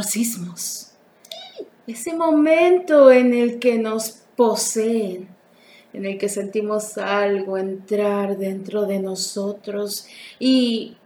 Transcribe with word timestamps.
exorcismos. 0.00 0.92
Ese 1.86 2.14
momento 2.14 3.10
en 3.10 3.34
el 3.34 3.58
que 3.58 3.78
nos 3.78 4.22
poseen, 4.36 5.28
en 5.92 6.06
el 6.06 6.18
que 6.18 6.28
sentimos 6.28 6.96
algo 6.98 7.58
entrar 7.58 8.38
dentro 8.38 8.86
de 8.86 9.00
nosotros 9.00 10.06
y 10.38 10.96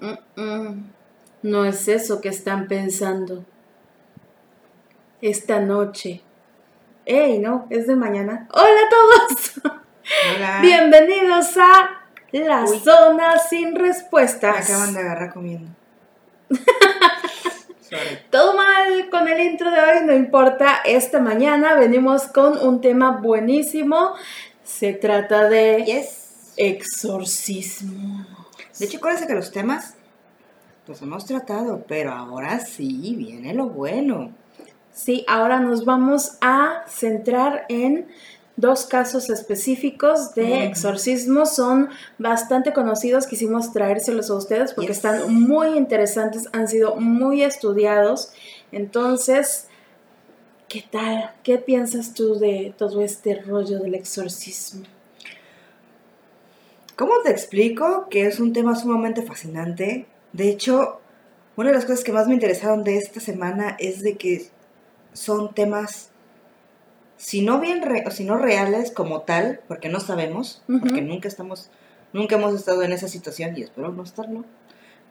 mm, 0.00 0.40
mm, 0.40 0.92
no 1.42 1.64
es 1.64 1.88
eso 1.88 2.20
que 2.20 2.28
están 2.28 2.68
pensando. 2.68 3.44
Esta 5.20 5.60
noche. 5.60 6.20
¡Ey, 7.06 7.38
no! 7.38 7.66
Es 7.70 7.86
de 7.86 7.96
mañana. 7.96 8.48
¡Hola 8.52 8.80
a 8.86 8.88
todos! 8.88 9.72
Hola. 10.36 10.58
Bienvenidos 10.62 11.56
a 11.56 12.04
La 12.32 12.66
Zona 12.66 13.38
Sin 13.38 13.74
Respuestas. 13.74 14.68
Me 14.68 14.74
acaban 14.74 14.94
de 14.94 15.00
agarrar 15.00 15.32
comiendo. 15.32 15.70
Sorry. 17.88 18.18
Todo 18.30 18.54
mal 18.54 19.08
con 19.10 19.28
el 19.28 19.40
intro 19.40 19.70
de 19.70 19.80
hoy, 19.80 20.04
no 20.04 20.12
importa. 20.14 20.80
Esta 20.84 21.20
mañana 21.20 21.74
venimos 21.74 22.24
con 22.28 22.58
un 22.58 22.80
tema 22.80 23.12
buenísimo. 23.20 24.12
Se 24.62 24.92
trata 24.92 25.48
de 25.48 25.84
Yes. 25.84 26.52
exorcismo. 26.56 28.26
De 28.78 28.84
hecho, 28.86 28.98
acuérdense 28.98 29.26
que 29.26 29.34
los 29.34 29.50
temas 29.50 29.94
los 30.86 31.00
hemos 31.02 31.24
tratado, 31.26 31.84
pero 31.88 32.12
ahora 32.12 32.60
sí 32.60 33.14
viene 33.16 33.54
lo 33.54 33.66
bueno. 33.66 34.32
Sí, 34.92 35.24
ahora 35.28 35.60
nos 35.60 35.84
vamos 35.84 36.36
a 36.40 36.82
centrar 36.88 37.64
en 37.68 38.08
dos 38.58 38.84
casos 38.86 39.30
específicos 39.30 40.34
de 40.34 40.42
Ujú. 40.52 40.62
exorcismo. 40.62 41.46
Son 41.46 41.88
bastante 42.18 42.72
conocidos, 42.72 43.26
quisimos 43.26 43.72
traérselos 43.72 44.28
a 44.30 44.34
ustedes 44.34 44.74
porque 44.74 44.88
Yes. 44.88 44.96
están 44.96 45.32
muy 45.32 45.68
interesantes, 45.78 46.48
han 46.52 46.68
sido 46.68 46.96
muy 46.96 47.42
estudiados. 47.42 48.32
Entonces, 48.72 49.68
¿qué 50.68 50.84
tal? 50.90 51.30
¿Qué 51.44 51.58
piensas 51.58 52.14
tú 52.14 52.38
de 52.38 52.74
todo 52.76 53.00
este 53.00 53.40
rollo 53.40 53.78
del 53.78 53.94
exorcismo? 53.94 54.84
¿Cómo 56.96 57.12
te 57.22 57.30
explico 57.30 58.08
que 58.10 58.26
es 58.26 58.40
un 58.40 58.52
tema 58.52 58.74
sumamente 58.74 59.22
fascinante? 59.22 60.06
De 60.32 60.48
hecho, 60.48 61.00
una 61.56 61.68
de 61.70 61.76
las 61.76 61.84
cosas 61.84 62.02
que 62.02 62.12
más 62.12 62.26
me 62.26 62.34
interesaron 62.34 62.82
de 62.82 62.98
esta 62.98 63.20
semana 63.20 63.76
es 63.78 64.02
de 64.02 64.16
que 64.16 64.48
son 65.12 65.54
temas, 65.54 66.10
si 67.18 67.42
no 67.42 67.60
bien 67.60 67.82
re- 67.82 68.10
si 68.10 68.24
no 68.24 68.38
reales 68.38 68.90
como 68.90 69.20
tal, 69.22 69.60
porque 69.68 69.90
no 69.90 70.00
sabemos, 70.00 70.62
porque 70.80 71.02
nunca 71.02 71.28
estamos, 71.28 71.70
nunca 72.14 72.36
hemos 72.36 72.54
estado 72.54 72.82
en 72.82 72.92
esa 72.92 73.08
situación 73.08 73.54
y 73.56 73.62
espero 73.62 73.92
no 73.92 74.02
estarlo, 74.04 74.44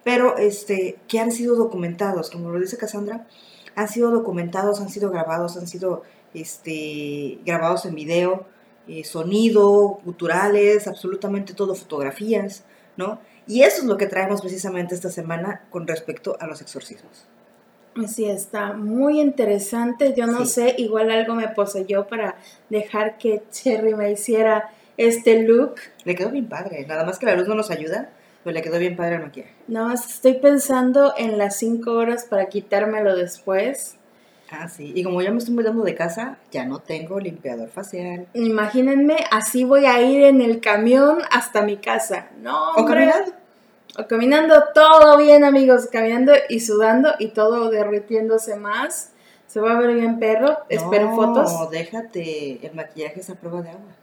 pero 0.04 0.38
este, 0.38 0.98
que 1.08 1.20
han 1.20 1.32
sido 1.32 1.56
documentados, 1.56 2.32
como 2.32 2.50
lo 2.50 2.60
dice 2.60 2.78
Cassandra, 2.78 3.28
han 3.76 3.88
sido 3.90 4.10
documentados, 4.10 4.82
han 4.82 4.90
sido 4.90 5.12
grabados, 5.12 5.56
han 5.58 5.68
sido 5.68 6.02
este, 6.34 7.40
grabados 7.46 7.86
en 7.86 7.94
video, 7.96 8.46
eh, 8.88 9.04
sonido, 9.04 10.00
culturales, 10.04 10.88
absolutamente 10.88 11.54
todo, 11.54 11.76
fotografías, 11.76 12.64
¿no? 12.96 13.20
Y 13.48 13.62
eso 13.64 13.80
es 13.82 13.84
lo 13.84 13.98
que 13.98 14.08
traemos 14.08 14.42
precisamente 14.42 14.96
esta 14.96 15.10
semana 15.10 15.64
con 15.70 15.86
respecto 15.88 16.38
a 16.40 16.48
los 16.48 16.62
exorcismos. 16.62 17.26
Sí, 18.08 18.26
está 18.30 18.74
muy 18.74 19.20
interesante. 19.20 20.14
Yo 20.16 20.28
no 20.28 20.46
Sí. 20.46 20.52
sé, 20.54 20.76
igual 20.78 21.10
algo 21.12 21.36
me 21.36 21.48
poseyó 21.48 22.08
para 22.08 22.36
dejar 22.70 23.18
que 23.18 23.42
Cherry 23.52 23.96
me 23.96 24.12
hiciera 24.12 24.70
este 24.98 25.44
look. 25.44 25.76
Le 26.04 26.16
quedó 26.16 26.30
bien 26.30 26.48
padre, 26.48 26.86
nada 26.88 27.04
más 27.06 27.18
que 27.20 27.26
la 27.26 27.36
luz 27.36 27.48
no 27.48 27.56
nos 27.56 27.72
ayuda, 27.72 28.10
pero 28.44 28.54
le 28.54 28.62
quedó 28.62 28.78
bien 28.80 28.96
padre 28.96 29.16
el 29.16 29.22
maquillaje. 29.22 29.54
Nada 29.68 29.88
más 29.88 30.10
estoy 30.16 30.34
pensando 30.36 31.14
en 31.18 31.38
las 31.38 31.58
cinco 31.58 31.92
horas 31.94 32.26
para 32.26 32.48
quitármelo 32.48 33.16
después. 33.16 33.96
Ah, 34.50 34.70
sí, 34.70 34.94
y 34.96 35.04
como 35.04 35.22
ya 35.22 35.30
me 35.32 35.40
estoy 35.40 35.54
mudando 35.56 35.84
de 35.84 35.94
casa, 35.94 36.38
ya 36.52 36.64
no 36.66 36.80
tengo 36.80 37.20
limpiador 37.20 37.68
facial. 37.68 38.28
Imagínense, 38.34 39.18
así 39.30 39.66
voy 39.66 39.86
a 39.86 40.02
ir 40.02 40.24
en 40.24 40.42
el 40.42 40.62
camión 40.62 41.20
hasta 41.32 41.62
mi 41.64 41.76
casa. 41.78 42.28
No, 42.42 42.70
hombre. 42.72 42.94
caminando. 42.96 43.14
O 43.24 43.26
caminando, 43.26 43.47
todo 44.74 45.18
bien, 45.18 45.44
amigos. 45.44 45.88
Caminando 45.92 46.34
y 46.50 46.60
sudando 46.60 47.14
y 47.18 47.30
todo 47.30 47.70
derritiéndose 47.70 48.56
más. 48.56 49.12
Se 49.48 49.60
va 49.60 49.72
a 49.72 49.80
ver 49.80 49.96
bien 49.96 50.20
perro. 50.20 50.60
Espero 50.70 51.10
no, 51.10 51.16
fotos. 51.16 51.72
déjate, 51.72 52.66
el 52.66 52.76
maquillaje 52.76 53.22
es 53.22 53.30
a 53.30 53.36
prueba 53.36 53.62
de 53.62 53.70
agua. 53.70 53.96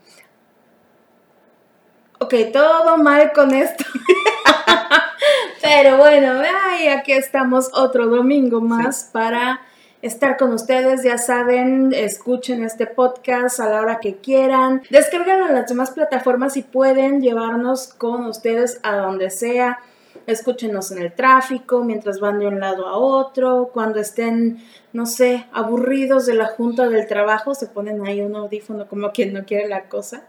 Ok, 2.19 2.33
todo 2.51 2.97
mal 2.97 3.31
con 3.33 3.53
esto. 3.53 3.85
Pero 5.61 5.97
bueno, 5.97 6.41
ay, 6.67 6.87
aquí 6.87 7.11
estamos 7.11 7.69
otro 7.73 8.07
domingo 8.07 8.61
más 8.61 9.09
para 9.11 9.61
estar 10.05 10.37
con 10.37 10.53
ustedes. 10.53 11.03
Ya 11.03 11.17
saben, 11.17 11.91
escuchen 11.93 12.63
este 12.63 12.85
podcast 12.85 13.59
a 13.59 13.69
la 13.69 13.81
hora 13.81 13.99
que 13.99 14.17
quieran. 14.17 14.83
Descárganlo 14.89 15.47
en 15.47 15.55
las 15.55 15.67
demás 15.67 15.91
plataformas 15.91 16.57
y 16.57 16.61
pueden 16.61 17.21
llevarnos 17.21 17.87
con 17.87 18.25
ustedes 18.25 18.79
a 18.83 18.97
donde 18.97 19.29
sea. 19.29 19.79
Escúchenos 20.27 20.91
en 20.91 20.99
el 20.99 21.13
tráfico, 21.13 21.83
mientras 21.83 22.19
van 22.19 22.39
de 22.39 22.47
un 22.47 22.59
lado 22.59 22.87
a 22.87 22.97
otro, 22.97 23.69
cuando 23.73 23.99
estén, 23.99 24.59
no 24.93 25.05
sé, 25.05 25.45
aburridos 25.51 26.25
de 26.25 26.33
la 26.33 26.47
junta 26.47 26.87
del 26.87 27.07
trabajo, 27.07 27.53
se 27.53 27.67
ponen 27.67 28.05
ahí 28.05 28.21
un 28.21 28.35
audífono 28.35 28.87
como 28.87 29.11
quien 29.11 29.33
no 29.33 29.45
quiere 29.45 29.67
la 29.67 29.87
cosa. 29.87 30.23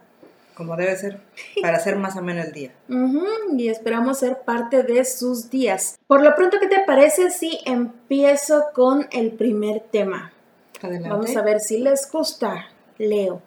Como 0.57 0.75
debe 0.75 0.97
ser, 0.97 1.21
para 1.61 1.77
hacer 1.77 1.97
más 1.97 2.17
ameno 2.17 2.43
el 2.43 2.53
día. 2.53 2.73
Y 3.57 3.69
esperamos 3.69 4.19
ser 4.19 4.39
parte 4.39 4.83
de 4.83 5.05
sus 5.05 5.51
días. 5.51 5.99
Por 6.07 6.23
lo 6.23 6.35
pronto, 6.35 6.57
¿qué 6.59 6.67
te 6.67 6.81
parece 6.87 7.31
si 7.31 7.61
empiezo 7.67 8.65
con 8.73 9.07
el 9.13 9.33
primer 9.33 9.81
tema? 9.81 10.33
Adelante. 10.81 11.09
Vamos 11.11 11.37
a 11.37 11.43
ver 11.43 11.61
si 11.61 11.79
les 11.79 12.11
gusta. 12.11 12.69
Leo. 12.97 13.43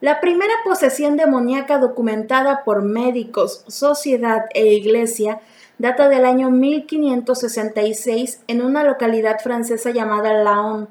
La 0.00 0.20
primera 0.20 0.54
posesión 0.64 1.16
demoníaca 1.16 1.78
documentada 1.78 2.64
por 2.64 2.82
médicos, 2.82 3.64
sociedad 3.68 4.46
e 4.54 4.72
iglesia 4.72 5.40
data 5.78 6.08
del 6.08 6.24
año 6.24 6.50
1566 6.50 8.42
en 8.46 8.62
una 8.62 8.82
localidad 8.84 9.40
francesa 9.40 9.90
llamada 9.90 10.32
Laon. 10.32 10.88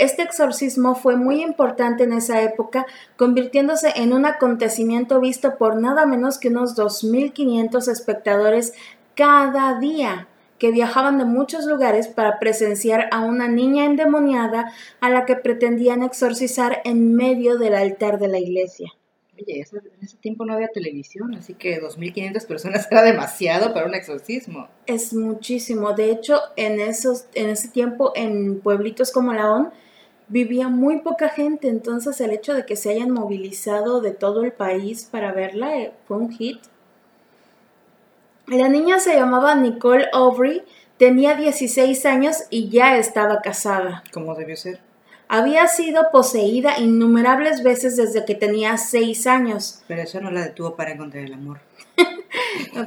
Este 0.00 0.22
exorcismo 0.22 0.94
fue 0.94 1.16
muy 1.16 1.42
importante 1.42 2.04
en 2.04 2.14
esa 2.14 2.40
época, 2.42 2.86
convirtiéndose 3.18 3.92
en 3.96 4.14
un 4.14 4.24
acontecimiento 4.24 5.20
visto 5.20 5.58
por 5.58 5.76
nada 5.76 6.06
menos 6.06 6.38
que 6.38 6.48
unos 6.48 6.74
2.500 6.74 7.86
espectadores 7.86 8.72
cada 9.14 9.78
día, 9.78 10.26
que 10.58 10.70
viajaban 10.70 11.18
de 11.18 11.26
muchos 11.26 11.66
lugares 11.66 12.08
para 12.08 12.38
presenciar 12.38 13.08
a 13.12 13.20
una 13.20 13.46
niña 13.46 13.84
endemoniada 13.84 14.72
a 15.00 15.10
la 15.10 15.26
que 15.26 15.36
pretendían 15.36 16.02
exorcizar 16.02 16.80
en 16.84 17.14
medio 17.14 17.58
del 17.58 17.74
altar 17.74 18.18
de 18.18 18.28
la 18.28 18.38
iglesia. 18.38 18.90
Oye, 19.38 19.60
eso- 19.60 19.76
en 19.76 20.02
ese 20.04 20.16
tiempo 20.16 20.46
no 20.46 20.54
había 20.54 20.68
televisión, 20.68 21.34
así 21.34 21.52
que 21.52 21.78
2.500 21.78 22.46
personas 22.46 22.88
era 22.90 23.02
demasiado 23.02 23.74
para 23.74 23.86
un 23.86 23.94
exorcismo. 23.94 24.68
Es 24.86 25.12
muchísimo. 25.12 25.92
De 25.92 26.10
hecho, 26.10 26.38
en, 26.56 26.80
esos, 26.80 27.26
en 27.34 27.50
ese 27.50 27.68
tiempo, 27.68 28.12
en 28.14 28.60
pueblitos 28.60 29.12
como 29.12 29.34
Laón, 29.34 29.70
vivía 30.30 30.68
muy 30.68 31.00
poca 31.00 31.28
gente. 31.28 31.68
Entonces, 31.68 32.20
el 32.20 32.30
hecho 32.30 32.54
de 32.54 32.64
que 32.64 32.76
se 32.76 32.90
hayan 32.90 33.10
movilizado 33.10 34.00
de 34.00 34.12
todo 34.12 34.42
el 34.44 34.52
país 34.52 35.06
para 35.10 35.32
verla 35.32 35.76
eh, 35.76 35.92
fue 36.06 36.16
un 36.16 36.30
hit. 36.30 36.60
La 38.46 38.68
niña 38.68 38.98
se 38.98 39.14
llamaba 39.14 39.54
Nicole 39.54 40.08
Aubry, 40.12 40.62
tenía 40.96 41.36
16 41.36 42.06
años 42.06 42.44
y 42.50 42.68
ya 42.68 42.96
estaba 42.96 43.42
casada. 43.42 44.02
Como 44.12 44.34
debió 44.34 44.56
ser. 44.56 44.80
Había 45.28 45.68
sido 45.68 46.10
poseída 46.10 46.80
innumerables 46.80 47.62
veces 47.62 47.96
desde 47.96 48.24
que 48.24 48.34
tenía 48.34 48.76
6 48.76 49.26
años. 49.28 49.82
Pero 49.86 50.02
eso 50.02 50.20
no 50.20 50.32
la 50.32 50.42
detuvo 50.42 50.74
para 50.74 50.90
encontrar 50.92 51.24
el 51.24 51.34
amor. 51.34 51.60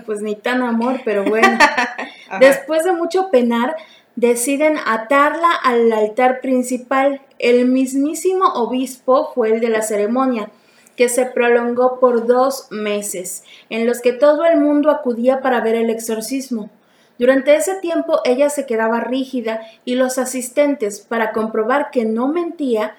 Pues 0.06 0.22
ni 0.22 0.36
tan 0.36 0.62
amor, 0.62 1.01
pero 1.06 1.24
bueno. 1.24 1.57
Después 2.39 2.84
de 2.84 2.94
mucho 2.94 3.30
penar, 3.30 3.75
deciden 4.15 4.77
atarla 4.86 5.51
al 5.63 5.92
altar 5.92 6.42
principal. 6.42 7.21
El 7.39 7.68
mismísimo 7.68 8.45
obispo 8.54 9.31
fue 9.33 9.51
el 9.51 9.60
de 9.60 9.69
la 9.69 9.81
ceremonia, 9.81 10.51
que 10.95 11.10
se 11.10 11.25
prolongó 11.25 12.00
por 12.00 12.27
dos 12.27 12.68
meses, 12.69 13.44
en 13.69 13.88
los 13.88 14.01
que 14.01 14.13
todo 14.13 14.45
el 14.45 14.60
mundo 14.60 14.92
acudía 14.92 15.42
para 15.42 15.62
ver 15.62 15.75
el 15.75 15.89
exorcismo. 15.89 16.69
Durante 17.18 17.56
ese 17.56 17.75
tiempo 17.75 18.19
ella 18.25 18.50
se 18.50 18.65
quedaba 18.65 19.00
rígida 19.00 19.62
y 19.86 19.95
los 19.95 20.18
asistentes, 20.18 21.01
para 21.01 21.31
comprobar 21.31 21.89
que 21.92 22.06
no 22.06 22.27
mentía, 22.27 22.95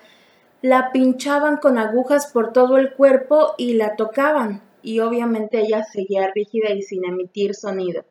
la 0.63 0.93
pinchaban 0.93 1.59
con 1.59 1.79
agujas 1.79 2.29
por 2.29 2.53
todo 2.53 2.79
el 2.79 2.95
cuerpo 2.95 3.55
y 3.59 3.75
la 3.75 3.97
tocaban, 3.97 4.63
y 4.83 5.01
obviamente 5.01 5.61
ella 5.61 5.85
seguía 5.85 6.31
rígida 6.35 6.71
y 6.71 6.83
sin 6.83 7.05
emitir 7.05 7.55
sonido. 7.55 8.05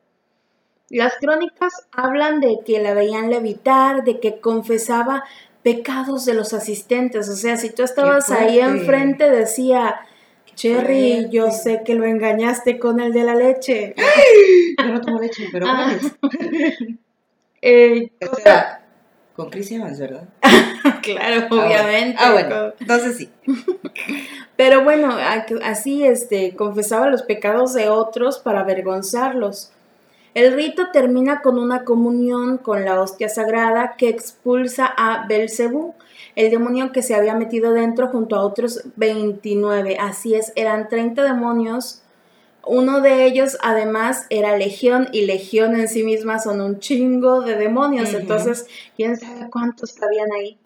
Las 0.93 1.13
crónicas 1.19 1.87
hablan 1.91 2.39
de 2.39 2.59
que 2.65 2.79
la 2.79 2.93
veían 2.93 3.29
levitar, 3.29 4.03
de 4.03 4.19
que 4.19 4.39
confesaba 4.39 5.23
pecados 5.63 6.25
de 6.25 6.33
los 6.35 6.53
asistentes. 6.53 7.27
O 7.29 7.35
sea, 7.35 7.57
si 7.57 7.71
tú 7.71 7.83
estabas 7.83 8.29
ahí 8.29 8.59
enfrente, 8.59 9.29
decía, 9.31 10.01
Cherry, 10.55 11.29
yo 11.31 11.49
sé 11.51 11.81
que 11.83 11.95
lo 11.95 12.05
engañaste 12.05 12.77
con 12.77 12.99
el 12.99 13.11
de 13.11 13.23
la 13.23 13.33
leche. 13.35 13.95
Yo 14.77 14.85
no 14.85 15.01
tomo 15.01 15.19
leche, 15.19 15.47
pero 15.51 15.65
Ah. 15.67 15.93
Eh, 17.65 18.11
Espera, 18.19 18.83
con 19.35 19.49
Chris 19.49 19.71
Evans, 19.71 19.97
¿verdad? 19.97 20.27
claro, 21.01 21.47
Ah, 21.49 21.65
obviamente. 21.65 22.17
Ah, 22.19 22.33
bueno. 22.33 22.73
Entonces 22.79 23.17
sí. 23.17 23.29
Pero 24.57 24.83
bueno, 24.83 25.17
así 25.63 26.05
este, 26.05 26.55
confesaba 26.55 27.07
los 27.09 27.23
pecados 27.23 27.73
de 27.73 27.89
otros 27.89 28.37
para 28.39 28.59
avergonzarlos. 28.59 29.72
El 30.33 30.53
rito 30.53 30.87
termina 30.91 31.41
con 31.41 31.59
una 31.59 31.83
comunión 31.83 32.57
con 32.57 32.85
la 32.85 32.99
hostia 32.99 33.29
sagrada 33.29 33.95
que 33.97 34.09
expulsa 34.09 34.85
a 34.85 35.27
Belcebú, 35.27 35.93
el 36.35 36.49
demonio 36.49 36.91
que 36.91 37.03
se 37.03 37.13
había 37.13 37.35
metido 37.35 37.71
dentro 37.73 38.07
junto 38.07 38.35
a 38.35 38.43
otros 38.43 38.81
29. 38.95 39.97
Así 39.99 40.33
es, 40.33 40.51
eran 40.55 40.89
30 40.89 41.23
demonios. 41.23 42.01
Uno 42.65 43.01
de 43.01 43.25
ellos 43.25 43.57
además 43.61 44.25
era 44.29 44.57
Legión 44.57 45.09
y 45.11 45.25
Legión 45.25 45.75
en 45.75 45.87
sí 45.87 46.03
misma 46.03 46.39
son 46.39 46.61
un 46.61 46.79
chingo 46.79 47.41
de 47.41 47.55
demonios. 47.55 48.13
Entonces, 48.13 48.65
quién 48.95 49.17
sabe 49.17 49.49
cuántos 49.51 49.93
cabían 49.93 50.31
ahí. 50.31 50.57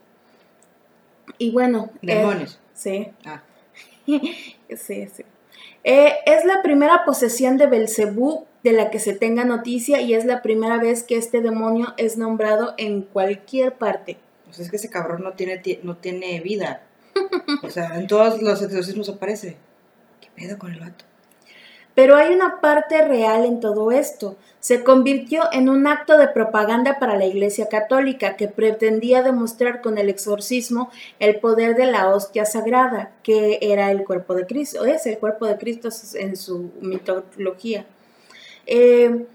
Y 1.40 1.52
bueno, 1.52 1.90
eh, 2.04 2.16
Demonios. 2.16 2.60
sí. 2.74 3.08
Ah, 3.25 3.42
Sí, 4.08 5.08
sí. 5.08 5.24
Eh, 5.84 6.13
es 6.25 6.46
la 6.46 6.62
primera 6.62 7.04
posesión 7.06 7.58
de 7.58 7.68
Belcebú 7.68 8.46
de 8.68 8.74
la 8.74 8.90
que 8.90 9.00
se 9.00 9.14
tenga 9.14 9.46
noticia 9.46 10.02
y 10.02 10.14
es 10.14 10.25
la 10.25 10.42
primera 10.42 10.78
vez 10.78 11.04
que 11.04 11.18
este 11.18 11.42
demonio 11.42 11.94
es 11.98 12.18
nombrado 12.18 12.74
en 12.78 13.02
cualquier 13.02 13.74
parte. 13.74 14.18
pues 14.46 14.60
es 14.60 14.69
que 14.69 14.75
ese 14.78 14.90
cabrón 14.90 15.24
no 15.24 15.34
tiene, 15.34 15.58
ti- 15.58 15.80
no 15.84 15.98
tiene 15.98 16.40
vida. 16.42 16.84
O 17.64 17.69
sea, 17.69 17.98
en 18.00 18.08
todos 18.08 18.42
los 18.42 18.62
exorcismos 18.62 19.10
aparece. 19.10 19.58
¿Qué 20.22 20.30
pedo 20.36 20.58
con 20.58 20.72
el 20.72 20.80
vato? 20.80 21.04
Pero 21.96 22.16
hay 22.16 22.31
una 22.34 22.62
parte 22.62 23.02
real 23.08 23.44
en 23.44 23.60
todo 23.60 23.92
esto. 23.92 24.38
Se 24.60 24.84
convirtió 24.84 25.44
en 25.52 25.68
un 25.68 25.88
acto 25.88 26.18
de 26.18 26.28
propaganda 26.28 27.00
para 27.00 27.18
la 27.18 27.25
Iglesia 27.25 27.70
Católica 27.70 28.36
que 28.36 28.48
pretendía 28.48 29.24
demostrar 29.24 29.81
con 29.81 29.98
el 29.98 30.08
exorcismo 30.10 30.92
el 31.20 31.40
poder 31.40 31.75
de 31.75 31.88
la 31.88 32.10
hostia 32.10 32.46
sagrada, 32.46 33.12
que 33.24 33.58
era 33.62 33.90
el 33.92 34.04
cuerpo 34.06 34.36
de 34.36 34.46
Cristo, 34.46 34.86
es 34.86 35.06
el 35.08 35.18
cuerpo 35.18 35.48
de 35.48 35.58
Cristo 35.58 35.90
en 36.16 36.36
su 36.38 36.72
mitología. 36.81 37.86
Eh, 38.68 39.25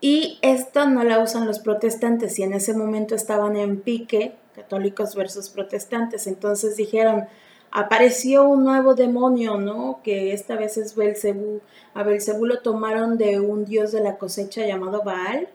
y 0.00 0.38
esto 0.42 0.86
no 0.88 1.04
la 1.04 1.20
usan 1.20 1.46
los 1.46 1.60
protestantes 1.60 2.38
y 2.38 2.42
en 2.42 2.52
ese 2.54 2.74
momento 2.74 3.14
estaban 3.14 3.56
en 3.56 3.80
pique, 3.80 4.34
católicos 4.54 5.14
versus 5.14 5.48
protestantes. 5.48 6.26
Entonces 6.26 6.76
dijeron, 6.76 7.26
apareció 7.70 8.44
un 8.48 8.64
nuevo 8.64 8.94
demonio, 8.94 9.56
¿no? 9.58 10.00
Que 10.02 10.32
esta 10.32 10.56
vez 10.56 10.76
es 10.76 10.94
Belcebú. 10.96 11.60
A 11.94 12.02
Belcebú 12.02 12.46
lo 12.46 12.60
tomaron 12.60 13.16
de 13.16 13.40
un 13.40 13.64
dios 13.64 13.92
de 13.92 14.00
la 14.02 14.18
cosecha 14.18 14.66
llamado 14.66 15.02
Baal 15.04 15.48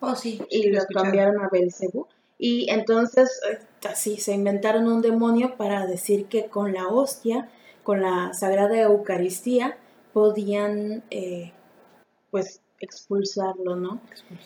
Oh, 0.00 0.14
sí. 0.14 0.40
y 0.50 0.70
lo 0.70 0.82
cambiaron 0.92 1.40
a 1.42 1.48
Belcebú. 1.50 2.06
Y 2.38 2.68
entonces, 2.70 3.40
eh, 3.50 3.58
así, 3.88 4.18
se 4.18 4.34
inventaron 4.34 4.88
un 4.88 5.00
demonio 5.00 5.56
para 5.56 5.86
decir 5.86 6.26
que 6.26 6.46
con 6.46 6.74
la 6.74 6.88
hostia, 6.88 7.48
con 7.82 8.02
la 8.02 8.32
sagrada 8.34 8.78
Eucaristía, 8.80 9.78
podían, 10.12 11.02
eh, 11.10 11.52
pues, 12.36 12.60
expulsarlo, 12.80 13.76
¿no? 13.76 14.02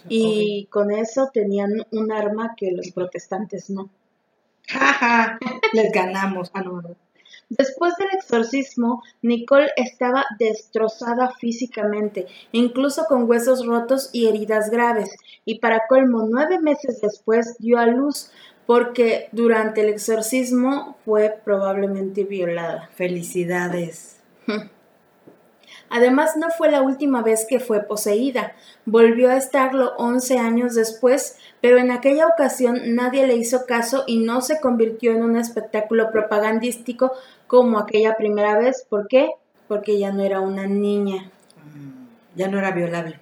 Y 0.09 0.69
con 0.71 0.93
eso 0.93 1.29
tenían 1.35 1.85
un 1.91 2.13
arma 2.13 2.55
que 2.57 2.71
los 2.71 2.93
protestantes 2.93 3.69
no. 3.69 3.91
Jaja, 4.69 5.41
les 5.73 5.91
ganamos. 5.91 6.53
Ah, 6.55 6.63
no. 6.63 6.81
Después 7.49 7.95
del 7.97 8.11
exorcismo, 8.13 9.03
Nicole 9.23 9.73
estaba 9.75 10.25
destrozada 10.39 11.33
físicamente, 11.41 12.29
incluso 12.53 13.07
con 13.09 13.29
huesos 13.29 13.67
rotos 13.67 14.11
y 14.13 14.29
heridas 14.29 14.71
graves, 14.71 15.11
y 15.45 15.59
para 15.59 15.89
colmo, 15.89 16.29
nueve 16.31 16.61
meses 16.61 17.01
después 17.01 17.57
dio 17.59 17.77
a 17.77 17.87
luz 17.87 18.31
porque 18.67 19.31
durante 19.33 19.81
el 19.81 19.89
exorcismo 19.89 20.97
fue 21.05 21.41
probablemente 21.45 22.23
violada. 22.23 22.89
Felicidades. 22.95 24.21
Además, 25.91 26.37
no 26.37 26.51
fue 26.51 26.71
la 26.71 26.83
última 26.83 27.21
vez 27.23 27.45
que 27.49 27.59
fue 27.61 27.83
poseída. 27.83 28.55
Volvió 28.87 29.29
a 29.29 29.37
estarlo 29.37 29.93
11 29.99 30.39
años 30.39 30.75
después, 30.77 31.37
pero 31.61 31.79
en 31.79 31.91
aquella 31.91 32.29
ocasión 32.29 32.95
nadie 32.95 33.27
le 33.27 33.35
hizo 33.35 33.67
caso 33.67 34.05
y 34.07 34.21
no 34.21 34.41
se 34.41 34.61
convirtió 34.61 35.11
en 35.11 35.23
un 35.23 35.37
espectáculo 35.37 36.11
propagandístico 36.13 37.13
como 37.49 37.79
aquella 37.81 38.17
primera 38.17 38.57
vez. 38.57 38.87
¿Por 38.89 39.09
qué? 39.09 39.31
Porque 39.67 39.99
ya 39.99 40.13
no 40.13 40.23
era 40.23 40.41
una 40.41 40.67
niña. 40.67 41.31
Mm, 41.75 42.07
Ya 42.37 42.49
no 42.49 42.59
era 42.59 42.71
violable. 42.71 43.19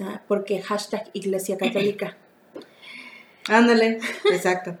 Ah, 0.00 0.22
Porque 0.26 0.62
hashtag 0.62 1.10
Iglesia 1.12 1.58
Católica. 1.58 2.16
Ándale, 3.48 3.98
exacto. 4.32 4.76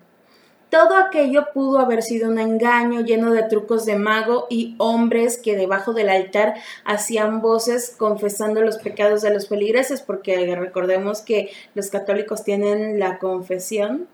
Todo 0.70 0.96
aquello 0.96 1.48
pudo 1.52 1.80
haber 1.80 2.02
sido 2.02 2.30
un 2.30 2.38
engaño 2.38 3.00
lleno 3.00 3.32
de 3.32 3.42
trucos 3.42 3.84
de 3.84 3.96
mago 3.96 4.46
y 4.48 4.76
hombres 4.78 5.36
que 5.36 5.56
debajo 5.56 5.92
del 5.92 6.08
altar 6.08 6.54
hacían 6.84 7.40
voces 7.40 7.94
confesando 7.96 8.62
los 8.62 8.78
pecados 8.78 9.20
de 9.22 9.34
los 9.34 9.48
feligreses, 9.48 10.00
porque 10.00 10.54
recordemos 10.54 11.22
que 11.22 11.50
los 11.74 11.90
católicos 11.90 12.44
tienen 12.44 13.00
la 13.00 13.18
confesión, 13.18 14.06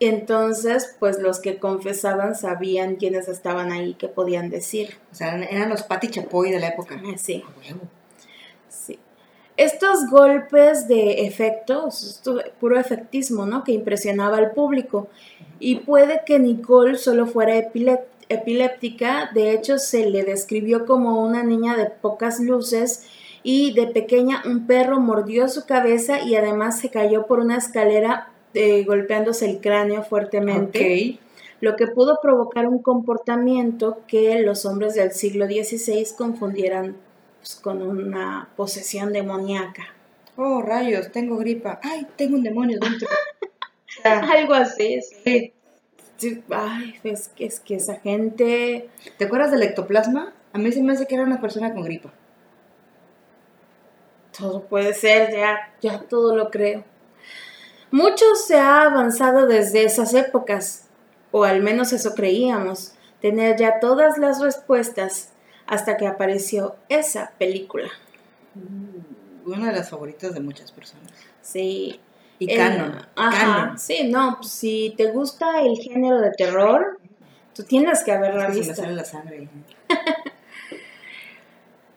entonces 0.00 0.94
pues 0.98 1.18
los 1.18 1.40
que 1.40 1.58
confesaban 1.58 2.34
sabían 2.34 2.96
quiénes 2.96 3.28
estaban 3.28 3.72
ahí, 3.72 3.94
qué 3.94 4.08
podían 4.08 4.50
decir. 4.50 4.96
O 5.12 5.14
sea, 5.14 5.36
eran 5.36 5.68
los 5.68 5.82
Pati 5.82 6.08
Chapoy 6.08 6.50
de 6.50 6.60
la 6.60 6.68
época. 6.68 7.00
Ah, 7.04 7.18
Sí. 7.18 7.44
Sí. 8.68 8.98
Estos 9.56 10.10
golpes 10.10 10.88
de 10.88 11.26
efectos, 11.26 12.02
esto 12.02 12.40
puro 12.60 12.78
efectismo, 12.78 13.46
¿no? 13.46 13.62
Que 13.62 13.72
impresionaba 13.72 14.38
al 14.38 14.52
público. 14.52 15.08
Y 15.60 15.76
puede 15.76 16.22
que 16.26 16.38
Nicole 16.38 16.98
solo 16.98 17.26
fuera 17.26 17.56
epiléptica, 17.56 19.30
de 19.32 19.52
hecho 19.52 19.78
se 19.78 20.10
le 20.10 20.24
describió 20.24 20.86
como 20.86 21.22
una 21.22 21.44
niña 21.44 21.76
de 21.76 21.86
pocas 21.86 22.40
luces 22.40 23.06
y 23.44 23.72
de 23.74 23.86
pequeña 23.86 24.42
un 24.44 24.66
perro 24.66 24.98
mordió 24.98 25.48
su 25.48 25.66
cabeza 25.66 26.20
y 26.20 26.34
además 26.34 26.80
se 26.80 26.90
cayó 26.90 27.26
por 27.26 27.38
una 27.38 27.58
escalera 27.58 28.30
eh, 28.54 28.84
golpeándose 28.84 29.48
el 29.48 29.60
cráneo 29.60 30.02
fuertemente 30.02 31.20
lo 31.64 31.76
que 31.76 31.86
pudo 31.86 32.18
provocar 32.20 32.66
un 32.66 32.80
comportamiento 32.82 33.98
que 34.06 34.38
los 34.40 34.66
hombres 34.66 34.94
del 34.94 35.12
siglo 35.12 35.46
XVI 35.46 36.06
confundieran 36.16 36.94
pues, 37.44 37.56
con 37.56 37.82
una 37.82 38.48
posesión 38.56 39.12
demoníaca. 39.12 39.88
Oh, 40.34 40.62
rayos, 40.62 41.12
tengo 41.12 41.36
gripa. 41.36 41.78
Ay, 41.82 42.06
tengo 42.16 42.36
un 42.36 42.42
demonio 42.42 42.78
dentro. 42.80 43.06
Algo 44.02 44.54
así, 44.54 45.02
sí. 45.02 45.16
sí. 45.22 45.52
Sí, 46.16 46.42
Ay, 46.48 46.98
es 47.04 47.28
que, 47.28 47.44
es 47.44 47.60
que 47.60 47.74
esa 47.74 47.96
gente... 47.96 48.88
¿Te 49.18 49.26
acuerdas 49.26 49.50
del 49.50 49.62
ectoplasma? 49.62 50.32
A 50.54 50.58
mí 50.58 50.72
se 50.72 50.82
me 50.82 50.94
hace 50.94 51.06
que 51.06 51.16
era 51.16 51.24
una 51.24 51.42
persona 51.42 51.74
con 51.74 51.82
gripa. 51.82 52.10
Todo 54.38 54.62
puede 54.62 54.94
ser, 54.94 55.32
ya, 55.32 55.74
ya 55.82 55.98
todo 56.00 56.34
lo 56.34 56.50
creo. 56.50 56.82
Mucho 57.90 58.24
se 58.36 58.56
ha 58.56 58.84
avanzado 58.84 59.46
desde 59.46 59.84
esas 59.84 60.14
épocas, 60.14 60.88
o 61.30 61.44
al 61.44 61.60
menos 61.60 61.92
eso 61.92 62.14
creíamos, 62.14 62.94
tener 63.20 63.58
ya 63.58 63.80
todas 63.80 64.16
las 64.16 64.40
respuestas 64.40 65.33
hasta 65.66 65.96
que 65.96 66.06
apareció 66.06 66.76
esa 66.88 67.32
película. 67.38 67.88
Una 69.44 69.66
de 69.68 69.72
las 69.72 69.90
favoritas 69.90 70.32
de 70.34 70.40
muchas 70.40 70.72
personas. 70.72 71.10
Sí, 71.42 72.00
Y 72.38 72.50
El- 72.50 72.56
canon. 72.58 73.06
Ajá, 73.14 73.38
Canon. 73.62 73.78
sí, 73.78 74.08
no, 74.10 74.36
pues, 74.40 74.50
si 74.50 74.92
te 74.96 75.10
gusta 75.12 75.60
el 75.62 75.76
género 75.76 76.20
de 76.20 76.32
terror, 76.32 76.98
tú 77.54 77.62
tienes 77.62 78.02
que 78.02 78.10
haberla 78.12 78.48
Es 78.48 78.48
que 78.48 78.52
se 78.54 78.58
me 78.60 78.66
visto. 78.68 78.82
sale 78.82 78.94
la 78.94 79.04
sangre. 79.04 79.48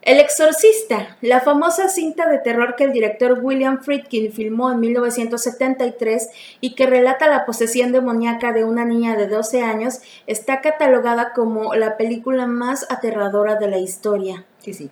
El 0.07 0.21
Exorcista, 0.21 1.17
la 1.19 1.41
famosa 1.41 1.89
cinta 1.89 2.29
de 2.29 2.37
terror 2.37 2.77
que 2.77 2.85
el 2.85 2.93
director 2.93 3.39
William 3.43 3.81
Friedkin 3.81 4.31
filmó 4.31 4.71
en 4.71 4.79
1973 4.79 6.29
y 6.61 6.75
que 6.75 6.85
relata 6.85 7.27
la 7.27 7.45
posesión 7.45 7.91
demoníaca 7.91 8.53
de 8.53 8.63
una 8.63 8.85
niña 8.85 9.17
de 9.17 9.27
12 9.27 9.63
años, 9.63 9.99
está 10.25 10.61
catalogada 10.61 11.33
como 11.33 11.75
la 11.75 11.97
película 11.97 12.47
más 12.47 12.89
aterradora 12.89 13.55
de 13.55 13.67
la 13.67 13.79
historia. 13.79 14.45
Sí, 14.59 14.73
sí. 14.73 14.89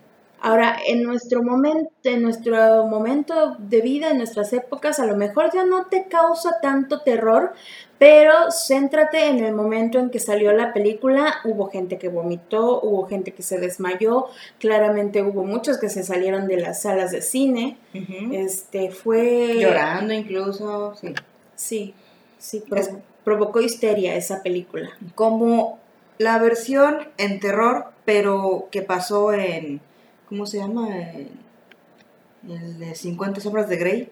Ahora, 0.47 0.77
en 0.85 1.01
nuestro 1.01 1.41
momento, 1.41 1.89
en 2.03 2.21
nuestro 2.21 2.85
momento 2.85 3.55
de 3.57 3.81
vida, 3.81 4.11
en 4.11 4.17
nuestras 4.19 4.53
épocas, 4.53 4.99
a 4.99 5.07
lo 5.07 5.15
mejor 5.15 5.49
ya 5.51 5.65
no 5.65 5.87
te 5.87 6.05
causa 6.07 6.59
tanto 6.61 7.01
terror, 7.01 7.53
pero 7.97 8.31
céntrate 8.51 9.25
en 9.27 9.39
el 9.43 9.53
momento 9.55 9.97
en 9.97 10.11
que 10.11 10.19
salió 10.19 10.51
la 10.53 10.71
película. 10.71 11.37
Hubo 11.45 11.69
gente 11.71 11.97
que 11.97 12.09
vomitó, 12.09 12.79
hubo 12.81 13.07
gente 13.07 13.31
que 13.31 13.41
se 13.41 13.57
desmayó, 13.59 14.27
claramente 14.59 15.23
hubo 15.23 15.43
muchos 15.43 15.79
que 15.79 15.89
se 15.89 16.03
salieron 16.03 16.45
de 16.47 16.57
las 16.57 16.83
salas 16.83 17.09
de 17.09 17.23
cine. 17.23 17.77
Este 18.31 18.91
fue 18.91 19.55
Llorando 19.59 20.13
incluso, 20.13 20.93
sí. 20.95 21.13
Sí, 21.55 21.93
sí, 22.37 22.59
pro- 22.69 22.79
Es- 22.81 22.91
provocó 23.23 23.61
histeria 23.61 24.13
esa 24.15 24.43
película. 24.43 24.91
Como 25.15 25.79
la 26.19 26.37
versión 26.37 26.99
en 27.17 27.39
terror, 27.39 27.85
pero 28.05 28.67
que 28.69 28.83
pasó 28.83 29.33
en, 29.33 29.81
¿cómo 30.27 30.45
se 30.45 30.57
llama? 30.57 30.87
El 32.47 32.79
de 32.79 32.95
50 32.95 33.41
sombras 33.41 33.67
de 33.69 33.77
Grey. 33.77 34.09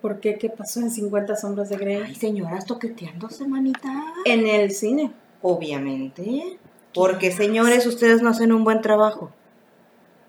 ¿Por 0.00 0.20
qué? 0.20 0.38
¿Qué 0.38 0.48
pasó 0.48 0.80
en 0.80 0.90
50 0.90 1.36
sombras 1.36 1.68
de 1.68 1.76
Grey? 1.76 2.02
Ay, 2.06 2.14
señoras 2.14 2.64
toqueteándose, 2.66 3.46
manita. 3.46 3.88
En 4.24 4.46
el 4.46 4.70
cine. 4.72 5.12
Obviamente. 5.42 6.58
Porque, 6.94 7.30
señores, 7.32 7.86
ustedes 7.86 8.22
no 8.22 8.30
hacen 8.30 8.52
un 8.52 8.64
buen 8.64 8.80
trabajo. 8.80 9.32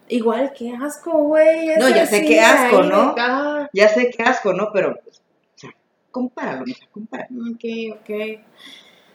Igual, 0.07 0.53
qué 0.57 0.73
asco, 0.75 1.11
güey. 1.23 1.77
No, 1.77 1.87
ya 1.89 2.05
sé 2.05 2.25
qué 2.25 2.39
asco, 2.39 2.81
ahí, 2.81 2.89
¿no? 2.89 3.15
ah, 3.17 3.69
Ya 3.73 3.89
sé 3.89 4.09
qué 4.09 4.23
asco, 4.23 4.53
¿no? 4.53 4.69
Pero, 4.73 4.95
pues, 5.03 5.19
o 5.19 5.59
sea, 5.59 5.69
compáralo, 6.11 6.65
mija, 6.65 6.87
compáralo. 6.91 7.41
Ok, 7.51 7.99
ok. 7.99 8.09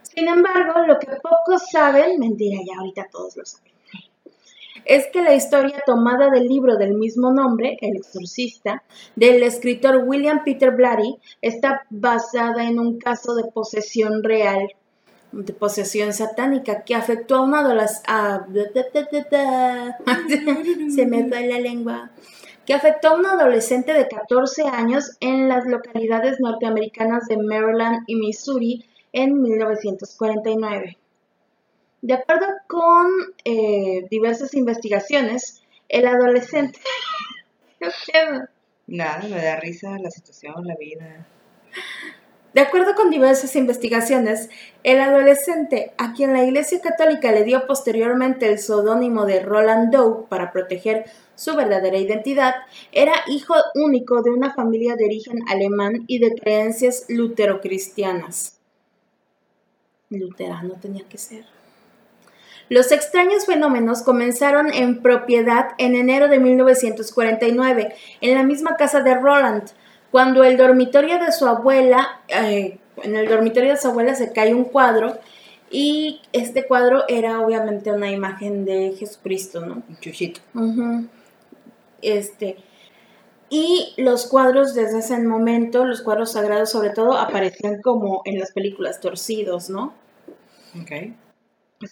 Sin 0.02 0.28
embargo, 0.28 0.86
lo 0.86 0.98
que 1.00 1.08
pocos 1.20 1.68
saben, 1.70 2.20
mentira, 2.20 2.60
ya 2.64 2.78
ahorita 2.78 3.08
todos 3.10 3.36
lo 3.36 3.44
saben, 3.44 3.72
es 4.84 5.06
que 5.12 5.22
la 5.22 5.34
historia 5.34 5.82
tomada 5.86 6.30
del 6.30 6.46
libro 6.46 6.76
del 6.76 6.94
mismo 6.94 7.32
nombre, 7.32 7.76
El 7.80 7.96
Exorcista, 7.96 8.82
del 9.16 9.42
escritor 9.42 10.04
William 10.06 10.44
Peter 10.44 10.70
Blatty, 10.70 11.16
está 11.40 11.82
basada 11.90 12.64
en 12.64 12.78
un 12.78 12.98
caso 12.98 13.34
de 13.34 13.44
posesión 13.44 14.22
real, 14.22 14.68
de 15.32 15.52
posesión 15.52 16.12
satánica, 16.12 16.84
que 16.84 16.94
afectó 16.94 17.36
a 17.36 17.42
una 17.42 17.60
adolescente... 17.60 18.08
Se 20.94 21.06
me 21.06 21.28
fue 21.28 21.46
la 21.46 21.58
lengua 21.58 22.10
que 22.66 22.74
afectó 22.74 23.08
a 23.08 23.14
un 23.14 23.26
adolescente 23.26 23.92
de 23.92 24.08
14 24.08 24.62
años 24.62 25.16
en 25.20 25.48
las 25.48 25.66
localidades 25.66 26.40
norteamericanas 26.40 27.26
de 27.28 27.36
Maryland 27.36 28.04
y 28.06 28.16
Missouri 28.16 28.84
en 29.12 29.40
1949. 29.40 30.96
De 32.04 32.12
acuerdo 32.12 32.46
con 32.66 33.06
eh, 33.46 34.06
diversas 34.10 34.52
investigaciones, 34.52 35.62
el 35.88 36.06
adolescente... 36.06 36.78
Nada, 38.86 39.22
me 39.22 39.42
da 39.42 39.56
risa 39.56 39.98
la 39.98 40.10
situación, 40.10 40.66
la 40.66 40.76
vida. 40.76 41.26
De 42.52 42.60
acuerdo 42.60 42.94
con 42.94 43.08
diversas 43.08 43.56
investigaciones, 43.56 44.50
el 44.82 45.00
adolescente 45.00 45.94
a 45.96 46.12
quien 46.12 46.34
la 46.34 46.44
Iglesia 46.44 46.82
Católica 46.82 47.32
le 47.32 47.42
dio 47.42 47.66
posteriormente 47.66 48.48
el 48.52 48.58
seudónimo 48.58 49.24
de 49.24 49.40
Roland 49.40 49.90
Doe 49.90 50.26
para 50.28 50.52
proteger 50.52 51.06
su 51.36 51.56
verdadera 51.56 51.96
identidad, 51.96 52.54
era 52.92 53.14
hijo 53.28 53.54
único 53.76 54.20
de 54.20 54.28
una 54.28 54.52
familia 54.52 54.94
de 54.96 55.06
origen 55.06 55.38
alemán 55.48 56.04
y 56.06 56.18
de 56.18 56.34
creencias 56.34 57.06
luterocristianas. 57.08 58.60
Luterano 60.10 60.74
tenía 60.74 61.08
que 61.08 61.16
ser. 61.16 61.53
Los 62.68 62.92
extraños 62.92 63.46
fenómenos 63.46 64.02
comenzaron 64.02 64.72
en 64.72 65.02
propiedad 65.02 65.70
en 65.78 65.94
enero 65.94 66.28
de 66.28 66.38
1949, 66.38 67.94
en 68.20 68.34
la 68.34 68.42
misma 68.42 68.76
casa 68.76 69.00
de 69.00 69.14
Roland, 69.14 69.70
cuando 70.10 70.44
el 70.44 70.56
dormitorio 70.56 71.18
de 71.18 71.32
su 71.32 71.46
abuela, 71.46 72.20
eh, 72.28 72.78
en 73.02 73.16
el 73.16 73.28
dormitorio 73.28 73.70
de 73.70 73.76
su 73.76 73.88
abuela 73.88 74.14
se 74.14 74.32
cae 74.32 74.54
un 74.54 74.64
cuadro 74.64 75.18
y 75.70 76.20
este 76.32 76.66
cuadro 76.66 77.02
era 77.08 77.40
obviamente 77.40 77.90
una 77.90 78.10
imagen 78.10 78.64
de 78.64 78.94
Jesucristo, 78.96 79.66
¿no? 79.66 79.82
Un 79.88 79.98
chuchito. 80.00 80.40
Este, 82.00 82.56
y 83.50 83.92
los 83.96 84.26
cuadros 84.26 84.74
desde 84.74 85.00
ese 85.00 85.18
momento, 85.18 85.84
los 85.84 86.02
cuadros 86.02 86.32
sagrados 86.32 86.70
sobre 86.70 86.90
todo, 86.90 87.18
aparecían 87.18 87.80
como 87.82 88.22
en 88.24 88.38
las 88.38 88.52
películas 88.52 89.00
torcidos, 89.00 89.68
¿no? 89.68 89.94
Ok. 90.80 91.12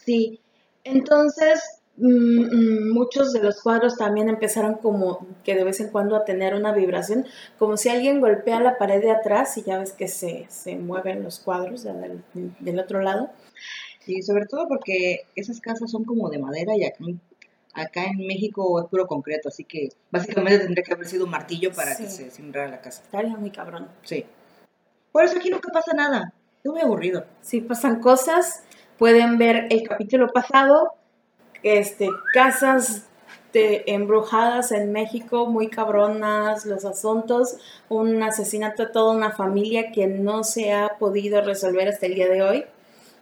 Sí, 0.04 0.40
entonces 0.84 1.60
mm, 1.96 2.06
mm, 2.08 2.92
muchos 2.92 3.32
de 3.32 3.42
los 3.42 3.60
cuadros 3.62 3.96
también 3.96 4.28
empezaron 4.28 4.74
como 4.76 5.26
que 5.44 5.54
de 5.54 5.64
vez 5.64 5.80
en 5.80 5.88
cuando 5.90 6.16
a 6.16 6.24
tener 6.24 6.54
una 6.54 6.72
vibración, 6.72 7.26
como 7.58 7.76
si 7.76 7.88
alguien 7.88 8.20
golpea 8.20 8.60
la 8.60 8.78
pared 8.78 9.00
de 9.00 9.10
atrás 9.10 9.56
y 9.58 9.62
ya 9.62 9.78
ves 9.78 9.92
que 9.92 10.08
se, 10.08 10.46
se 10.48 10.76
mueven 10.76 11.22
los 11.22 11.38
cuadros 11.40 11.82
de- 11.84 11.92
del, 11.92 12.22
del 12.58 12.78
otro 12.80 13.00
lado. 13.02 13.30
Sí, 14.04 14.20
sobre 14.22 14.46
todo 14.46 14.66
porque 14.68 15.26
esas 15.36 15.60
casas 15.60 15.90
son 15.90 16.04
como 16.04 16.28
de 16.28 16.38
madera 16.38 16.72
y 16.76 16.84
acá, 16.84 17.04
acá 17.72 18.04
en 18.06 18.26
México 18.26 18.80
es 18.80 18.86
puro 18.88 19.06
concreto, 19.06 19.48
así 19.48 19.64
que 19.64 19.90
básicamente 20.10 20.58
tendría 20.64 20.82
que 20.82 20.92
haber 20.94 21.06
sido 21.06 21.24
un 21.24 21.30
martillo 21.30 21.70
para 21.72 21.96
que 21.96 22.06
Sí. 22.08 22.24
se 22.24 22.30
simbrara 22.30 22.68
la 22.68 22.80
casa. 22.80 23.02
Estaría 23.04 23.36
muy 23.36 23.50
cabrón. 23.50 23.88
Sí. 24.02 24.24
Por 25.12 25.24
eso 25.24 25.36
aquí 25.38 25.50
nunca 25.50 25.70
pasa 25.72 25.92
nada. 25.94 26.32
Es 26.64 26.70
muy 26.70 26.80
aburrido. 26.80 27.24
Si 27.42 27.60
pasan 27.60 28.00
cosas, 28.00 28.64
pueden 28.98 29.38
ver 29.38 29.66
el 29.70 29.86
capítulo 29.88 30.28
pasado, 30.28 30.92
este, 31.62 32.08
casas 32.34 33.08
de 33.52 33.84
embrujadas 33.86 34.72
en 34.72 34.92
México, 34.92 35.46
muy 35.46 35.68
cabronas, 35.68 36.64
los 36.64 36.84
asuntos, 36.84 37.56
un 37.88 38.22
asesinato 38.22 38.86
de 38.86 38.92
toda 38.92 39.14
una 39.14 39.32
familia 39.32 39.92
que 39.92 40.06
no 40.06 40.42
se 40.44 40.72
ha 40.72 40.96
podido 40.98 41.42
resolver 41.42 41.88
hasta 41.88 42.06
el 42.06 42.14
día 42.14 42.28
de 42.28 42.42
hoy. 42.42 42.64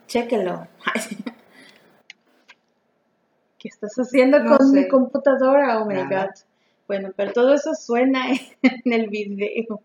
Chéquenlo. 0.07 0.69
¿Qué 3.59 3.69
estás 3.69 3.95
haciendo 3.97 4.39
No 4.41 4.57
con 4.57 4.73
mi 4.73 4.89
computadora? 4.89 5.83
Oh 5.83 5.87
my 5.87 5.95
Nada. 5.95 6.27
god. 6.27 6.35
Bueno, 6.87 7.11
pero 7.15 7.33
todo 7.33 7.53
eso 7.55 7.75
suena 7.75 8.27
en 8.63 8.93
el 8.93 9.09
video. 9.09 9.81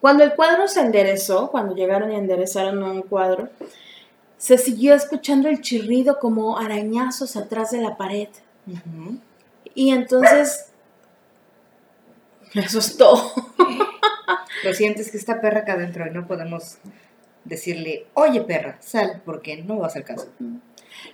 Cuando 0.00 0.24
el 0.24 0.34
cuadro 0.34 0.68
se 0.68 0.80
enderezó, 0.80 1.50
cuando 1.50 1.74
llegaron 1.74 2.12
y 2.12 2.16
enderezaron 2.16 2.82
un 2.82 3.02
cuadro, 3.02 3.48
se 4.36 4.56
siguió 4.56 4.94
escuchando 4.94 5.48
el 5.48 5.60
chirrido 5.60 6.18
como 6.20 6.58
arañazos 6.58 7.36
atrás 7.36 7.72
de 7.72 7.80
la 7.80 7.96
pared. 7.96 8.28
Ujú. 8.66 9.18
Y 9.74 9.90
entonces 9.90 10.66
me 12.54 12.62
asustó. 12.62 13.32
Lo 14.64 14.74
sientes 14.74 15.10
que 15.10 15.16
está 15.16 15.40
perra 15.40 15.60
acá 15.60 15.74
adentro 15.74 16.06
y 16.06 16.10
no 16.10 16.26
podemos 16.26 16.78
decirle, 17.44 18.06
oye 18.14 18.40
perra, 18.42 18.76
sal, 18.80 19.22
porque 19.24 19.62
no 19.62 19.78
va 19.78 19.84
a 19.84 19.88
hacer 19.88 20.04
caso. 20.04 20.28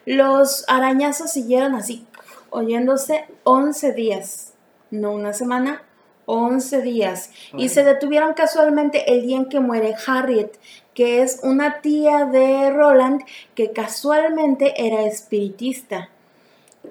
Los 0.05 0.64
arañazos 0.69 1.31
siguieron 1.31 1.75
así, 1.75 2.07
oyéndose 2.50 3.26
11 3.45 3.93
días, 3.93 4.53
no 4.91 5.12
una 5.12 5.33
semana, 5.33 5.83
11 6.26 6.83
días. 6.83 7.31
Y 7.57 7.69
se 7.69 7.85
detuvieron 7.85 8.35
casualmente 8.35 9.12
el 9.12 9.26
día 9.26 9.37
en 9.38 9.49
que 9.49 9.61
muere 9.61 9.95
Harriet, 10.07 10.59
que 10.95 11.23
es 11.23 11.40
una 11.43 11.81
tía 11.81 12.26
de 12.26 12.71
Roland 12.71 13.23
que 13.54 13.73
casualmente 13.73 14.75
era 14.87 15.04
espiritista. 15.04 16.09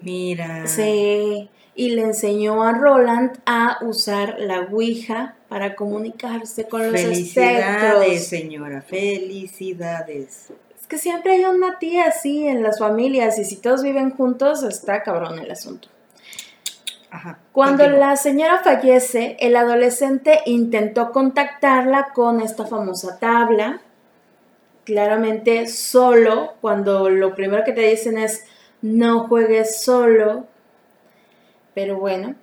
Mira. 0.01 0.67
Sí, 0.67 1.49
y 1.75 1.89
le 1.91 2.01
enseñó 2.01 2.63
a 2.63 2.73
Roland 2.73 3.39
a 3.45 3.77
usar 3.81 4.35
la 4.39 4.61
Ouija 4.61 5.35
para 5.47 5.75
comunicarse 5.75 6.67
con 6.67 6.91
los 6.91 7.01
Felicidades, 7.01 7.71
espectros. 7.71 8.23
señora, 8.23 8.81
felicidades. 8.81 10.49
Es 10.79 10.87
que 10.87 10.97
siempre 10.97 11.33
hay 11.33 11.45
una 11.45 11.79
tía 11.79 12.05
así 12.05 12.47
en 12.47 12.61
las 12.61 12.79
familias 12.79 13.39
y 13.39 13.45
si 13.45 13.55
todos 13.55 13.83
viven 13.83 14.11
juntos 14.11 14.63
está 14.63 15.01
cabrón 15.03 15.39
el 15.39 15.49
asunto. 15.49 15.87
Ajá. 17.13 17.37
Cuando 17.51 17.87
la 17.87 18.15
señora 18.15 18.63
fallece, 18.63 19.37
el 19.39 19.55
adolescente 19.55 20.39
intentó 20.47 21.11
contactarla 21.11 22.07
con 22.15 22.41
esta 22.41 22.65
famosa 22.65 23.19
tabla, 23.19 23.81
claramente 24.83 25.67
solo, 25.67 26.55
cuando 26.59 27.11
lo 27.11 27.35
primero 27.35 27.63
que 27.63 27.71
te 27.71 27.81
dicen 27.81 28.17
es 28.17 28.47
no 28.81 29.27
juegues 29.27 29.83
solo, 29.83 30.47
pero 31.75 31.99
bueno. 31.99 32.33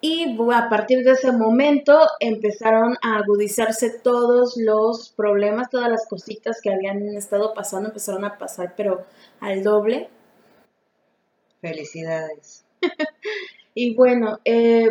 Y 0.00 0.36
a 0.52 0.68
partir 0.68 1.04
de 1.04 1.12
ese 1.12 1.30
momento 1.30 1.96
empezaron 2.18 2.96
a 3.02 3.18
agudizarse 3.18 4.00
todos 4.00 4.56
los 4.56 5.10
problemas, 5.10 5.70
todas 5.70 5.88
las 5.88 6.08
cositas 6.08 6.60
que 6.60 6.72
habían 6.72 7.06
estado 7.14 7.54
pasando, 7.54 7.90
empezaron 7.90 8.24
a 8.24 8.36
pasar, 8.36 8.74
pero 8.76 9.06
al 9.38 9.62
doble. 9.62 10.10
Felicidades. 11.60 12.64
Y 13.74 13.94
bueno, 13.94 14.40
eh, 14.44 14.88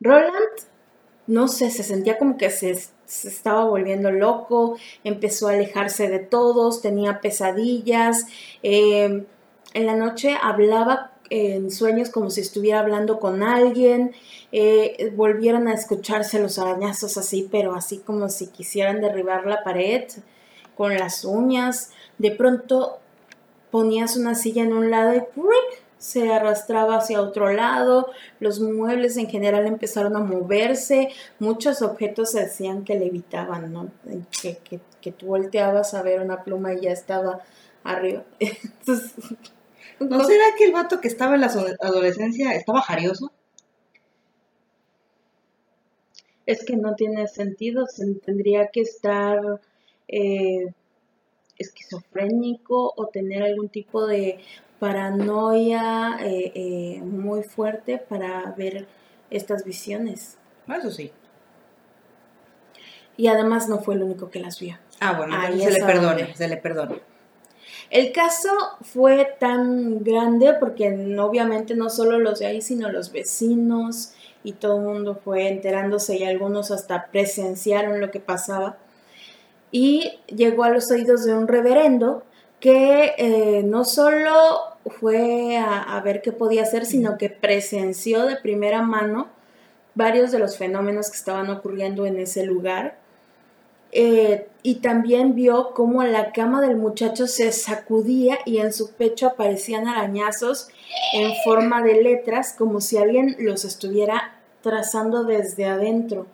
Roland, 0.00 0.32
no 1.26 1.48
sé, 1.48 1.70
se 1.70 1.82
sentía 1.82 2.18
como 2.18 2.36
que 2.36 2.50
se, 2.50 2.70
estaba 2.70 3.64
volviendo 3.64 4.10
loco, 4.10 4.76
empezó 5.04 5.48
a 5.48 5.52
alejarse 5.52 6.08
de 6.08 6.18
todos, 6.18 6.82
tenía 6.82 7.20
pesadillas, 7.20 8.26
eh, 8.62 9.24
en 9.74 9.86
la 9.86 9.94
noche 9.94 10.36
hablaba 10.40 11.12
en 11.30 11.70
sueños 11.70 12.10
como 12.10 12.30
si 12.30 12.40
estuviera 12.40 12.80
hablando 12.80 13.18
con 13.18 13.42
alguien, 13.42 14.14
eh, 14.52 15.12
volvieron 15.14 15.68
a 15.68 15.74
escucharse 15.74 16.40
los 16.40 16.58
arañazos 16.58 17.18
así, 17.18 17.48
pero 17.50 17.74
así 17.74 17.98
como 17.98 18.28
si 18.28 18.46
quisieran 18.48 19.00
derribar 19.00 19.46
la 19.46 19.62
pared 19.62 20.04
con 20.76 20.94
las 20.94 21.24
uñas, 21.24 21.90
de 22.18 22.30
pronto 22.30 22.98
ponías 23.70 24.16
una 24.16 24.34
silla 24.34 24.62
en 24.62 24.72
un 24.72 24.90
lado 24.90 25.14
y. 25.14 25.22
se 25.98 26.32
arrastraba 26.32 26.96
hacia 26.96 27.20
otro 27.20 27.52
lado, 27.52 28.10
los 28.40 28.60
muebles 28.60 29.16
en 29.16 29.28
general 29.28 29.66
empezaron 29.66 30.16
a 30.16 30.20
moverse, 30.20 31.08
muchos 31.38 31.82
objetos 31.82 32.32
se 32.32 32.40
decían 32.40 32.84
que 32.84 32.98
levitaban, 32.98 33.72
¿no? 33.72 33.90
Que, 34.40 34.56
que, 34.58 34.80
que 35.00 35.12
tú 35.12 35.26
volteabas 35.26 35.94
a 35.94 36.02
ver 36.02 36.20
una 36.20 36.44
pluma 36.44 36.74
y 36.74 36.82
ya 36.82 36.92
estaba 36.92 37.40
arriba. 37.84 38.24
Entonces, 38.40 39.12
¿No 40.00 40.24
será 40.24 40.44
que 40.56 40.64
el 40.64 40.72
vato 40.72 41.00
que 41.00 41.08
estaba 41.08 41.34
en 41.34 41.40
la 41.40 41.48
adolescencia 41.80 42.54
estaba 42.54 42.80
jarioso? 42.82 43.32
Es 46.46 46.64
que 46.64 46.76
no 46.76 46.94
tiene 46.94 47.26
sentido, 47.26 47.86
se 47.86 48.14
tendría 48.14 48.68
que 48.68 48.80
estar 48.80 49.60
eh, 50.06 50.72
esquizofrénico 51.58 52.94
o 52.96 53.06
tener 53.08 53.42
algún 53.42 53.68
tipo 53.68 54.06
de 54.06 54.38
paranoia 54.78 56.18
eh, 56.20 56.52
eh, 56.54 57.00
muy 57.02 57.42
fuerte 57.42 57.98
para 57.98 58.52
ver 58.56 58.86
estas 59.30 59.64
visiones. 59.64 60.36
Eso 60.68 60.90
sí. 60.90 61.12
Y 63.16 63.26
además 63.28 63.68
no 63.68 63.78
fue 63.80 63.94
el 63.96 64.02
único 64.04 64.30
que 64.30 64.40
las 64.40 64.60
vio. 64.60 64.78
Ah, 65.00 65.12
bueno, 65.16 65.34
Ahí 65.36 65.60
se 65.60 65.72
le 65.72 65.84
perdone, 65.84 66.22
donde- 66.22 66.34
se 66.36 66.48
le 66.48 66.56
perdone. 66.56 67.00
El 67.90 68.12
caso 68.12 68.50
fue 68.82 69.36
tan 69.40 70.04
grande 70.04 70.54
porque 70.60 70.88
obviamente 71.18 71.74
no 71.74 71.88
solo 71.90 72.18
los 72.18 72.38
de 72.38 72.46
ahí, 72.46 72.60
sino 72.60 72.90
los 72.90 73.12
vecinos 73.12 74.12
y 74.44 74.52
todo 74.52 74.76
el 74.78 74.84
mundo 74.84 75.20
fue 75.24 75.48
enterándose 75.48 76.16
y 76.16 76.24
algunos 76.24 76.70
hasta 76.70 77.06
presenciaron 77.06 78.00
lo 78.00 78.10
que 78.10 78.20
pasaba. 78.20 78.76
Y 79.72 80.18
llegó 80.26 80.64
a 80.64 80.70
los 80.70 80.90
oídos 80.90 81.24
de 81.24 81.34
un 81.34 81.48
reverendo 81.48 82.22
que 82.60 83.14
eh, 83.18 83.62
no 83.64 83.84
solo 83.84 84.32
fue 85.00 85.56
a, 85.56 85.82
a 85.82 86.00
ver 86.00 86.22
qué 86.22 86.32
podía 86.32 86.62
hacer, 86.62 86.86
sino 86.86 87.18
que 87.18 87.30
presenció 87.30 88.26
de 88.26 88.36
primera 88.36 88.82
mano 88.82 89.28
varios 89.98 90.30
de 90.30 90.38
los 90.38 90.56
fenómenos 90.56 91.10
que 91.10 91.16
estaban 91.16 91.50
ocurriendo 91.50 92.06
en 92.06 92.18
ese 92.18 92.46
lugar. 92.46 92.98
Eh, 93.90 94.46
y 94.62 94.76
también 94.76 95.34
vio 95.34 95.72
cómo 95.74 96.04
la 96.04 96.32
cama 96.32 96.60
del 96.60 96.76
muchacho 96.76 97.26
se 97.26 97.50
sacudía 97.52 98.38
y 98.44 98.58
en 98.58 98.72
su 98.72 98.92
pecho 98.92 99.26
aparecían 99.26 99.88
arañazos 99.88 100.68
en 101.14 101.32
forma 101.42 101.82
de 101.82 102.02
letras, 102.02 102.54
como 102.56 102.80
si 102.80 102.96
alguien 102.96 103.34
los 103.40 103.64
estuviera 103.64 104.34
trazando 104.62 105.24
desde 105.24 105.64
adentro. 105.64 106.26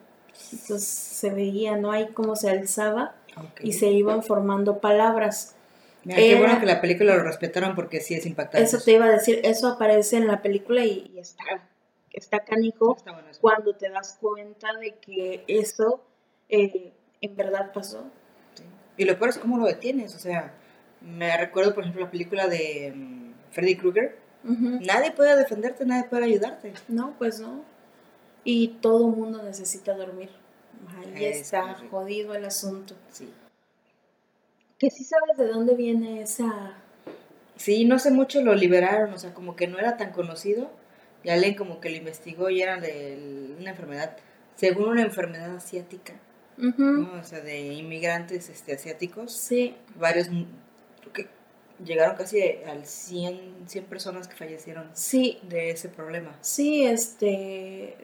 Entonces 0.52 0.84
se 0.88 1.30
veía, 1.30 1.76
¿no? 1.76 1.92
Ahí 1.92 2.08
cómo 2.12 2.36
se 2.36 2.50
alzaba 2.50 3.14
y 3.60 3.72
se 3.72 3.86
iban 3.90 4.22
formando 4.22 4.78
palabras. 4.78 5.54
Mira, 6.04 6.16
qué 6.18 6.30
era- 6.32 6.40
bueno 6.40 6.60
que 6.60 6.66
la 6.66 6.80
película 6.80 7.16
lo 7.16 7.22
respetaron 7.22 7.74
porque 7.74 8.00
sí 8.00 8.14
es 8.14 8.26
impactante. 8.26 8.64
Eso 8.64 8.78
te 8.84 8.92
iba 8.92 9.06
a 9.06 9.10
decir, 9.10 9.40
eso 9.44 9.68
aparece 9.68 10.16
en 10.16 10.26
la 10.26 10.42
película 10.42 10.84
y, 10.84 11.10
y 11.14 11.18
está, 11.18 11.44
está 12.12 12.40
canijo 12.40 12.96
Está 12.96 13.12
bueno 13.12 13.28
eso. 13.30 13.40
cuando 13.40 13.74
te 13.74 13.88
das 13.90 14.16
cuenta 14.20 14.72
de 14.74 14.94
que 14.96 15.44
eso 15.48 16.02
eh, 16.48 16.92
en 17.20 17.36
verdad 17.36 17.72
pasó. 17.72 18.04
Sí. 18.54 18.64
Y 18.98 19.04
lo 19.04 19.16
peor 19.18 19.30
es 19.30 19.38
cómo 19.38 19.56
lo 19.58 19.66
detienes. 19.66 20.14
O 20.14 20.18
sea, 20.18 20.52
me 21.00 21.36
recuerdo, 21.36 21.74
por 21.74 21.84
ejemplo, 21.84 22.04
la 22.04 22.10
película 22.10 22.46
de 22.48 22.92
mm, 22.94 23.32
Freddy 23.50 23.76
Krueger. 23.76 24.18
Nadie 24.46 25.10
puede 25.12 25.34
defenderte, 25.36 25.86
nadie 25.86 26.04
puede 26.04 26.24
ayudarte. 26.26 26.74
No, 26.88 27.14
pues 27.16 27.40
no. 27.40 27.64
Y 28.44 28.76
todo 28.82 29.08
mundo 29.08 29.42
necesita 29.42 29.94
dormir. 29.94 30.28
Ahí 31.14 31.24
Es 31.24 31.38
está 31.38 31.62
correcto. 31.62 31.86
jodido 31.90 32.34
el 32.34 32.44
asunto. 32.44 32.94
Sí. 33.10 33.32
Que 34.78 34.90
sí 34.90 35.04
sabes 35.04 35.36
de 35.36 35.48
dónde 35.48 35.74
viene 35.74 36.22
esa... 36.22 36.74
Sí, 37.56 37.84
no 37.84 37.98
sé 37.98 38.10
mucho 38.10 38.42
lo 38.42 38.54
liberaron, 38.54 39.12
o 39.12 39.18
sea, 39.18 39.32
como 39.32 39.54
que 39.54 39.68
no 39.68 39.78
era 39.78 39.96
tan 39.96 40.10
conocido. 40.10 40.70
Y 41.22 41.30
alguien 41.30 41.54
como 41.54 41.80
que 41.80 41.88
lo 41.88 41.96
investigó 41.96 42.50
y 42.50 42.60
era 42.60 42.78
de 42.78 43.54
una 43.58 43.70
enfermedad, 43.70 44.16
según 44.56 44.88
una 44.90 45.02
enfermedad 45.02 45.56
asiática. 45.56 46.14
¿no? 46.56 47.20
O 47.20 47.24
sea, 47.24 47.40
de 47.40 47.72
inmigrantes 47.72 48.48
este, 48.48 48.74
asiáticos. 48.74 49.32
Sí, 49.32 49.74
Varios, 49.96 50.28
mm, 50.30 50.44
que 51.12 51.28
llegaron 51.84 52.16
casi 52.16 52.40
al 52.66 52.86
100, 52.86 53.64
100 53.66 53.84
personas 53.86 54.28
que 54.28 54.36
fallecieron 54.36 54.90
sí, 54.92 55.38
de 55.42 55.70
ese 55.70 55.88
problema. 55.88 56.36
sí, 56.40 56.84
este... 56.84 57.96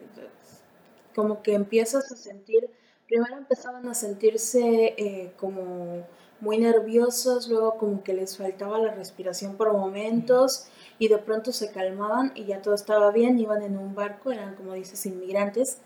Como 1.13 1.43
que 1.43 1.53
empiezas 1.53 2.09
a 2.11 2.15
sentir... 2.15 2.69
Primero 3.05 3.37
empezaban 3.37 3.85
a 3.89 3.93
sentirse 3.93 4.95
eh, 4.97 5.33
como 5.35 6.07
muy 6.41 6.57
nerviosos, 6.57 7.47
luego 7.47 7.77
como 7.77 8.03
que 8.03 8.13
les 8.13 8.37
faltaba 8.37 8.79
la 8.79 8.93
respiración 8.93 9.55
por 9.55 9.71
momentos 9.71 10.65
y 10.99 11.07
de 11.07 11.17
pronto 11.17 11.51
se 11.51 11.71
calmaban 11.71 12.31
y 12.35 12.45
ya 12.45 12.61
todo 12.61 12.73
estaba 12.73 13.11
bien, 13.11 13.39
iban 13.39 13.61
en 13.61 13.77
un 13.77 13.95
barco, 13.95 14.31
eran 14.31 14.55
como 14.55 14.73
dices 14.73 15.05
inmigrantes 15.05 15.77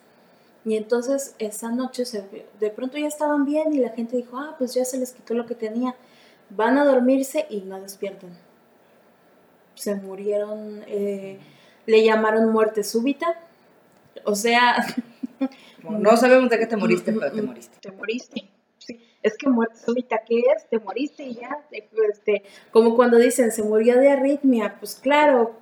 y 0.66 0.78
entonces 0.78 1.36
esa 1.38 1.72
noche 1.72 2.06
se, 2.06 2.26
de 2.60 2.70
pronto 2.72 2.98
ya 2.98 3.08
estaban 3.08 3.46
bien 3.46 3.72
y 3.74 3.78
la 3.78 3.90
gente 3.90 4.18
dijo, 4.18 4.38
ah, 4.40 4.56
pues 4.58 4.74
ya 4.74 4.84
se 4.84 4.98
les 4.98 5.12
quitó 5.12 5.36
lo 5.36 5.46
que 5.46 5.54
tenía, 5.54 5.96
van 6.50 6.78
a 6.80 6.86
dormirse 6.86 7.46
y 7.50 7.62
no 7.62 7.80
despiertan. 7.80 8.32
Se 9.76 9.94
murieron, 9.94 10.84
eh, 10.88 11.38
le 11.86 12.04
llamaron 12.04 12.52
muerte 12.52 12.84
súbita, 12.84 13.40
o 14.24 14.34
sea, 14.34 14.78
no 15.88 16.18
sabemos 16.18 16.50
de 16.50 16.58
qué 16.58 16.66
te 16.66 16.78
moriste, 16.78 17.14
pero 17.14 17.32
te 17.32 17.42
moriste. 17.44 17.78
te 17.80 17.92
moriste. 17.92 18.55
Sí, 18.86 19.00
es 19.24 19.36
que 19.38 19.50
muerte 19.50 19.78
súbita, 19.84 20.22
¿qué 20.28 20.40
es? 20.56 20.70
Te 20.70 20.78
moriste 20.80 21.24
y 21.24 21.36
ya. 21.36 21.58
te- 21.70 21.90
Este, 22.12 22.44
como 22.72 22.96
cuando 22.96 23.18
dicen, 23.18 23.52
se 23.52 23.64
murió 23.64 23.98
de 24.00 24.10
arritmia. 24.12 24.76
Pues 24.80 24.96
claro, 24.96 25.60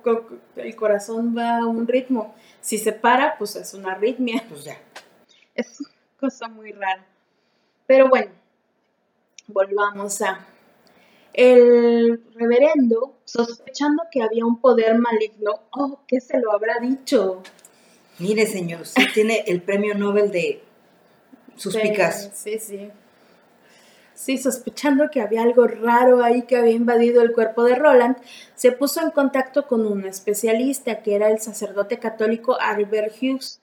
el 0.56 0.76
corazón 0.76 1.34
va 1.36 1.58
a 1.58 1.66
un 1.66 1.86
ritmo. 1.86 2.34
Si 2.60 2.76
se 2.78 2.92
para, 2.92 3.38
pues 3.38 3.56
es 3.56 3.72
una 3.74 3.92
arritmia. 3.92 4.44
Pues 4.48 4.64
ya. 4.64 4.76
Es 5.54 5.80
una 5.80 5.90
cosa 6.20 6.48
muy 6.48 6.72
rara. 6.72 7.06
Pero 7.86 8.08
bueno, 8.08 8.30
volvamos 9.46 10.20
a... 10.22 10.46
El 11.32 12.22
reverendo, 12.34 13.16
sospechando 13.24 14.04
que 14.12 14.22
había 14.22 14.44
un 14.46 14.60
poder 14.60 14.96
maligno, 14.98 15.62
oh, 15.72 15.98
¿qué 16.06 16.20
se 16.20 16.38
lo 16.38 16.52
habrá 16.52 16.78
dicho? 16.80 17.42
Mire, 18.20 18.46
señor, 18.46 18.82
usted 18.82 19.02
tiene 19.12 19.42
el 19.48 19.60
premio 19.60 19.96
Nobel 19.96 20.30
de 20.30 20.62
suspicaz. 21.56 22.30
Sí, 22.34 22.58
sí. 22.60 22.88
Sí, 24.14 24.38
sospechando 24.38 25.10
que 25.10 25.20
había 25.20 25.42
algo 25.42 25.66
raro 25.66 26.22
ahí 26.22 26.42
que 26.42 26.56
había 26.56 26.72
invadido 26.72 27.20
el 27.20 27.32
cuerpo 27.32 27.64
de 27.64 27.74
Roland, 27.74 28.16
se 28.54 28.70
puso 28.70 29.02
en 29.02 29.10
contacto 29.10 29.66
con 29.66 29.86
un 29.86 30.06
especialista 30.06 31.02
que 31.02 31.16
era 31.16 31.30
el 31.30 31.40
sacerdote 31.40 31.98
católico 31.98 32.56
Albert 32.60 33.12
Hughes, 33.20 33.60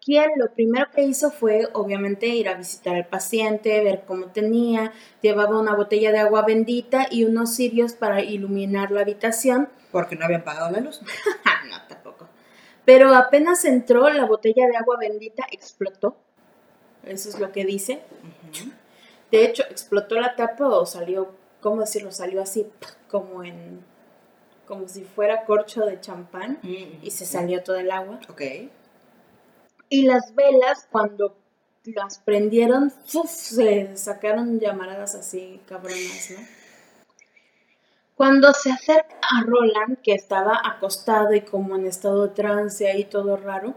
quien 0.00 0.30
lo 0.36 0.52
primero 0.52 0.86
que 0.94 1.02
hizo 1.02 1.30
fue 1.30 1.68
obviamente 1.72 2.28
ir 2.28 2.48
a 2.48 2.54
visitar 2.54 2.94
al 2.94 3.06
paciente, 3.06 3.82
ver 3.82 4.04
cómo 4.06 4.26
tenía, 4.26 4.92
llevaba 5.20 5.58
una 5.58 5.74
botella 5.74 6.12
de 6.12 6.18
agua 6.18 6.46
bendita 6.46 7.08
y 7.10 7.24
unos 7.24 7.56
cirios 7.56 7.92
para 7.92 8.22
iluminar 8.22 8.92
la 8.92 9.00
habitación. 9.00 9.68
Porque 9.90 10.16
no 10.16 10.24
habían 10.24 10.44
pagado 10.44 10.70
la 10.70 10.80
luz. 10.80 11.00
Ah, 11.44 11.64
no, 11.68 11.76
tampoco. 11.88 12.28
Pero 12.84 13.14
apenas 13.14 13.64
entró, 13.64 14.08
la 14.08 14.26
botella 14.26 14.66
de 14.66 14.76
agua 14.76 14.96
bendita 14.98 15.44
explotó. 15.50 16.16
Eso 17.04 17.28
es 17.28 17.38
lo 17.38 17.52
que 17.52 17.64
dice. 17.64 18.00
De 19.30 19.44
hecho, 19.44 19.62
explotó 19.70 20.14
la 20.16 20.36
tapa 20.36 20.66
o 20.68 20.86
salió, 20.86 21.34
¿cómo 21.60 21.80
decirlo? 21.80 22.12
Salió 22.12 22.42
así, 22.42 22.66
como 23.08 23.44
en, 23.44 23.84
como 24.66 24.88
si 24.88 25.04
fuera 25.04 25.44
corcho 25.44 25.84
de 25.84 26.00
champán 26.00 26.58
y 26.62 27.10
se 27.10 27.26
salió 27.26 27.62
todo 27.62 27.76
el 27.76 27.90
agua. 27.90 28.20
Ok. 28.28 28.42
Y 29.90 30.02
las 30.02 30.34
velas, 30.34 30.86
cuando 30.90 31.36
las 31.84 32.18
prendieron, 32.18 32.90
¡fuf! 33.06 33.30
se 33.30 33.96
sacaron 33.96 34.60
llamaradas 34.60 35.14
así 35.14 35.60
cabronas, 35.66 36.30
¿no? 36.30 36.58
Cuando 38.14 38.52
se 38.52 38.72
acerca 38.72 39.16
a 39.20 39.44
Roland, 39.44 39.98
que 40.02 40.12
estaba 40.12 40.60
acostado 40.64 41.34
y 41.34 41.42
como 41.42 41.76
en 41.76 41.86
estado 41.86 42.26
de 42.26 42.34
trance 42.34 42.90
ahí 42.90 43.04
todo 43.04 43.36
raro, 43.36 43.74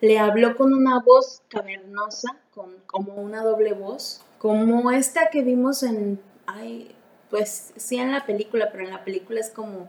le 0.00 0.18
habló 0.18 0.56
con 0.56 0.72
una 0.72 1.00
voz 1.00 1.42
cavernosa, 1.48 2.36
con, 2.54 2.78
como 2.86 3.14
una 3.16 3.42
doble 3.42 3.74
voz, 3.74 4.22
como 4.44 4.90
esta 4.90 5.30
que 5.30 5.42
vimos 5.42 5.82
en, 5.82 6.20
ay, 6.44 6.94
pues 7.30 7.72
sí 7.76 7.96
en 7.96 8.12
la 8.12 8.26
película, 8.26 8.68
pero 8.70 8.84
en 8.84 8.90
la 8.90 9.02
película 9.02 9.40
es 9.40 9.48
como 9.48 9.88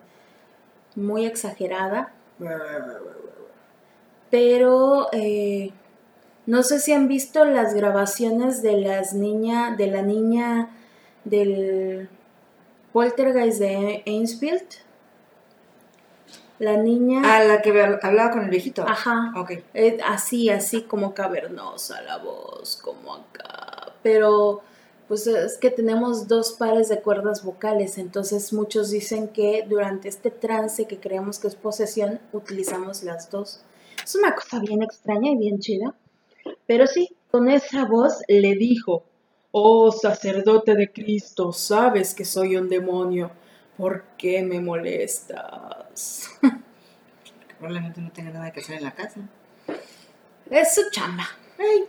muy 0.96 1.26
exagerada, 1.26 2.14
pero 4.30 5.10
eh, 5.12 5.72
no 6.46 6.64
sé 6.64 6.80
si 6.80 6.94
han 6.94 7.10
visto 7.10 7.44
las 7.44 7.74
grabaciones 7.74 8.62
de 8.62 8.78
las 8.78 9.14
niña, 9.14 9.76
de 9.76 9.88
la 9.88 10.02
niña 10.02 10.70
del 11.26 12.10
Poltergeist 12.94 13.60
de 13.60 14.04
Ainsfield. 14.06 14.64
La 16.60 16.78
niña, 16.78 17.22
Ah, 17.26 17.44
la 17.44 17.62
que 17.62 17.74
habl- 17.74 18.00
hablaba 18.02 18.32
con 18.32 18.44
el 18.46 18.50
viejito. 18.50 18.88
ajá, 18.88 19.34
Ok. 19.36 19.52
eh, 19.74 19.98
así, 20.08 20.50
así 20.50 20.84
como 20.84 21.14
cavernosa 21.14 22.02
la 22.04 22.18
voz, 22.20 22.78
como 22.82 23.14
acá. 23.16 23.75
Pero, 24.06 24.62
pues 25.08 25.26
es 25.26 25.58
que 25.58 25.72
tenemos 25.72 26.28
dos 26.28 26.52
pares 26.52 26.90
de 26.90 27.02
cuerdas 27.02 27.44
vocales, 27.44 27.98
entonces 27.98 28.54
muchos 28.54 28.92
dicen 28.92 29.30
que 29.30 29.66
durante 29.68 30.10
este 30.10 30.30
trance 30.30 30.86
que 30.86 31.00
creemos 31.00 31.40
que 31.40 31.48
es 31.48 31.56
posesión, 31.56 32.20
utilizamos 32.32 33.02
las 33.02 33.32
dos. 33.32 33.64
Es 34.04 34.14
una 34.14 34.36
cosa 34.36 34.60
bien 34.60 34.84
extraña 34.84 35.32
y 35.32 35.38
bien 35.38 35.58
chida. 35.58 35.96
Pero 36.68 36.86
sí, 36.86 37.16
con 37.32 37.50
esa 37.50 37.86
voz 37.86 38.20
le 38.28 38.54
dijo, 38.54 39.04
Oh 39.50 39.92
sacerdote 39.92 40.76
de 40.76 40.92
Cristo, 40.92 41.52
sabes 41.52 42.14
que 42.14 42.26
soy 42.26 42.58
un 42.58 42.70
demonio. 42.70 43.32
¿Por 43.76 44.04
qué 44.20 44.44
me 44.44 44.62
molestas? 44.62 46.30
Probablemente 47.58 48.02
no 48.02 48.12
tenga 48.12 48.30
nada 48.30 48.52
que 48.52 48.60
hacer 48.60 48.76
en 48.76 48.84
la 48.84 48.94
casa. 48.94 49.22
Es 50.52 50.76
su 50.76 50.92
chamba. 50.92 51.28
Ay, 51.58 51.86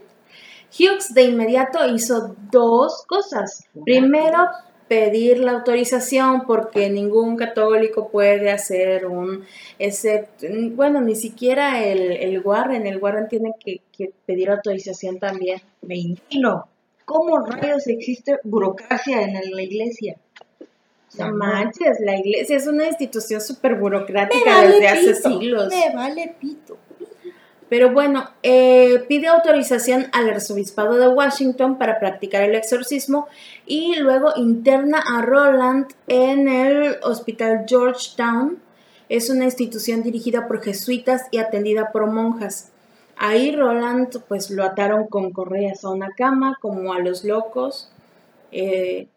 Hughes 0.72 1.14
de 1.14 1.24
inmediato 1.24 1.86
hizo 1.86 2.34
dos 2.50 3.04
cosas. 3.06 3.64
Primero, 3.84 4.38
pedir 4.88 5.38
la 5.38 5.52
autorización 5.52 6.42
porque 6.46 6.88
ningún 6.90 7.36
católico 7.36 8.08
puede 8.08 8.50
hacer 8.50 9.06
un, 9.06 9.44
ese, 9.78 10.28
bueno, 10.72 11.00
ni 11.00 11.16
siquiera 11.16 11.84
el, 11.84 12.12
el 12.12 12.40
Warren, 12.40 12.86
el 12.86 12.98
Warren 12.98 13.28
tiene 13.28 13.52
que, 13.58 13.80
pedir 14.24 14.50
autorización 14.50 15.18
también. 15.18 15.60
Me. 15.82 16.16
¿Cómo 17.04 17.38
rayos 17.38 17.86
existe 17.86 18.38
burocracia 18.42 19.22
en 19.22 19.54
la 19.54 19.62
iglesia? 19.62 20.16
No 21.18 21.32
manches, 21.32 21.98
la 22.00 22.18
iglesia 22.18 22.56
es 22.56 22.66
una 22.66 22.88
institución 22.88 23.40
súper 23.40 23.76
burocrática 23.76 24.62
desde 24.62 24.88
hace 24.88 25.14
siglos. 25.14 25.68
Me 25.68 25.94
vale 25.94 26.34
pito. 26.38 26.76
Pero 27.68 27.92
bueno, 27.92 28.30
eh, 28.42 29.04
pide 29.08 29.26
autorización 29.26 30.06
al 30.12 30.30
arzobispado 30.30 30.98
de 30.98 31.08
Washington 31.08 31.78
para 31.78 31.98
practicar 31.98 32.42
el 32.42 32.54
exorcismo 32.54 33.26
y 33.66 33.96
luego 33.96 34.32
interna 34.36 35.02
a 35.14 35.22
Roland 35.22 35.88
en 36.06 36.48
el 36.48 36.96
Hospital 37.02 37.64
Georgetown. 37.66 38.62
Es 39.08 39.30
una 39.30 39.44
institución 39.44 40.02
dirigida 40.04 40.46
por 40.46 40.62
jesuitas 40.62 41.26
y 41.32 41.38
atendida 41.38 41.90
por 41.90 42.06
monjas. 42.06 42.70
Ahí 43.16 43.54
Roland 43.54 44.16
pues 44.28 44.50
lo 44.50 44.62
ataron 44.62 45.06
con 45.08 45.32
correas 45.32 45.84
a 45.84 45.90
una 45.90 46.10
cama 46.10 46.56
como 46.60 46.92
a 46.92 47.00
los 47.00 47.24
locos 47.24 47.90
eh, 48.52 49.08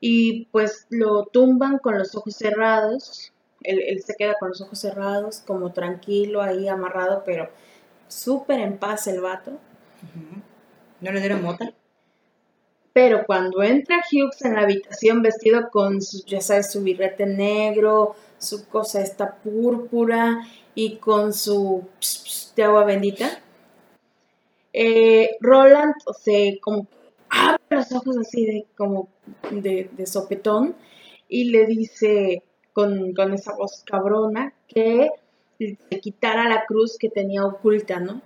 y 0.00 0.46
pues 0.46 0.86
lo 0.88 1.24
tumban 1.26 1.78
con 1.78 1.98
los 1.98 2.14
ojos 2.14 2.36
cerrados. 2.36 3.32
Él, 3.62 3.82
él 3.86 4.00
se 4.02 4.14
queda 4.14 4.34
con 4.40 4.50
los 4.50 4.62
ojos 4.62 4.78
cerrados 4.78 5.42
como 5.46 5.72
tranquilo 5.72 6.40
ahí 6.40 6.68
amarrado 6.68 7.24
pero 7.26 7.50
súper 8.08 8.60
en 8.60 8.78
paz 8.78 9.06
el 9.06 9.20
vato. 9.20 9.52
¿No 11.00 11.12
le 11.12 11.20
dieron 11.20 11.42
mota? 11.42 11.72
Pero 12.92 13.24
cuando 13.26 13.62
entra 13.62 14.02
Hughes 14.10 14.44
en 14.44 14.54
la 14.54 14.62
habitación 14.62 15.22
vestido 15.22 15.70
con, 15.70 16.02
su, 16.02 16.24
ya 16.26 16.40
sabes, 16.40 16.72
su 16.72 16.82
birrete 16.82 17.26
negro, 17.26 18.16
su 18.38 18.66
cosa 18.68 19.00
esta 19.00 19.36
púrpura 19.36 20.40
y 20.74 20.96
con 20.96 21.32
su 21.32 21.86
de 22.56 22.64
agua 22.64 22.84
bendita, 22.84 23.40
eh, 24.72 25.36
Roland 25.40 25.94
se 26.20 26.58
como 26.60 26.88
abre 27.30 27.62
los 27.70 27.92
ojos 27.92 28.16
así 28.18 28.46
de 28.46 28.66
como 28.76 29.08
de, 29.50 29.88
sopetón 30.06 30.74
y 31.28 31.44
le 31.50 31.66
dice 31.66 32.42
con, 32.72 33.12
con 33.14 33.34
esa 33.34 33.54
voz 33.54 33.82
cabrona 33.84 34.54
que 34.66 35.10
se 35.58 36.00
quitara 36.00 36.48
la 36.48 36.64
cruz 36.66 36.96
que 36.98 37.10
tenía 37.10 37.44
oculta, 37.44 38.00
¿no? 38.00 38.22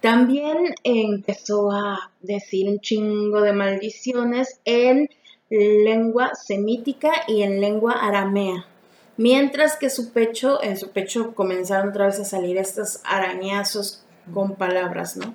También 0.00 0.74
empezó 0.84 1.72
a 1.72 2.12
decir 2.20 2.68
un 2.68 2.80
chingo 2.80 3.40
de 3.40 3.52
maldiciones 3.52 4.60
en 4.64 5.08
lengua 5.48 6.34
semítica 6.34 7.12
y 7.26 7.42
en 7.42 7.60
lengua 7.60 7.92
aramea. 7.92 8.66
Mientras 9.16 9.76
que 9.76 9.88
su 9.88 10.12
pecho, 10.12 10.62
en 10.62 10.76
su 10.76 10.90
pecho 10.90 11.34
comenzaron 11.34 11.88
otra 11.88 12.06
vez 12.06 12.20
a 12.20 12.24
salir 12.24 12.58
estos 12.58 13.00
arañazos 13.04 14.04
con 14.34 14.56
palabras, 14.56 15.16
¿no? 15.16 15.34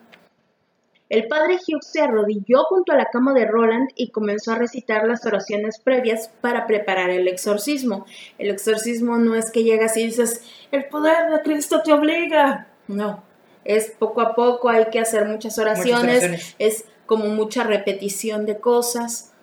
El 1.12 1.28
padre 1.28 1.56
Hughes 1.56 1.88
se 1.92 2.00
arrodilló 2.00 2.64
junto 2.70 2.94
a 2.94 2.96
la 2.96 3.08
cama 3.08 3.34
de 3.34 3.46
Roland 3.46 3.90
y 3.98 4.12
comenzó 4.12 4.54
a 4.54 4.56
recitar 4.56 5.06
las 5.06 5.26
oraciones 5.26 5.78
previas 5.78 6.32
para 6.40 6.66
preparar 6.66 7.10
el 7.10 7.28
exorcismo. 7.28 8.06
El 8.38 8.50
exorcismo 8.50 9.18
no 9.18 9.36
es 9.36 9.52
que 9.52 9.66
llegas 9.66 9.98
y 9.98 10.06
dices, 10.06 10.42
el 10.72 10.86
poder 10.86 11.30
de 11.30 11.42
Cristo 11.42 11.82
te 11.84 11.92
obliga. 11.92 12.70
No, 12.88 13.22
es 13.66 13.92
poco 13.92 14.22
a 14.22 14.34
poco, 14.36 14.70
hay 14.70 14.86
que 14.86 15.02
hacer 15.02 15.26
muchas 15.26 15.60
oraciones, 15.60 16.56
es 16.60 16.86
como 17.06 17.26
mucha 17.26 17.66
repetición 17.66 18.46
de 18.46 18.60
cosas. 18.60 19.34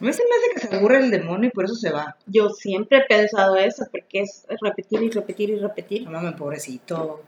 A 0.00 0.04
mí 0.04 0.10
se 0.14 0.22
me 0.22 0.36
hace 0.36 0.54
que 0.54 0.68
se 0.68 0.74
aburre 0.74 1.00
el 1.00 1.10
demonio 1.10 1.50
y 1.50 1.52
por 1.52 1.66
eso 1.66 1.74
se 1.74 1.90
va. 1.90 2.16
Yo 2.24 2.48
siempre 2.48 3.00
he 3.00 3.04
pensado 3.04 3.56
eso, 3.56 3.86
porque 3.90 4.20
es 4.20 4.46
repetir 4.62 5.02
y 5.02 5.10
repetir 5.10 5.50
y 5.50 5.56
repetir. 5.56 6.08
No 6.08 6.34
pobrecito. 6.34 7.20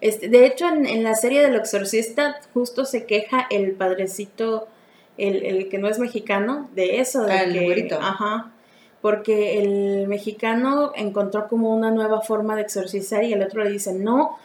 Este, 0.00 0.28
de 0.28 0.46
hecho, 0.46 0.68
en, 0.68 1.02
la 1.02 1.14
serie 1.14 1.42
del 1.42 1.54
exorcista 1.54 2.40
justo 2.52 2.84
se 2.84 3.06
queja 3.06 3.46
el 3.50 3.72
padrecito, 3.72 4.68
el, 5.16 5.68
que 5.68 5.78
no 5.78 5.88
es 5.88 5.98
mexicano, 5.98 6.68
de 6.74 7.00
eso. 7.00 7.24
De 7.24 7.32
ah, 7.32 7.44
el 7.44 7.92
Ajá. 8.00 8.52
Porque 9.00 9.58
el 9.58 10.08
mexicano 10.08 10.92
encontró 10.94 11.48
como 11.48 11.74
una 11.74 11.90
nueva 11.90 12.20
forma 12.22 12.56
de 12.56 12.62
exorcizar 12.62 13.22
y 13.24 13.32
el 13.32 13.42
otro 13.42 13.62
le 13.62 13.70
dice, 13.70 13.92
no, 13.92 14.38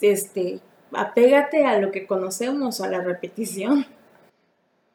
este, 0.00 0.60
apégate 0.92 1.64
a 1.64 1.78
lo 1.78 1.90
que 1.90 2.06
conocemos, 2.06 2.80
a 2.80 2.88
la 2.88 3.00
repetición. 3.00 3.86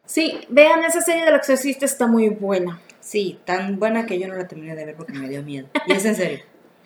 Sí, 0.05 0.39
vean, 0.49 0.83
esa 0.83 1.01
serie 1.01 1.25
del 1.25 1.35
exorcista 1.35 1.85
está 1.85 2.07
muy 2.07 2.29
buena. 2.29 2.81
Sí, 2.99 3.39
tan 3.45 3.79
buena 3.79 4.05
que 4.05 4.19
yo 4.19 4.27
no 4.27 4.35
la 4.35 4.47
terminé 4.47 4.75
de 4.75 4.85
ver 4.85 4.95
porque 4.95 5.13
me 5.13 5.29
dio 5.29 5.43
miedo. 5.43 5.67
Y 5.85 5.93
es 5.93 6.05
en 6.05 6.15
serio. 6.15 6.39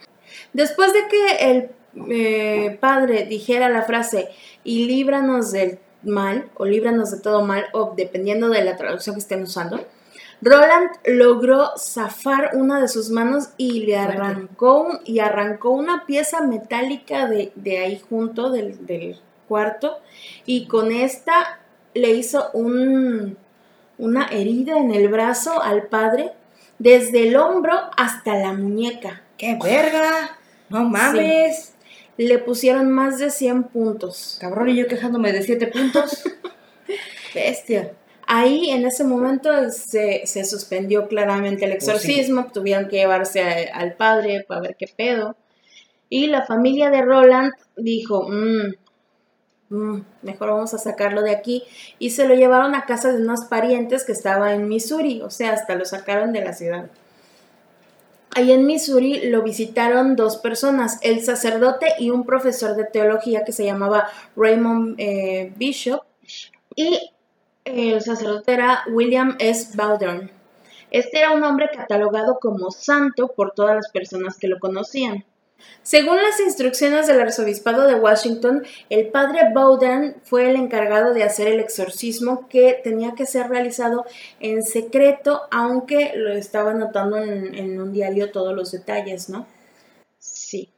Después 0.54 0.94
de 0.94 1.00
que 1.08 1.52
el 1.52 1.72
eh, 2.10 2.78
padre 2.80 3.26
dijera 3.26 3.70
la 3.70 3.84
frase 3.84 4.30
y 4.64 4.86
líbranos 4.86 5.52
del 5.52 5.80
mal 6.04 6.50
o 6.56 6.66
líbranos 6.66 7.12
de 7.12 7.20
todo 7.20 7.44
mal 7.44 7.66
o 7.74 7.94
dependiendo 7.96 8.50
de 8.50 8.64
la 8.64 8.78
traducción 8.78 9.16
que 9.16 9.22
estén 9.22 9.44
usando, 9.44 9.86
Roland 10.42 10.90
logró 11.06 11.72
zafar 11.78 12.52
una 12.54 12.82
de 12.82 12.88
sus 12.88 13.12
manos 13.12 13.50
y 13.58 13.86
le 13.86 13.98
arrancó 13.98 15.00
y 15.06 15.20
arrancó 15.20 15.70
una 15.70 16.06
pieza 16.06 16.42
metálica 16.42 17.28
de, 17.28 17.78
ahí 17.78 18.02
junto 18.10 18.50
del, 18.50 18.86
del, 18.86 19.20
cuarto 19.48 20.00
y 20.46 20.66
con 20.66 20.94
esta 20.94 21.60
le 21.94 22.12
hizo 22.12 22.52
un, 22.54 23.38
una 23.98 24.28
herida 24.28 24.78
en 24.78 24.92
el 24.92 25.10
brazo 25.10 25.62
al 25.62 25.88
padre 25.88 26.32
desde 26.80 27.28
el 27.28 27.36
hombro 27.36 27.74
hasta 27.98 28.36
la 28.36 28.54
muñeca. 28.54 29.22
¡Qué 29.38 29.60
verga! 29.62 30.40
No 30.70 30.86
mames 30.86 31.71
le 32.28 32.40
pusieron 32.40 32.92
más 32.92 33.20
de 33.20 33.30
100 33.30 33.64
puntos. 33.66 34.38
Cabrón, 34.40 34.70
y 34.70 34.76
yo 34.76 34.88
quejándome 34.88 35.32
de 35.32 35.42
7 35.42 35.68
puntos. 35.68 36.24
Bestia. 37.34 37.94
Ahí 38.28 38.70
en 38.70 38.86
ese 38.86 39.04
momento 39.04 39.50
se, 39.72 40.26
suspendió 40.46 41.08
claramente 41.08 41.66
el 41.66 41.72
pues 41.72 41.84
exorcismo, 41.84 42.48
tuvieron 42.54 42.88
que 42.88 42.98
llevarse 42.98 43.70
al 43.74 43.96
padre 43.96 44.46
para 44.48 44.62
ver 44.62 44.76
qué 44.78 44.86
pedo. 44.88 45.36
Y 46.10 46.28
la 46.28 46.46
familia 46.46 46.90
de 46.90 47.02
Roland 47.02 47.54
dijo, 47.76 48.30
mm, 48.30 48.74
mm, 49.70 50.06
mejor 50.22 50.50
vamos 50.50 50.74
a 50.74 50.78
sacarlo 50.78 51.24
de 51.24 51.32
aquí. 51.32 51.64
Y 52.00 52.12
se 52.12 52.28
lo 52.28 52.36
llevaron 52.36 52.76
a 52.76 52.86
casa 52.86 53.12
de 53.12 53.22
unos 53.22 53.46
parientes 53.46 54.06
que 54.06 54.12
estaba 54.12 54.54
en 54.54 54.68
Missouri, 54.68 55.22
o 55.22 55.30
sea, 55.30 55.54
hasta 55.54 55.76
lo 55.76 55.86
sacaron 55.86 56.32
de 56.32 56.44
la 56.44 56.54
ciudad. 56.54 56.90
Ahí 58.34 58.52
en 58.54 58.66
Missouri 58.66 59.30
lo 59.30 59.44
visitaron 59.44 60.16
dos 60.16 60.38
personas, 60.38 61.00
el 61.02 61.22
sacerdote 61.22 61.96
y 62.00 62.12
un 62.12 62.26
profesor 62.26 62.78
de 62.78 62.86
teología 62.86 63.44
que 63.44 63.52
se 63.52 63.66
llamaba 63.66 64.08
Raymond 64.38 64.96
eh, 64.98 65.52
Bishop 65.58 66.04
y 66.76 67.12
el 67.66 68.02
sacerdote 68.02 68.54
era 68.54 68.84
William 68.90 69.36
S. 69.40 69.76
Bowden. 69.76 70.32
Este 70.92 71.20
era 71.20 71.32
un 71.32 71.44
hombre 71.44 71.70
catalogado 71.76 72.40
como 72.40 72.72
santo 72.72 73.34
por 73.36 73.52
todas 73.52 73.76
las 73.76 73.90
personas 73.90 74.38
que 74.38 74.48
lo 74.48 74.60
conocían. 74.60 75.26
Según 75.84 76.18
las 76.18 76.40
instrucciones 76.40 77.08
del 77.08 77.20
arzobispado 77.20 77.88
de 77.88 77.96
Washington, 77.96 78.64
el 78.90 79.08
padre 79.08 79.52
Bowden 79.54 80.16
fue 80.24 80.50
el 80.50 80.56
encargado 80.56 81.14
de 81.14 81.24
hacer 81.24 81.48
el 81.48 81.60
exorcismo 81.60 82.48
que 82.50 82.80
tenía 82.84 83.16
que 83.16 83.26
ser 83.26 83.50
realizado 83.50 84.06
en 84.40 84.64
secreto, 84.64 85.42
aunque 85.50 86.14
lo 86.16 86.34
estaba 86.34 86.72
anotando 86.72 87.18
en, 87.18 87.82
un 87.82 87.92
diario 87.92 88.32
todos 88.32 88.56
los 88.56 88.72
detalles, 88.72 89.30
¿no? 89.30 89.48
Sí. 90.20 90.70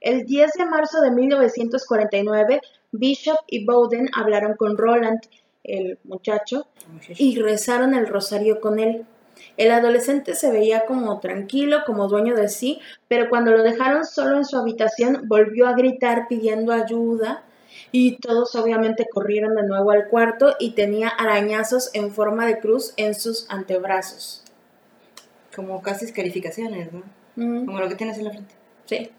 El 0.00 0.24
10 0.24 0.52
de 0.52 0.66
marzo 0.66 1.00
de 1.00 1.10
1949, 1.10 2.60
Bishop 2.92 3.38
y 3.48 3.64
Bowden 3.64 4.08
hablaron 4.14 4.54
con 4.56 4.76
Roland, 4.76 5.20
el 5.64 5.98
muchacho, 6.04 6.68
y 7.08 7.40
rezaron 7.40 7.94
el 7.94 8.06
rosario 8.06 8.60
con 8.60 8.78
él. 8.78 9.04
El 9.56 9.70
adolescente 9.70 10.34
se 10.34 10.50
veía 10.50 10.86
como 10.86 11.20
tranquilo, 11.20 11.80
como 11.86 12.08
dueño 12.08 12.34
de 12.34 12.48
sí, 12.48 12.80
pero 13.08 13.28
cuando 13.28 13.50
lo 13.50 13.62
dejaron 13.62 14.04
solo 14.04 14.36
en 14.36 14.44
su 14.44 14.56
habitación 14.56 15.22
volvió 15.28 15.68
a 15.68 15.74
gritar 15.74 16.26
pidiendo 16.28 16.72
ayuda 16.72 17.44
y 17.90 18.16
todos 18.16 18.54
obviamente 18.54 19.06
corrieron 19.12 19.54
de 19.54 19.64
nuevo 19.64 19.90
al 19.90 20.08
cuarto 20.08 20.56
y 20.58 20.72
tenía 20.72 21.08
arañazos 21.08 21.90
en 21.94 22.12
forma 22.12 22.46
de 22.46 22.58
cruz 22.58 22.94
en 22.96 23.14
sus 23.14 23.46
antebrazos. 23.50 24.42
Como 25.54 25.82
casi 25.82 26.06
escarificaciones, 26.06 26.90
¿no? 26.92 27.02
Como 27.34 27.78
lo 27.80 27.88
que 27.88 27.94
tienes 27.94 28.18
en 28.18 28.24
la 28.24 28.30
frente. 28.30 28.54
Sí. 28.86 29.10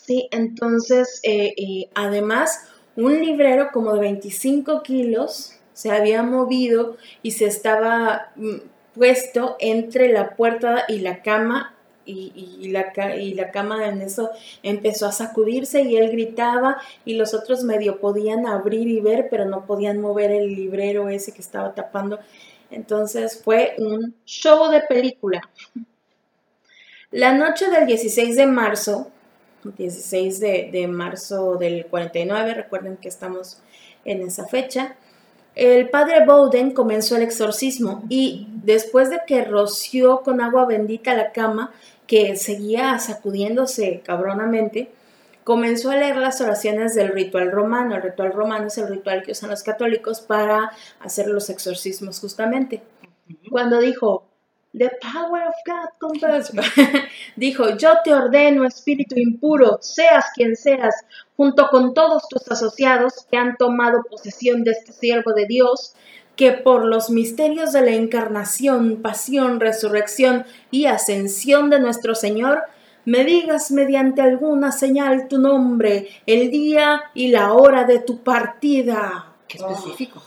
Sí, 0.00 0.28
entonces, 0.32 1.20
eh, 1.22 1.88
además, 1.94 2.66
un 2.96 3.20
librero 3.20 3.68
como 3.72 3.94
de 3.94 4.00
25 4.00 4.82
kilos 4.82 5.58
se 5.72 5.90
había 5.90 6.22
movido 6.22 6.96
y 7.22 7.32
se 7.32 7.46
estaba 7.46 8.32
mm, 8.36 8.56
puesto 8.94 9.56
entre 9.58 10.12
la 10.12 10.36
puerta 10.36 10.84
y 10.88 10.98
la 10.98 11.22
cama 11.22 11.74
y, 12.04 12.68
la, 12.70 13.16
y 13.16 13.34
la 13.34 13.50
cama 13.50 13.86
en 13.86 14.02
eso 14.02 14.30
empezó 14.62 15.06
a 15.06 15.12
sacudirse 15.12 15.82
y 15.82 15.96
él 15.96 16.10
gritaba 16.10 16.78
y 17.04 17.14
los 17.14 17.32
otros 17.34 17.62
medio 17.62 18.00
podían 18.00 18.46
abrir 18.46 18.88
y 18.88 19.00
ver, 19.00 19.28
pero 19.30 19.44
no 19.44 19.66
podían 19.66 20.00
mover 20.00 20.32
el 20.32 20.54
librero 20.54 21.08
ese 21.08 21.32
que 21.32 21.40
estaba 21.40 21.74
tapando. 21.74 22.18
Entonces 22.70 23.40
fue 23.42 23.74
un 23.78 24.14
show 24.24 24.70
de 24.70 24.80
película. 24.80 25.40
La 27.10 27.32
noche 27.32 27.70
del 27.70 27.86
16 27.86 28.36
de 28.36 28.46
marzo, 28.46 29.10
16 29.64 30.40
de, 30.40 30.70
de 30.72 30.88
marzo 30.88 31.56
del 31.56 31.86
49, 31.86 32.54
recuerden 32.54 32.96
que 32.96 33.08
estamos 33.08 33.60
en 34.04 34.22
esa 34.22 34.46
fecha, 34.46 34.96
el 35.54 35.90
padre 35.90 36.24
Bowden 36.24 36.72
comenzó 36.72 37.16
el 37.16 37.22
exorcismo 37.22 38.04
y 38.08 38.48
después 38.62 39.10
de 39.10 39.20
que 39.26 39.44
roció 39.44 40.22
con 40.22 40.40
agua 40.40 40.66
bendita 40.66 41.14
la 41.14 41.32
cama, 41.32 41.72
que 42.06 42.36
seguía 42.36 42.98
sacudiéndose 42.98 44.02
cabronamente, 44.04 44.90
comenzó 45.44 45.90
a 45.90 45.96
leer 45.96 46.16
las 46.16 46.40
oraciones 46.40 46.94
del 46.94 47.08
ritual 47.08 47.50
romano. 47.50 47.96
El 47.96 48.02
ritual 48.02 48.32
romano 48.32 48.66
es 48.66 48.78
el 48.78 48.88
ritual 48.88 49.22
que 49.22 49.32
usan 49.32 49.50
los 49.50 49.62
católicos 49.62 50.20
para 50.20 50.72
hacer 51.00 51.26
los 51.26 51.50
exorcismos 51.50 52.20
justamente. 52.20 52.82
Cuando 53.50 53.80
dijo, 53.80 54.24
The 54.74 54.90
power 55.02 55.42
of 55.48 55.54
God 55.66 55.82
dijo, 57.36 57.76
yo 57.76 57.98
te 58.02 58.14
ordeno, 58.14 58.64
espíritu 58.64 59.18
impuro, 59.18 59.78
seas 59.82 60.26
quien 60.34 60.56
seas, 60.56 60.94
junto 61.36 61.68
con 61.68 61.92
todos 61.92 62.26
tus 62.28 62.50
asociados 62.50 63.26
que 63.30 63.36
han 63.36 63.56
tomado 63.58 64.02
posesión 64.04 64.64
de 64.64 64.70
este 64.70 64.92
siervo 64.92 65.34
de 65.34 65.46
Dios, 65.46 65.94
que 66.36 66.52
por 66.52 66.86
los 66.86 67.10
misterios 67.10 67.72
de 67.72 67.82
la 67.82 67.90
encarnación, 67.90 69.02
pasión, 69.02 69.60
resurrección 69.60 70.46
y 70.70 70.86
ascensión 70.86 71.68
de 71.68 71.78
nuestro 71.78 72.14
Señor, 72.14 72.62
me 73.04 73.24
digas 73.24 73.70
mediante 73.72 74.22
alguna 74.22 74.72
señal 74.72 75.28
tu 75.28 75.38
nombre, 75.38 76.08
el 76.24 76.50
día 76.50 77.02
y 77.12 77.28
la 77.28 77.52
hora 77.52 77.84
de 77.84 77.98
tu 77.98 78.22
partida. 78.22 79.34
Qué 79.48 79.58
específico. 79.58 80.22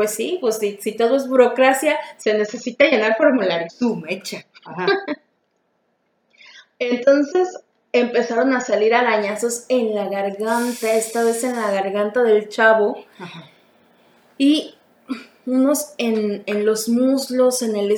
Pues 0.00 0.12
sí, 0.12 0.38
pues 0.40 0.56
si, 0.56 0.78
si 0.80 0.92
todo 0.92 1.14
es 1.14 1.28
burocracia, 1.28 1.98
se 2.16 2.32
necesita 2.32 2.86
llenar 2.86 3.18
formularios. 3.18 3.76
Tu 3.76 3.96
mecha. 3.96 4.46
Ajá. 4.64 4.86
Entonces 6.78 7.60
empezaron 7.92 8.54
a 8.54 8.62
salir 8.62 8.94
arañazos 8.94 9.66
en 9.68 9.94
la 9.94 10.08
garganta, 10.08 10.94
esta 10.94 11.22
vez 11.22 11.44
en 11.44 11.54
la 11.54 11.70
garganta 11.70 12.22
del 12.22 12.48
chavo, 12.48 13.04
Ajá. 13.18 13.44
y 14.38 14.74
unos 15.44 15.92
en, 15.98 16.44
en 16.46 16.64
los 16.64 16.88
muslos, 16.88 17.60
en 17.60 17.76
el... 17.76 17.94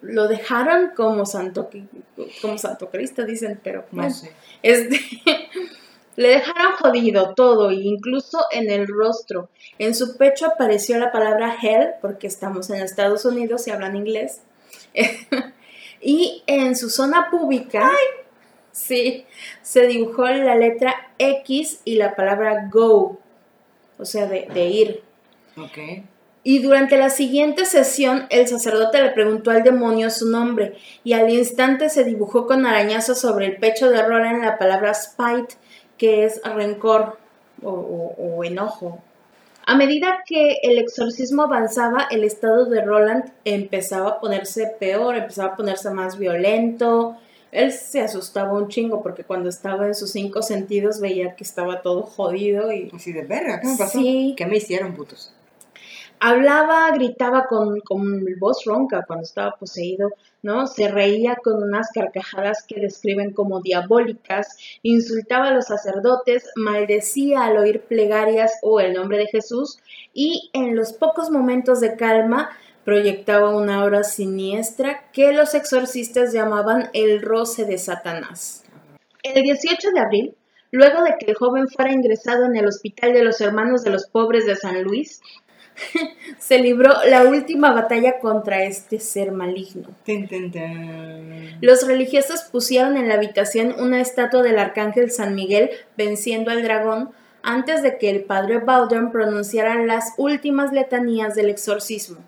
Lo 0.00 0.28
dejaron 0.28 0.92
como 0.96 1.26
Santo, 1.26 1.68
como 2.40 2.56
Santo 2.56 2.88
Cristo, 2.88 3.26
dicen, 3.26 3.60
pero 3.62 3.80
No 3.92 4.00
bueno, 4.00 4.14
sé. 4.14 4.32
este, 4.62 4.98
le 6.18 6.30
dejaron 6.30 6.72
jodido 6.72 7.32
todo, 7.34 7.70
e 7.70 7.76
incluso 7.76 8.40
en 8.50 8.72
el 8.72 8.88
rostro. 8.88 9.50
En 9.78 9.94
su 9.94 10.16
pecho 10.16 10.46
apareció 10.46 10.98
la 10.98 11.12
palabra 11.12 11.56
hell, 11.62 11.90
porque 12.02 12.26
estamos 12.26 12.70
en 12.70 12.82
Estados 12.82 13.24
Unidos 13.24 13.68
y 13.68 13.70
hablan 13.70 13.94
inglés. 13.94 14.40
y 16.02 16.42
en 16.48 16.74
su 16.74 16.90
zona 16.90 17.30
pública, 17.30 17.92
sí, 18.72 19.26
se 19.62 19.86
dibujó 19.86 20.24
la 20.24 20.56
letra 20.56 20.92
X 21.18 21.82
y 21.84 21.94
la 21.94 22.16
palabra 22.16 22.68
go, 22.68 23.20
o 23.96 24.04
sea, 24.04 24.26
de, 24.26 24.48
de 24.52 24.64
ir. 24.66 25.02
Ok. 25.56 25.78
Y 26.42 26.58
durante 26.58 26.96
la 26.96 27.10
siguiente 27.10 27.64
sesión, 27.64 28.26
el 28.30 28.48
sacerdote 28.48 29.00
le 29.00 29.10
preguntó 29.10 29.52
al 29.52 29.62
demonio 29.62 30.10
su 30.10 30.28
nombre, 30.28 30.78
y 31.04 31.12
al 31.12 31.30
instante 31.30 31.88
se 31.90 32.02
dibujó 32.02 32.48
con 32.48 32.66
arañazos 32.66 33.20
sobre 33.20 33.46
el 33.46 33.58
pecho 33.58 33.88
de 33.88 34.02
Roland 34.02 34.42
la 34.42 34.58
palabra 34.58 34.94
spite, 34.94 35.54
que 35.98 36.24
es 36.24 36.40
rencor 36.44 37.18
o, 37.62 37.70
o- 37.70 38.36
o 38.36 38.44
enojo. 38.44 39.00
A 39.66 39.76
medida 39.76 40.22
que 40.26 40.58
el 40.62 40.78
exorcismo 40.78 41.42
avanzaba, 41.42 42.06
el 42.10 42.24
estado 42.24 42.64
de 42.66 42.80
Roland 42.80 43.24
empezaba 43.44 44.08
a 44.10 44.20
ponerse 44.20 44.66
peor, 44.80 45.14
empezaba 45.16 45.52
a 45.52 45.56
ponerse 45.56 45.90
más 45.90 46.16
violento. 46.16 47.16
Él 47.52 47.72
se 47.72 48.00
asustaba 48.00 48.52
un 48.54 48.68
chingo 48.68 49.02
porque 49.02 49.24
cuando 49.24 49.48
estaba 49.50 49.86
en 49.86 49.94
sus 49.94 50.10
cinco 50.12 50.40
sentidos 50.42 51.00
veía 51.00 51.34
que 51.34 51.44
estaba 51.44 51.82
todo 51.82 52.02
jodido 52.02 52.72
y 52.72 52.90
Así 52.94 53.12
de 53.12 53.22
verga, 53.22 53.60
¿qué 53.60 53.66
me 53.68 53.76
pasó? 53.76 53.98
Sí. 53.98 54.34
¿Qué 54.36 54.46
me 54.46 54.56
hicieron, 54.56 54.94
putos? 54.94 55.32
Hablaba, 56.20 56.90
gritaba 56.92 57.46
con, 57.46 57.80
con 57.80 58.24
voz 58.38 58.64
ronca 58.64 59.04
cuando 59.06 59.24
estaba 59.24 59.52
poseído, 59.52 60.10
¿no? 60.42 60.66
Se 60.66 60.88
reía 60.88 61.36
con 61.42 61.62
unas 61.62 61.90
carcajadas 61.92 62.64
que 62.66 62.80
describen 62.80 63.32
como 63.32 63.60
diabólicas, 63.60 64.56
insultaba 64.82 65.48
a 65.48 65.54
los 65.54 65.66
sacerdotes, 65.66 66.50
maldecía 66.56 67.44
al 67.44 67.58
oír 67.58 67.82
plegarias 67.82 68.52
o 68.62 68.80
el 68.80 68.94
nombre 68.94 69.18
de 69.18 69.26
Jesús 69.26 69.78
y 70.12 70.50
en 70.52 70.76
los 70.76 70.92
pocos 70.92 71.30
momentos 71.30 71.80
de 71.80 71.96
calma 71.96 72.50
proyectaba 72.84 73.54
una 73.54 73.82
aura 73.82 74.02
siniestra 74.02 75.10
que 75.12 75.32
los 75.32 75.54
exorcistas 75.54 76.32
llamaban 76.32 76.88
el 76.94 77.20
roce 77.20 77.64
de 77.66 77.76
Satanás. 77.76 78.64
El 79.22 79.42
18 79.42 79.90
de 79.92 80.00
abril, 80.00 80.34
luego 80.70 81.02
de 81.02 81.16
que 81.18 81.26
el 81.32 81.36
joven 81.36 81.68
fuera 81.68 81.92
ingresado 81.92 82.46
en 82.46 82.56
el 82.56 82.66
Hospital 82.66 83.12
de 83.12 83.24
los 83.24 83.40
Hermanos 83.42 83.82
de 83.82 83.90
los 83.90 84.06
Pobres 84.06 84.46
de 84.46 84.56
San 84.56 84.82
Luis, 84.82 85.20
se 86.38 86.58
libró 86.58 86.92
la 87.08 87.24
última 87.24 87.72
batalla 87.72 88.18
contra 88.18 88.64
este 88.64 89.00
ser 89.00 89.32
maligno. 89.32 89.88
Los 91.60 91.86
religiosos 91.86 92.42
pusieron 92.42 92.96
en 92.96 93.08
la 93.08 93.14
habitación 93.14 93.74
una 93.78 94.00
estatua 94.00 94.42
del 94.42 94.58
arcángel 94.58 95.10
San 95.10 95.34
Miguel 95.34 95.70
venciendo 95.96 96.50
al 96.50 96.62
dragón 96.62 97.10
antes 97.42 97.82
de 97.82 97.98
que 97.98 98.10
el 98.10 98.24
padre 98.24 98.58
Bowden 98.58 99.10
pronunciara 99.10 99.82
las 99.84 100.14
últimas 100.16 100.72
letanías 100.72 101.34
del 101.34 101.50
exorcismo. 101.50 102.18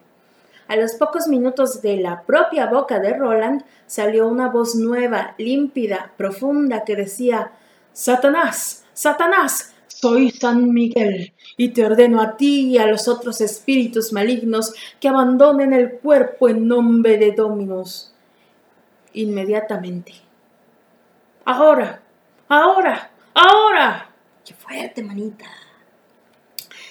A 0.68 0.76
los 0.76 0.94
pocos 0.94 1.26
minutos 1.26 1.82
de 1.82 1.96
la 1.96 2.22
propia 2.22 2.66
boca 2.66 3.00
de 3.00 3.12
Roland 3.12 3.64
salió 3.86 4.28
una 4.28 4.48
voz 4.48 4.76
nueva, 4.76 5.34
límpida, 5.36 6.12
profunda, 6.16 6.84
que 6.84 6.94
decía 6.94 7.50
Satanás, 7.92 8.84
Satanás, 8.92 9.74
soy 10.00 10.30
San 10.30 10.72
Miguel, 10.72 11.32
y 11.56 11.70
te 11.70 11.84
ordeno 11.84 12.22
a 12.22 12.36
ti 12.36 12.68
y 12.68 12.78
a 12.78 12.86
los 12.86 13.06
otros 13.06 13.40
espíritus 13.40 14.12
malignos 14.12 14.72
que 14.98 15.08
abandonen 15.08 15.74
el 15.74 15.98
cuerpo 15.98 16.48
en 16.48 16.66
nombre 16.66 17.18
de 17.18 17.32
Dominus. 17.32 18.12
Inmediatamente. 19.12 20.14
Ahora, 21.44 22.00
ahora, 22.48 23.10
ahora. 23.34 24.10
Qué 24.44 24.54
fuerte, 24.54 25.02
manita. 25.02 25.46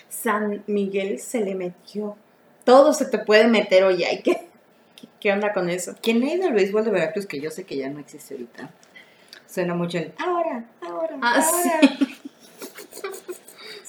San 0.08 0.64
Miguel 0.68 1.20
se 1.20 1.40
le 1.40 1.56
metió. 1.56 2.16
Todo 2.64 2.94
se 2.94 3.06
te 3.06 3.18
puede 3.18 3.48
meter, 3.48 3.86
oye, 3.86 4.06
¿y 4.12 4.22
qué, 4.22 4.50
qué, 5.20 5.32
onda 5.32 5.52
con 5.54 5.70
eso? 5.70 5.96
¿Quién 6.02 6.22
ha 6.24 6.34
ido 6.34 6.48
al 6.48 6.54
béisbol 6.54 6.86
de 6.86 6.92
Veracruz? 6.92 7.26
Que 7.26 7.40
yo 7.40 7.50
sé 7.50 7.64
que 7.64 7.78
ya 7.78 7.90
no 7.90 8.00
existe 8.00 8.36
ahorita. 8.36 8.70
Suena 9.48 9.74
mucho 9.74 9.98
el 9.98 10.14
ahora, 10.20 10.66
ahora, 10.82 11.18
Ah, 11.24 11.42
ahora. 11.42 11.80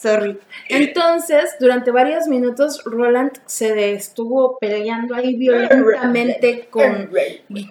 Sorry. 0.01 0.41
Entonces, 0.71 1.57
durante 1.61 1.91
varios 1.91 2.27
minutos, 2.27 2.83
Roland 2.87 3.33
se 3.45 3.93
estuvo 3.93 4.57
peleando 4.59 5.15
ahí 5.15 5.37
violentamente 5.37 6.69
con, 6.71 7.11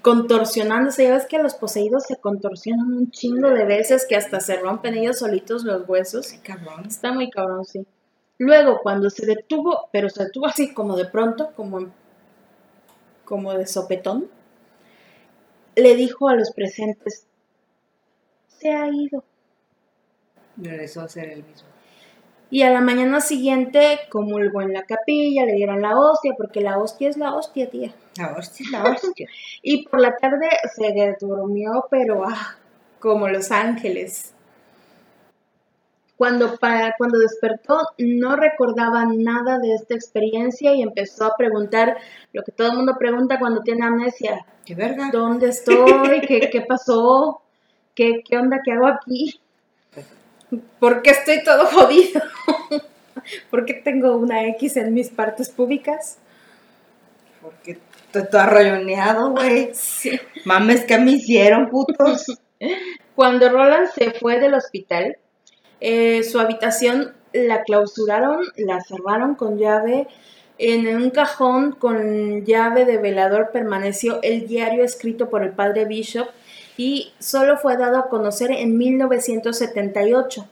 contorsionándose. 0.04 1.06
Ya 1.06 1.14
ves 1.14 1.26
que 1.26 1.40
los 1.40 1.56
poseídos 1.56 2.04
se 2.04 2.18
contorsionan 2.18 2.94
un 2.94 3.10
chingo 3.10 3.50
de 3.50 3.66
veces 3.66 4.06
que 4.08 4.16
hasta 4.16 4.42
se 4.42 4.58
rompen 4.58 4.94
ellos 4.94 5.18
solitos 5.18 5.64
los 5.64 5.90
huesos. 5.90 6.36
Cabrón. 6.44 6.86
Está 6.86 7.12
muy 7.12 7.32
cabrón, 7.32 7.66
sí. 7.66 7.88
Luego, 8.38 8.82
cuando 8.84 9.10
se 9.10 9.26
detuvo, 9.26 9.90
pero 9.92 10.08
se 10.12 10.26
detuvo 10.26 10.46
así 10.46 10.72
como 10.72 10.96
de 10.96 11.06
pronto, 11.06 11.52
como, 11.56 11.92
como 13.26 13.56
de 13.56 13.66
sopetón, 13.66 14.30
le 15.76 15.96
dijo 15.96 16.30
a 16.30 16.36
los 16.36 16.52
presentes, 16.52 17.26
se 18.50 18.70
ha 18.70 18.88
ido. 18.88 19.24
Regresó 20.58 21.02
a 21.02 21.10
ser 21.10 21.30
el 21.30 21.44
mismo. 21.44 21.79
Y 22.52 22.64
a 22.64 22.72
la 22.72 22.82
mañana 22.82 23.22
siguiente 23.22 24.00
comulgó 24.10 24.62
en 24.62 24.74
la 24.74 24.84
capilla, 24.84 25.46
le 25.46 25.54
dieron 25.54 25.82
la 25.82 25.98
hostia, 25.98 26.34
porque 26.36 26.62
la 26.62 26.80
hostia 26.80 27.10
es 27.10 27.18
la 27.18 27.36
hostia, 27.36 27.70
tía. 27.70 27.94
La 28.18 28.34
hostia, 28.36 28.66
la 28.72 28.84
hostia. 28.92 29.28
Y 29.62 29.88
por 29.88 30.02
la 30.02 30.16
tarde 30.18 30.48
se 30.76 31.16
durmió, 31.22 31.86
pero 31.92 32.24
ah, 32.26 32.56
como 33.00 33.28
los 33.28 33.52
ángeles. 33.52 34.34
Cuando, 36.18 36.58
pa- 36.58 36.94
cuando 36.98 37.18
despertó, 37.20 37.78
no 37.98 38.36
recordaba 38.36 39.06
nada 39.06 39.58
de 39.60 39.74
esta 39.76 39.94
experiencia 39.96 40.74
y 40.74 40.82
empezó 40.82 41.26
a 41.26 41.36
preguntar 41.38 41.96
lo 42.34 42.44
que 42.44 42.52
todo 42.52 42.72
el 42.72 42.78
mundo 42.78 42.96
pregunta 43.00 43.40
cuando 43.40 43.62
tiene 43.62 43.86
amnesia. 43.86 44.46
Qué 44.66 44.76
verga. 44.76 45.10
¿Dónde 45.14 45.50
estoy? 45.50 46.20
¿Qué, 46.28 46.50
qué 46.52 46.62
pasó? 46.62 47.42
¿Qué, 47.96 48.22
¿Qué 48.28 48.38
onda? 48.38 48.60
¿Qué 48.66 48.72
hago 48.74 48.88
aquí? 48.88 49.40
¿Por 50.80 51.02
qué 51.02 51.12
estoy 51.12 51.44
todo 51.44 51.66
jodido? 51.68 52.22
¿Por 53.50 53.66
qué 53.66 53.74
tengo 53.76 54.16
una 54.16 54.48
X 54.48 54.78
en 54.78 54.94
mis 54.94 55.10
partes 55.10 55.50
públicas? 55.50 56.18
Porque 57.42 57.80
Estoy 58.10 58.28
todo 58.32 58.42
arroyoneado, 58.42 59.30
güey. 59.30 59.70
Sí. 59.74 60.20
Mames, 60.44 60.84
¿qué 60.86 60.98
me 60.98 61.12
hicieron, 61.12 61.70
putos? 61.70 62.26
Cuando 63.16 63.50
Roland 63.50 63.88
se 63.94 64.12
fue 64.12 64.40
del 64.40 64.56
hospital, 64.56 65.18
eh, 65.80 66.24
su 66.24 66.40
habitación 66.40 67.14
la 67.34 67.62
clausuraron, 67.62 68.42
la 68.56 68.82
cerraron 68.82 69.36
con 69.36 69.60
llave. 69.60 70.08
En 70.58 70.88
un 70.88 71.12
cajón 71.12 71.74
con 71.74 72.46
llave 72.46 72.86
de 72.86 72.98
velador 72.98 73.52
permaneció 73.54 74.20
el 74.24 74.48
diario 74.48 74.84
escrito 74.84 75.30
por 75.30 75.44
el 75.44 75.52
padre 75.52 75.86
Bishop 75.86 76.30
y 76.80 77.12
solo 77.20 77.58
fue 77.58 77.76
dado 77.76 77.98
a 77.98 78.08
conocer 78.08 78.52
en 78.52 78.78
1978. 78.78 80.48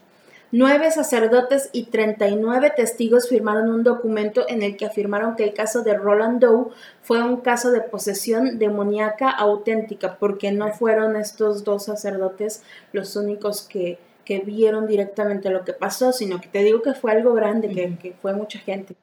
Nueve 0.52 0.90
sacerdotes 0.90 1.70
y 1.72 1.84
39 1.84 2.70
testigos 2.76 3.30
firmaron 3.30 3.70
un 3.70 3.82
documento 3.82 4.44
en 4.46 4.62
el 4.62 4.76
que 4.76 4.84
afirmaron 4.84 5.36
que 5.36 5.44
el 5.44 5.54
caso 5.54 5.82
de 5.82 5.94
Roland 5.94 6.38
Doe 6.38 6.66
fue 7.00 7.22
un 7.22 7.38
caso 7.40 7.70
de 7.70 7.80
posesión 7.80 8.58
demoníaca 8.58 9.30
auténtica, 9.30 10.18
porque 10.18 10.52
no 10.52 10.70
fueron 10.74 11.16
estos 11.16 11.64
dos 11.64 11.86
sacerdotes 11.86 12.62
los 12.92 13.16
únicos 13.16 13.62
que, 13.62 13.98
que 14.26 14.40
vieron 14.40 14.86
directamente 14.86 15.48
lo 15.48 15.64
que 15.64 15.72
pasó, 15.72 16.12
sino 16.12 16.42
que 16.42 16.48
te 16.48 16.62
digo 16.62 16.82
que 16.82 16.92
fue 16.92 17.12
algo 17.12 17.32
grande, 17.32 17.70
que, 17.70 17.96
que 17.96 18.12
fue 18.12 18.34
mucha 18.34 18.58
gente. 18.58 18.96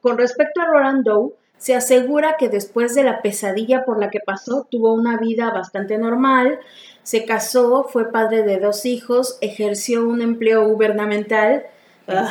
Con 0.00 0.18
respecto 0.18 0.60
a 0.60 0.66
Roland 0.66 1.04
Doe, 1.04 1.32
se 1.64 1.74
asegura 1.74 2.36
que 2.36 2.50
después 2.50 2.94
de 2.94 3.04
la 3.04 3.22
pesadilla 3.22 3.86
por 3.86 3.98
la 3.98 4.10
que 4.10 4.20
pasó, 4.20 4.68
tuvo 4.70 4.92
una 4.92 5.16
vida 5.16 5.50
bastante 5.50 5.96
normal, 5.96 6.60
se 7.02 7.24
casó, 7.24 7.84
fue 7.84 8.12
padre 8.12 8.42
de 8.42 8.58
dos 8.58 8.84
hijos, 8.84 9.38
ejerció 9.40 10.06
un 10.06 10.20
empleo 10.20 10.68
gubernamental, 10.68 11.64
ah, 12.06 12.30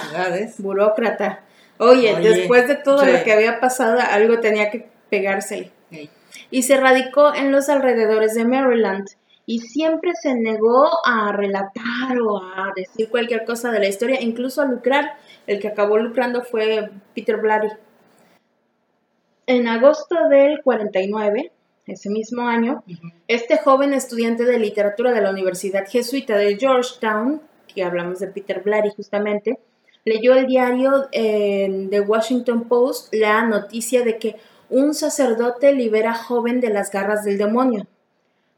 burócrata. 0.60 1.40
Oye, 1.80 2.14
Oye, 2.14 2.30
después 2.30 2.68
de 2.68 2.76
todo 2.76 3.00
sí. 3.00 3.12
lo 3.12 3.24
que 3.24 3.34
había 3.34 3.60
pasado, 3.60 3.98
algo 4.08 4.40
tenía 4.40 4.70
que 4.70 4.88
pegársele. 5.10 5.72
Ey. 5.90 6.12
Y 6.52 6.62
se 6.62 6.78
radicó 6.78 7.34
en 7.34 7.52
los 7.52 7.70
alrededores 7.70 8.36
de 8.36 8.46
Maryland. 8.46 9.08
Y 9.48 9.62
siempre 9.62 10.12
se 10.14 10.36
negó 10.36 10.92
a 11.06 11.32
relatar 11.32 12.20
o 12.24 12.38
a 12.38 12.72
decir 12.76 13.10
cualquier 13.10 13.46
cosa 13.46 13.72
de 13.72 13.80
la 13.80 13.88
historia, 13.88 14.22
incluso 14.22 14.62
a 14.62 14.66
lucrar. 14.66 15.16
El 15.48 15.60
que 15.60 15.70
acabó 15.70 15.98
lucrando 15.98 16.44
fue 16.44 16.92
Peter 17.16 17.38
Blatty. 17.38 17.70
En 19.46 19.68
agosto 19.68 20.30
del 20.30 20.62
49, 20.64 21.52
ese 21.86 22.10
mismo 22.10 22.48
año, 22.48 22.84
este 23.28 23.58
joven 23.58 23.94
estudiante 23.94 24.46
de 24.46 24.58
literatura 24.58 25.12
de 25.12 25.22
la 25.22 25.32
Universidad 25.32 25.86
Jesuita 25.86 26.38
de 26.38 26.56
Georgetown, 26.58 27.42
que 27.68 27.84
hablamos 27.84 28.20
de 28.20 28.28
Peter 28.28 28.62
Blatty 28.64 28.92
justamente, 28.96 29.60
leyó 30.06 30.34
el 30.34 30.48
diario 30.48 31.10
eh, 31.12 31.88
The 31.90 32.00
Washington 32.02 32.70
Post 32.70 33.14
la 33.14 33.46
noticia 33.46 34.04
de 34.04 34.18
que 34.18 34.38
un 34.70 34.94
sacerdote 34.94 35.74
libera 35.74 36.14
joven 36.14 36.62
de 36.62 36.70
las 36.70 36.90
garras 36.90 37.26
del 37.26 37.38
demonio. 37.38 37.86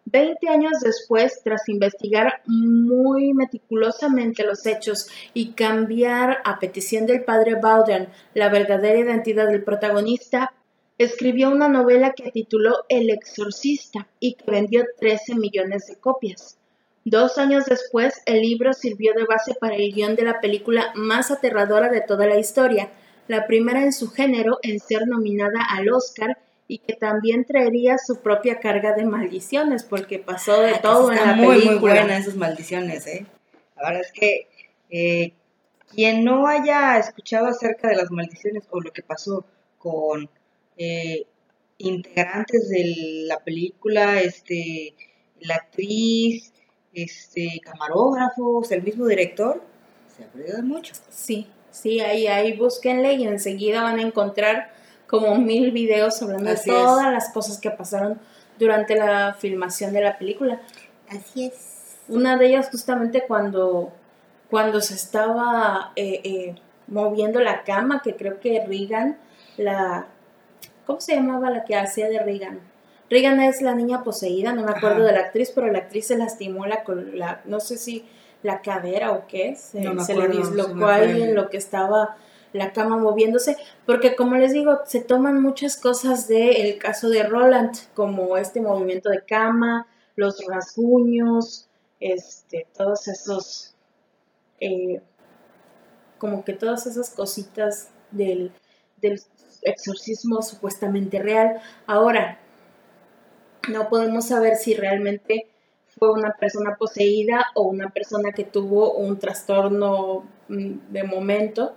Veinte 0.06 0.50
años 0.50 0.82
después, 0.82 1.41
tras 1.43 1.67
investigar 1.67 2.43
muy 2.45 3.34
meticulosamente 3.34 4.43
los 4.43 4.63
hechos 4.67 5.10
y 5.34 5.54
cambiar 5.54 6.38
a 6.45 6.60
petición 6.60 7.08
del 7.08 7.24
padre 7.24 7.56
Bowden 7.56 8.10
la 8.36 8.50
verdadera 8.50 9.00
identidad 9.00 9.48
del 9.48 9.63
protagonista, 9.63 10.54
escribió 10.97 11.49
una 11.49 11.67
novela 11.67 12.13
que 12.13 12.31
tituló 12.31 12.86
El 12.89 13.10
exorcista 13.10 14.08
y 14.19 14.36
que 14.36 14.49
vendió 14.49 14.84
13 14.99 15.36
millones 15.36 15.88
de 15.88 15.97
copias. 15.97 16.58
Dos 17.03 17.38
años 17.38 17.65
después, 17.65 18.21
el 18.25 18.41
libro 18.41 18.73
sirvió 18.73 19.13
de 19.13 19.25
base 19.25 19.53
para 19.60 19.75
el 19.75 19.93
guion 19.93 20.15
de 20.15 20.23
la 20.23 20.39
película 20.41 20.91
más 20.95 21.29
aterradora 21.31 21.89
de 21.89 22.01
toda 22.01 22.25
la 22.25 22.39
historia, 22.39 22.89
la 23.27 23.45
primera 23.45 23.84
en 23.84 23.93
su 23.93 24.10
género 24.10 24.58
en 24.63 24.79
ser 24.79 25.08
nominada 25.08 25.60
al 25.69 25.89
Oscar 25.91 26.38
y 26.67 26.79
que 26.79 26.93
también 26.93 27.45
traería 27.45 27.97
su 27.99 28.21
propia 28.21 28.60
carga 28.60 28.93
de 28.93 29.05
maldiciones 29.05 29.84
porque 29.84 30.17
pasó 30.17 30.62
de 30.62 30.71
Ah, 30.71 30.73
que 30.73 30.79
todo 30.79 31.12
en 31.12 31.17
la 31.17 31.34
muy, 31.34 31.47
película. 31.58 31.71
muy 31.71 31.79
buena 31.79 32.17
esas 32.17 32.36
maldiciones, 32.36 33.05
¿eh? 33.05 33.25
La 33.75 33.89
verdad 33.89 34.01
es 34.01 34.12
que 34.12 34.47
eh, 34.89 35.34
quien 35.93 36.23
no 36.23 36.47
haya 36.47 36.97
escuchado 36.97 37.47
acerca 37.47 37.88
de 37.89 37.97
las 37.97 38.10
maldiciones 38.10 38.63
o 38.71 38.81
lo 38.81 38.91
que 38.91 39.03
pasó 39.03 39.45
con 39.77 40.27
eh, 40.77 41.25
integrantes 41.77 42.69
de 42.69 43.25
la 43.27 43.39
película, 43.39 44.21
este, 44.21 44.95
la 45.41 45.55
actriz, 45.55 46.53
este, 46.93 47.59
camarógrafos, 47.63 48.71
el 48.71 48.83
mismo 48.83 49.05
director, 49.07 49.61
se 50.15 50.23
ha 50.23 50.27
perdido 50.27 50.63
mucho. 50.63 50.93
Sí, 51.09 51.47
sí, 51.71 51.99
ahí, 51.99 52.27
ahí 52.27 52.53
búsquenle 52.53 53.13
y 53.13 53.25
enseguida 53.25 53.83
van 53.83 53.99
a 53.99 54.01
encontrar 54.01 54.71
como 55.07 55.35
mil 55.38 55.71
videos 55.71 56.21
hablando 56.21 56.49
Así 56.49 56.69
de 56.69 56.77
es. 56.77 56.83
todas 56.83 57.11
las 57.11 57.29
cosas 57.29 57.59
que 57.59 57.69
pasaron 57.69 58.19
durante 58.57 58.95
la 58.95 59.35
filmación 59.38 59.93
de 59.93 60.01
la 60.01 60.17
película. 60.17 60.61
Así 61.09 61.47
es. 61.47 61.97
Una 62.07 62.38
de 62.38 62.47
ellas 62.47 62.69
justamente 62.71 63.23
cuando, 63.27 63.91
cuando 64.49 64.79
se 64.79 64.93
estaba 64.93 65.91
eh, 65.95 66.21
eh, 66.23 66.55
moviendo 66.88 67.39
la 67.41 67.63
cama, 67.63 68.01
que 68.03 68.15
creo 68.15 68.39
que 68.39 68.63
Regan, 68.65 69.17
la... 69.57 70.07
¿Cómo 70.86 71.02
se 71.02 71.15
llamaba 71.15 71.50
la 71.50 71.63
que 71.63 71.76
hacía 71.76 72.08
de 72.10 72.19
Regan? 72.19 72.60
Regan 73.10 73.39
es 73.39 73.62
la 73.62 73.76
niña 73.76 74.04
poseída, 74.04 74.54
no 74.54 74.63
me 74.63 74.71
acuerdo 74.71 74.98
Ajá. 74.98 75.06
de 75.06 75.12
la 75.13 75.19
actriz, 75.19 75.52
pero 75.54 75.71
la 75.71 75.80
actriz 75.80 76.08
se 76.08 76.17
lastimó 76.17 76.65
la, 76.65 76.84
la 77.13 77.41
no 77.45 77.60
sé 77.60 77.78
si 77.78 78.06
la 78.41 78.62
cadera 78.62 79.12
o 79.12 79.28
qué, 79.28 79.56
se, 79.56 79.82
No 79.82 79.93
me 79.93 80.04
se 80.04 80.15
le 80.15 80.24
acuerdo, 80.24 80.41
dislocó 80.41 80.88
ahí 80.88 81.24
en 81.24 81.36
lo 81.36 81.50
que 81.50 81.58
estaba 81.58 82.17
la 82.54 82.71
cama 82.71 82.98
moviéndose, 82.98 83.58
porque 83.86 84.15
como 84.15 84.36
les 84.36 84.54
digo, 84.54 84.80
se 84.86 85.02
toman 85.02 85.41
muchas 85.41 85.76
cosas 85.76 86.28
del 86.28 86.78
caso 86.78 87.10
de 87.10 87.24
Roland, 87.24 87.76
como 87.93 88.38
este 88.38 88.62
movimiento 88.62 89.10
de 89.10 89.26
cama, 89.26 89.88
los 90.15 90.41
rasguños, 90.48 91.67
este, 92.00 92.65
todos 92.78 93.08
esos, 93.08 93.76
eh, 94.62 95.02
como 96.17 96.45
que 96.45 96.54
todas 96.54 96.88
esas 96.88 97.10
cositas 97.10 97.89
del, 98.12 98.52
del 99.02 99.19
exorcismo 99.65 100.41
supuestamente 100.41 101.19
real. 101.21 101.62
Ahora, 101.88 102.39
no 103.69 103.89
podemos 103.89 104.28
saber 104.28 104.56
si 104.58 104.73
realmente 104.75 105.47
fue 105.97 106.12
una 106.12 106.34
persona 106.34 106.75
poseída 106.75 107.47
o 107.56 107.63
una 107.63 107.89
persona 107.89 108.32
que 108.32 108.43
tuvo 108.43 108.93
un 108.93 109.17
trastorno 109.17 110.23
mm, 110.49 110.71
de 110.91 111.04
momento, 111.04 111.73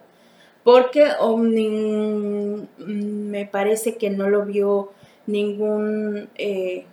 porque 0.64 1.04
o 1.20 1.38
nin- 1.38 2.68
mm, 2.78 3.30
me 3.30 3.46
parece 3.46 3.96
que 3.96 4.10
no 4.10 4.28
lo 4.28 4.44
vio 4.44 4.92
ningún 5.26 6.28
eh, 6.36 6.86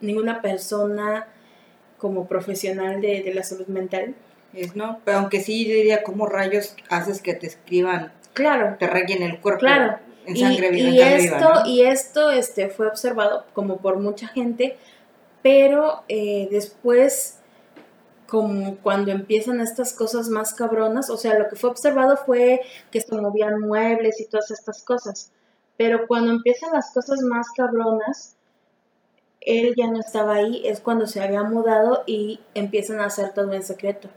ninguna 0.00 0.42
persona 0.42 1.28
como 1.98 2.26
profesional 2.26 3.00
de, 3.00 3.22
de 3.22 3.34
la 3.34 3.42
salud 3.42 3.66
mental. 3.68 4.14
Es, 4.54 4.76
¿no? 4.76 5.00
Pero 5.04 5.18
aunque 5.18 5.40
sí 5.40 5.64
diría, 5.64 6.02
¿cómo 6.02 6.26
rayos 6.26 6.76
haces 6.90 7.22
que 7.22 7.34
te 7.34 7.46
escriban, 7.46 8.12
Claro, 8.32 8.76
te 8.78 8.86
rayen 8.86 9.22
el 9.22 9.40
cuerpo 9.40 9.60
Claro. 9.60 9.98
en 10.26 10.36
y, 10.36 10.40
sangre 10.40 10.70
viva? 10.70 10.88
y 10.88 11.00
en 11.00 11.08
carne 11.08 11.24
esto, 11.24 11.36
viva, 11.36 11.54
¿no? 11.60 11.66
y 11.66 11.82
esto 11.82 12.30
este, 12.30 12.68
fue 12.68 12.86
observado 12.86 13.44
como 13.52 13.78
por 13.78 13.98
mucha 13.98 14.28
gente, 14.28 14.78
pero 15.42 16.02
eh, 16.08 16.48
después, 16.50 17.38
como 18.26 18.76
cuando 18.76 19.10
empiezan 19.10 19.60
estas 19.60 19.92
cosas 19.92 20.28
más 20.28 20.54
cabronas, 20.54 21.10
o 21.10 21.16
sea, 21.16 21.38
lo 21.38 21.48
que 21.48 21.56
fue 21.56 21.70
observado 21.70 22.16
fue 22.16 22.60
que 22.90 23.00
se 23.00 23.14
movían 23.14 23.60
muebles 23.60 24.20
y 24.20 24.26
todas 24.26 24.50
estas 24.50 24.82
cosas, 24.82 25.32
pero 25.76 26.06
cuando 26.06 26.32
empiezan 26.32 26.72
las 26.72 26.92
cosas 26.92 27.20
más 27.22 27.48
cabronas, 27.56 28.36
él 29.40 29.74
ya 29.76 29.88
no 29.88 29.98
estaba 29.98 30.34
ahí, 30.36 30.62
es 30.64 30.80
cuando 30.80 31.06
se 31.06 31.20
había 31.20 31.42
mudado 31.42 32.04
y 32.06 32.40
empiezan 32.54 33.00
a 33.00 33.06
hacer 33.06 33.32
todo 33.34 33.52
en 33.52 33.64
secreto. 33.64 34.08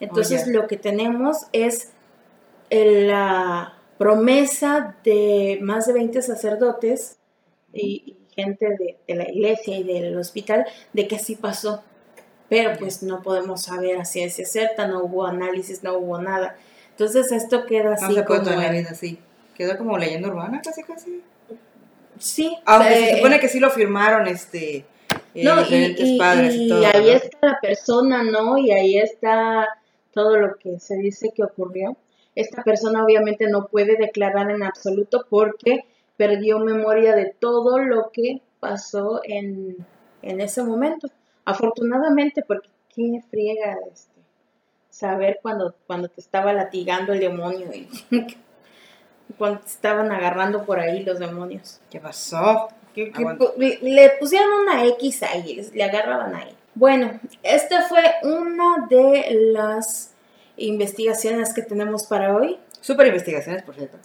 Entonces 0.00 0.48
lo 0.48 0.66
que 0.66 0.76
tenemos 0.76 1.46
es 1.52 1.92
la 2.74 3.74
promesa 3.98 4.96
de 5.04 5.58
más 5.62 5.86
de 5.86 5.92
20 5.92 6.22
sacerdotes 6.22 7.18
y, 7.72 8.02
y 8.06 8.16
gente 8.34 8.66
de, 8.68 8.96
de 9.06 9.14
la 9.14 9.28
iglesia 9.30 9.76
y 9.78 9.82
del 9.84 10.16
hospital 10.16 10.66
de 10.92 11.06
que 11.08 11.18
sí 11.18 11.36
pasó. 11.36 11.82
Pero 12.48 12.76
pues 12.78 13.02
no 13.02 13.22
podemos 13.22 13.62
saber 13.62 13.98
a 13.98 14.04
ciencia 14.04 14.44
cierta, 14.44 14.86
no 14.86 15.04
hubo 15.04 15.26
análisis, 15.26 15.82
no 15.82 15.96
hubo 15.98 16.18
nada. 16.20 16.56
Entonces 16.90 17.32
esto 17.32 17.64
queda 17.64 17.90
No 17.90 17.92
así 17.92 18.14
se 18.14 18.22
puede 18.24 18.40
como... 18.44 18.60
en- 18.60 18.86
así. 18.86 19.18
Quedó 19.54 19.76
como 19.78 19.96
leyenda 19.98 20.28
urbana, 20.28 20.60
casi, 20.62 20.82
casi. 20.82 21.22
Sí. 22.18 22.56
Aunque 22.64 22.92
eh, 22.92 23.08
se 23.10 23.16
supone 23.16 23.40
que 23.40 23.48
sí 23.48 23.58
lo 23.60 23.70
firmaron, 23.70 24.26
este, 24.26 24.84
eh, 25.34 25.44
No, 25.44 25.60
y, 25.60 25.64
diferentes 25.64 26.08
y- 26.08 26.18
padres 26.18 26.54
y, 26.54 26.66
y 26.66 26.68
todo. 26.68 26.86
ahí 26.86 27.04
¿no? 27.06 27.12
está 27.12 27.38
la 27.46 27.58
persona, 27.60 28.22
¿no? 28.22 28.58
Y 28.58 28.70
ahí 28.72 28.98
está 28.98 29.68
todo 30.12 30.36
lo 30.38 30.56
que 30.56 30.78
se 30.78 30.96
dice 30.96 31.30
que 31.34 31.42
ocurrió. 31.44 31.96
Esta 32.34 32.62
persona 32.62 33.04
obviamente 33.04 33.46
no 33.48 33.66
puede 33.66 33.96
declarar 33.96 34.50
en 34.50 34.62
absoluto 34.62 35.26
porque 35.28 35.84
perdió 36.16 36.58
memoria 36.58 37.14
de 37.14 37.26
todo 37.38 37.78
lo 37.78 38.10
que 38.10 38.40
pasó 38.60 39.20
en, 39.24 39.76
en 40.22 40.40
ese 40.40 40.62
momento. 40.62 41.08
Afortunadamente, 41.44 42.42
porque 42.46 42.68
qué 42.94 43.20
friega 43.30 43.76
este, 43.92 44.20
saber 44.90 45.40
cuando, 45.42 45.74
cuando 45.86 46.08
te 46.08 46.20
estaba 46.20 46.52
latigando 46.52 47.12
el 47.12 47.20
demonio. 47.20 47.68
y- 47.74 47.88
cuando 49.38 49.60
estaban 49.64 50.12
agarrando 50.12 50.64
por 50.64 50.78
ahí 50.80 51.02
los 51.04 51.18
demonios. 51.18 51.80
¿Qué 51.90 52.00
pasó? 52.00 52.68
Pu- 53.38 53.54
le- 53.56 53.78
le 53.82 54.10
pusieron 54.20 54.48
una 54.62 54.84
X 54.86 55.22
ahí, 55.22 55.66
le 55.74 55.84
agarraban 55.84 56.34
ahí. 56.34 56.54
Bueno, 56.74 57.18
esta 57.42 57.82
fue 57.82 58.02
una 58.22 58.86
de 58.88 59.50
las 59.52 60.11
investigaciones 60.66 61.52
que 61.54 61.62
tenemos 61.62 62.04
para 62.06 62.34
hoy. 62.36 62.58
Super 62.80 63.06
investigaciones, 63.06 63.62
por 63.62 63.74
cierto. 63.74 63.98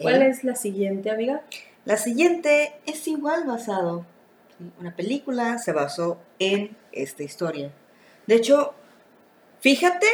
¿Cuál 0.00 0.22
Eh, 0.22 0.28
es 0.28 0.44
la 0.44 0.54
siguiente, 0.56 1.10
amiga? 1.10 1.42
La 1.84 1.96
siguiente 1.96 2.74
es 2.86 3.06
igual 3.08 3.44
basado. 3.44 4.04
Una 4.80 4.94
película 4.94 5.58
se 5.58 5.72
basó 5.72 6.18
en 6.38 6.76
esta 6.92 7.22
historia. 7.22 7.70
De 8.26 8.36
hecho, 8.36 8.72
fíjate, 9.60 10.06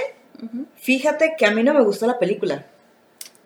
fíjate 0.77 1.35
que 1.39 1.47
a 1.47 1.51
mí 1.51 1.63
no 1.63 1.75
me 1.75 1.83
gustó 1.83 2.07
la 2.07 2.19
película. 2.19 2.67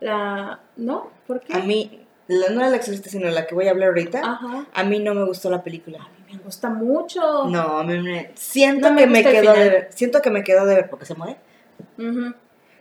La... 0.00 0.60
¿No? 0.76 1.10
¿Por 1.26 1.40
qué? 1.40 1.52
A 1.54 1.60
mí, 1.60 2.06
la, 2.28 2.50
no 2.50 2.60
la 2.68 2.76
exorcista, 2.76 3.10
sino 3.10 3.28
la 3.30 3.46
que 3.46 3.54
voy 3.54 3.68
a 3.68 3.70
hablar 3.72 3.88
ahorita. 3.90 4.20
Ajá. 4.20 4.66
A 4.72 4.84
mí 4.84 4.98
no 5.00 5.14
me 5.14 5.24
gustó 5.24 5.50
la 5.50 5.62
película. 5.62 5.98
A 5.98 6.08
mí 6.08 6.36
me 6.36 6.38
gusta 6.42 6.68
mucho. 6.70 7.46
No, 7.46 7.78
a 7.78 7.84
mí 7.84 8.00
me... 8.00 8.30
Siento 8.34 8.88
No 8.88 8.94
me 8.94 9.02
que 9.02 9.06
me 9.08 9.18
el 9.20 9.24
quedó 9.24 9.52
de 9.52 9.68
ver. 9.70 9.88
Siento 9.92 10.22
que 10.22 10.30
me 10.30 10.42
quedó 10.44 10.64
de 10.66 10.74
ver 10.76 10.90
porque 10.90 11.06
se 11.06 11.14
muere. 11.14 11.36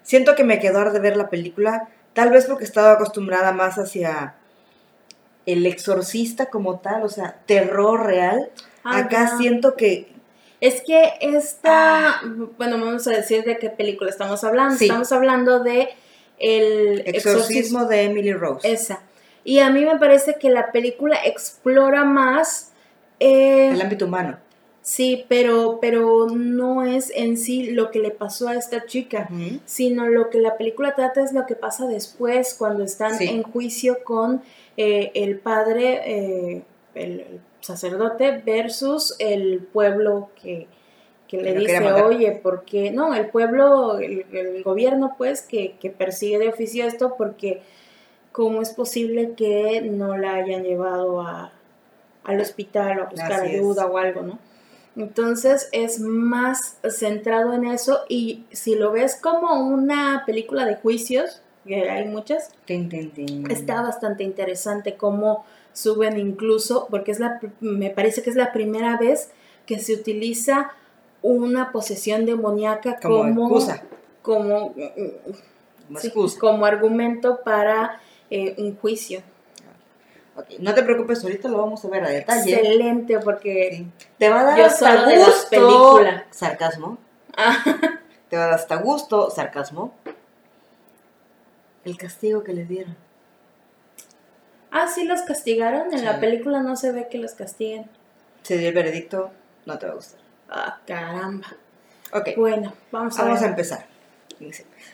Siento 0.02 0.36
que 0.36 0.44
me 0.44 0.60
quedó 0.60 0.92
de 0.92 1.00
ver 1.00 1.16
la 1.16 1.30
película, 1.30 1.90
tal 2.14 2.30
vez 2.30 2.46
porque 2.46 2.66
estaba 2.66 2.92
acostumbrada 2.94 3.52
más 3.54 3.78
hacia 3.78 4.36
el 5.46 5.66
exorcista 5.66 6.48
como 6.48 6.80
tal, 6.80 7.04
o 7.04 7.10
sea, 7.10 7.40
terror 7.46 8.06
real. 8.06 8.50
Ah, 8.84 8.98
Acá 9.00 9.38
siento 9.38 9.76
que 9.76 10.12
Es 10.62 10.82
que 10.82 11.14
esta, 11.20 12.10
Ah. 12.10 12.22
bueno, 12.58 12.78
vamos 12.80 13.06
a 13.08 13.12
decir 13.12 13.44
de 13.44 13.58
qué 13.58 13.70
película 13.70 14.10
estamos 14.10 14.44
hablando. 14.46 14.78
Sí. 14.78 14.86
Estamos 14.86 15.12
hablando 15.12 15.60
de 15.62 15.90
el 16.40 17.04
exorcismo 17.06 17.84
de 17.86 18.04
Emily 18.04 18.32
Rose. 18.34 18.72
Esa. 18.72 19.02
Y 19.44 19.60
a 19.60 19.70
mí 19.70 19.84
me 19.84 19.98
parece 20.00 20.36
que 20.40 20.50
la 20.50 20.72
película 20.72 21.18
explora 21.26 22.06
más. 22.06 22.72
eh, 23.20 23.72
el 23.74 23.82
ámbito 23.82 24.06
humano. 24.06 24.38
Sí, 24.84 25.26
pero, 25.30 25.80
pero 25.82 26.28
no 26.30 26.84
es 26.84 27.12
en 27.16 27.38
sí 27.38 27.72
lo 27.72 27.90
que 27.90 27.98
le 28.00 28.12
pasó 28.12 28.50
a 28.50 28.56
esta 28.56 28.86
chica, 28.86 29.30
sino 29.66 30.08
lo 30.08 30.30
que 30.30 30.38
la 30.40 30.58
película 30.58 30.94
trata 30.94 31.24
es 31.24 31.34
lo 31.34 31.46
que 31.48 31.56
pasa 31.56 31.88
después 31.88 32.54
cuando 32.54 32.84
están 32.84 33.18
Sí. 33.18 33.28
en 33.30 33.42
juicio 33.44 34.04
con 34.04 34.44
eh, 34.78 35.12
el 35.16 35.40
padre, 35.40 36.02
eh, 36.06 36.64
el, 36.94 37.26
sacerdote 37.62 38.42
versus 38.46 39.16
el 39.20 39.60
pueblo 39.60 40.30
que, 40.42 40.68
que 41.30 41.38
le 41.42 41.54
dice, 41.56 41.94
oye, 41.94 42.38
porque 42.44 42.92
no, 42.92 43.16
el 43.16 43.28
pueblo, 43.30 44.00
el, 44.00 44.26
el 44.34 44.62
gobierno 44.64 45.16
pues 45.18 45.42
que, 45.42 45.76
que 45.80 45.90
persigue 45.90 46.40
de 46.40 46.50
oficio 46.50 46.86
esto 46.86 47.16
porque 47.18 47.62
cómo 48.34 48.62
es 48.62 48.72
posible 48.72 49.32
que 49.38 49.80
no 49.82 50.18
la 50.18 50.34
hayan 50.36 50.64
llevado 50.64 51.22
a, 51.22 51.54
al 52.26 52.42
hospital 52.42 53.00
o 53.00 53.04
a 53.04 53.06
buscar 53.06 53.32
Así 53.32 53.46
es. 53.48 53.54
ayuda 53.62 53.86
o 53.88 53.98
algo, 53.98 54.24
¿no? 54.24 54.40
Entonces 54.96 55.70
es 55.72 56.00
más 56.00 56.78
centrado 56.88 57.54
en 57.54 57.66
eso 57.66 58.02
y 58.10 58.44
si 58.52 58.76
lo 58.76 58.92
ves 58.92 59.16
como 59.16 59.68
una 59.68 60.24
película 60.26 60.66
de 60.66 60.76
juicios, 60.76 61.42
que 61.66 61.90
hay 61.90 62.08
muchas, 62.08 62.52
está 63.50 63.82
bastante 63.82 64.24
interesante 64.24 64.96
cómo 64.96 65.46
suben 65.72 66.20
incluso, 66.20 66.88
porque 66.90 67.12
es 67.12 67.20
la, 67.20 67.40
me 67.60 67.90
parece 67.90 68.22
que 68.22 68.30
es 68.30 68.36
la 68.36 68.52
primera 68.52 68.98
vez 68.98 69.32
que 69.66 69.80
se 69.80 69.94
utiliza 69.94 70.72
una 71.22 71.72
posesión 71.72 72.26
demoníaca 72.26 73.00
como, 73.00 73.20
como, 73.20 73.48
excusa. 73.48 73.84
como, 74.22 74.74
Como 74.74 76.00
sí, 76.00 76.08
excusa. 76.08 76.40
como 76.40 76.66
argumento 76.66 77.40
para 77.44 78.00
eh, 78.30 78.56
un 78.58 78.76
juicio. 78.76 79.22
No 80.60 80.74
te 80.74 80.82
preocupes, 80.84 81.24
ahorita 81.24 81.48
lo 81.48 81.60
vamos 81.60 81.86
a 81.86 81.90
ver 81.90 82.04
a 82.04 82.10
detalle. 82.10 82.54
Excelente, 82.56 83.20
porque 83.20 83.70
Sí. 83.78 83.88
Te 84.18 84.30
va 84.30 84.42
a 84.42 84.44
dar 84.44 84.58
Yo 84.58 84.66
hasta 84.66 84.96
solo 84.98 85.08
de 85.10 85.16
las 85.18 85.28
gusto. 85.28 85.50
películas. 85.50 86.24
Sarcasmo. 86.32 86.98
Ah, 87.38 87.64
Te 88.30 88.38
va 88.38 88.44
a 88.44 88.46
dar 88.48 88.56
hasta 88.56 88.76
gusto. 88.78 89.30
Sarcasmo. 89.30 89.94
El 91.86 91.98
castigo 91.98 92.44
que 92.44 92.54
les 92.54 92.68
dieron. 92.68 92.96
ah, 94.72 94.88
sí 94.88 95.04
los 95.04 95.22
castigaron, 95.22 95.92
en 95.94 96.00
Sí. 96.00 96.06
la 96.06 96.20
película 96.20 96.62
no 96.64 96.76
se 96.76 96.92
ve 96.92 97.08
que 97.12 97.20
los 97.20 97.34
castiguen. 97.34 97.90
Se 98.42 98.58
dio 98.58 98.70
el 98.70 98.76
veredicto. 98.76 99.32
No 99.66 99.78
te 99.78 99.86
va 99.86 99.92
a 99.92 99.96
gustar. 99.96 100.20
Ah, 100.50 100.80
caramba. 100.88 101.48
Ok. 102.12 102.30
Bueno, 102.38 102.74
vamos 102.92 103.18
a 103.20 103.24
Vamos 103.24 103.42
a 103.42 103.46
empezar. 103.48 103.86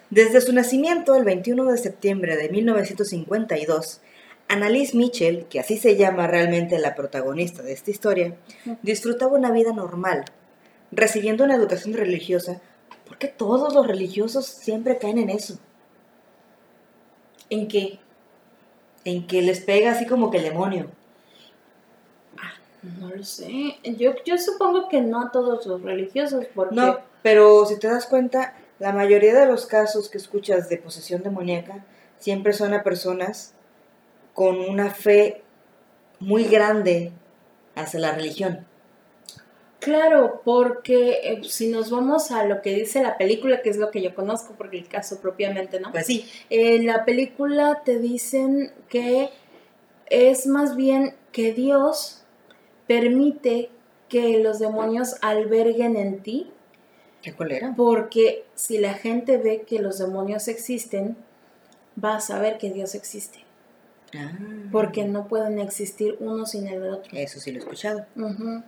Desde 0.10 0.42
su 0.42 0.54
nacimiento, 0.54 1.16
el 1.16 1.24
21 1.24 1.64
de 1.66 1.78
septiembre 1.78 2.36
de 2.38 2.50
1952, 2.50 4.02
Annalise 4.50 4.98
Mitchell, 4.98 5.46
que 5.46 5.60
así 5.60 5.78
se 5.78 5.96
llama 5.96 6.26
realmente 6.26 6.80
la 6.80 6.96
protagonista 6.96 7.62
de 7.62 7.72
esta 7.72 7.92
historia, 7.92 8.36
disfrutaba 8.82 9.38
una 9.38 9.52
vida 9.52 9.74
normal, 9.74 10.26
recibiendo 10.92 11.44
una 11.44 11.56
educación 11.56 11.94
religiosa. 11.94 12.60
¿Por 13.08 13.20
qué 13.20 13.28
todos 13.28 13.76
los 13.76 13.86
religiosos 13.86 14.48
siempre 14.48 14.98
caen 14.98 15.20
en 15.20 15.30
eso? 15.30 15.60
¿En 17.52 17.68
qué? 17.68 18.00
En 19.06 19.28
que 19.28 19.44
les 19.44 19.62
pega 19.62 19.92
así 19.92 20.08
como 20.08 20.32
que 20.32 20.38
el 20.38 20.46
demonio. 20.46 20.88
No 23.00 23.10
lo 23.10 23.24
sé. 23.24 23.78
Yo, 23.84 24.14
yo 24.26 24.38
supongo 24.40 24.90
que 24.90 25.02
no 25.02 25.22
a 25.22 25.32
todos 25.32 25.68
los 25.68 25.84
religiosos, 25.84 26.46
porque 26.56 26.76
No, 26.76 26.98
pero 27.22 27.68
si 27.68 27.78
te 27.78 27.88
das 27.88 28.08
cuenta, 28.08 28.56
la 28.80 28.94
mayoría 28.94 29.40
de 29.40 29.46
los 29.46 29.68
casos 29.68 30.10
que 30.10 30.18
escuchas 30.18 30.70
de 30.70 30.78
posesión 30.78 31.22
demoníaca 31.22 31.86
siempre 32.18 32.54
son 32.54 32.74
a 32.74 32.82
personas 32.82 33.54
con 34.34 34.60
una 34.60 34.92
fe 34.92 35.42
muy 36.20 36.46
grande 36.46 37.12
hacia 37.76 38.00
la 38.00 38.12
religión. 38.12 38.66
Claro, 39.80 40.42
porque 40.44 41.20
eh, 41.24 41.42
si 41.44 41.70
nos 41.70 41.90
vamos 41.90 42.32
a 42.32 42.44
lo 42.44 42.62
que 42.62 42.74
dice 42.74 43.02
la 43.02 43.18
película, 43.18 43.62
que 43.62 43.70
es 43.70 43.78
lo 43.78 43.92
que 43.92 44.02
yo 44.02 44.14
conozco, 44.14 44.54
porque 44.58 44.78
el 44.78 44.88
caso 44.88 45.22
propiamente, 45.22 45.80
¿no? 45.80 45.92
Pues 45.92 46.06
sí, 46.06 46.30
En 46.50 46.86
la 46.86 47.06
película 47.06 47.82
te 47.86 47.98
dicen 47.98 48.74
que 48.90 49.30
es 50.08 50.48
más 50.48 50.76
bien 50.76 51.16
que 51.32 51.54
Dios 51.54 52.24
permite 52.88 53.70
que 54.10 54.40
los 54.40 54.60
demonios 54.60 55.16
alberguen 55.22 55.96
en 55.96 56.22
ti, 56.24 56.52
qué 57.22 57.34
colera. 57.34 57.74
porque 57.78 58.46
si 58.56 58.80
la 58.80 58.96
gente 58.96 59.38
ve 59.38 59.64
que 59.66 59.80
los 59.80 60.00
demonios 60.00 60.48
existen, 60.48 61.16
va 62.04 62.16
a 62.16 62.20
saber 62.20 62.58
que 62.58 62.72
Dios 62.72 62.96
existe, 62.96 63.40
Ah, 64.18 64.32
porque 64.72 65.06
no 65.06 65.28
pueden 65.28 65.60
existir 65.60 66.18
uno 66.20 66.46
sin 66.46 66.68
el 66.68 66.84
otro. 66.90 67.12
Eso 67.18 67.40
sí 67.40 67.52
lo 67.52 67.58
he 67.58 67.60
escuchado. 67.60 68.06
No 68.16 68.64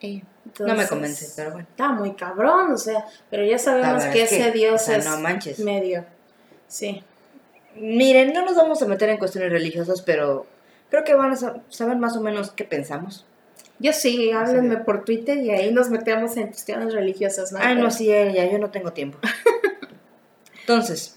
Entonces, 0.00 0.76
me 0.76 0.86
convence, 0.88 1.32
pero 1.36 1.52
bueno. 1.52 1.66
Está 1.70 1.92
muy 1.92 2.14
cabrón, 2.14 2.72
o 2.72 2.76
sea, 2.78 3.04
pero 3.30 3.44
ya 3.44 3.58
sabemos 3.58 4.04
que 4.06 4.22
es 4.24 4.32
ese 4.32 4.50
que, 4.50 4.58
Dios 4.58 4.82
o 4.82 4.84
sea, 4.84 4.96
es 4.96 5.04
no 5.06 5.20
manches. 5.20 5.60
medio. 5.60 6.04
Sí. 6.66 7.04
Miren, 7.76 8.32
no 8.32 8.44
nos 8.44 8.56
vamos 8.56 8.82
a 8.82 8.86
meter 8.86 9.08
en 9.10 9.18
cuestiones 9.18 9.50
religiosas, 9.52 10.02
pero 10.02 10.46
creo 10.90 11.04
que 11.04 11.14
van 11.14 11.30
a 11.32 11.36
sa- 11.36 11.62
saber 11.68 11.96
más 11.96 12.16
o 12.16 12.20
menos 12.20 12.50
qué 12.50 12.64
pensamos. 12.64 13.24
Yo 13.78 13.92
sí, 13.92 14.30
háblenme 14.32 14.76
Sí. 14.76 14.82
por 14.84 15.04
Twitter 15.04 15.38
y 15.38 15.50
ahí 15.50 15.72
nos 15.72 15.88
metemos 15.90 16.36
en 16.36 16.48
cuestiones 16.48 16.92
religiosas, 16.92 17.52
¿no? 17.52 17.58
Ay, 17.60 17.74
Pero- 17.74 17.82
no, 17.84 17.90
sí, 17.90 18.06
ya, 18.06 18.50
yo 18.50 18.58
no 18.58 18.70
tengo 18.70 18.92
tiempo. 18.92 19.18
Entonces, 20.60 21.16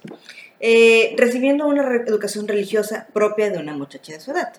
eh, 0.60 1.14
recibiendo 1.18 1.68
una 1.68 1.84
re- 1.84 2.03
educación 2.08 2.47
religiosa 2.47 3.08
propia 3.14 3.49
de 3.49 3.58
una 3.60 3.74
muchacha 3.76 4.14
de 4.14 4.20
su 4.20 4.32
edad. 4.32 4.53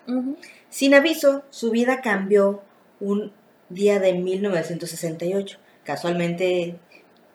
Sin 0.71 0.95
aviso, 0.95 1.43
su 1.51 1.71
vida 1.71 2.01
cambió 2.01 2.63
un 3.01 3.33
día 3.69 3.99
de 3.99 4.13
1968, 4.15 5.59
casualmente 5.85 6.77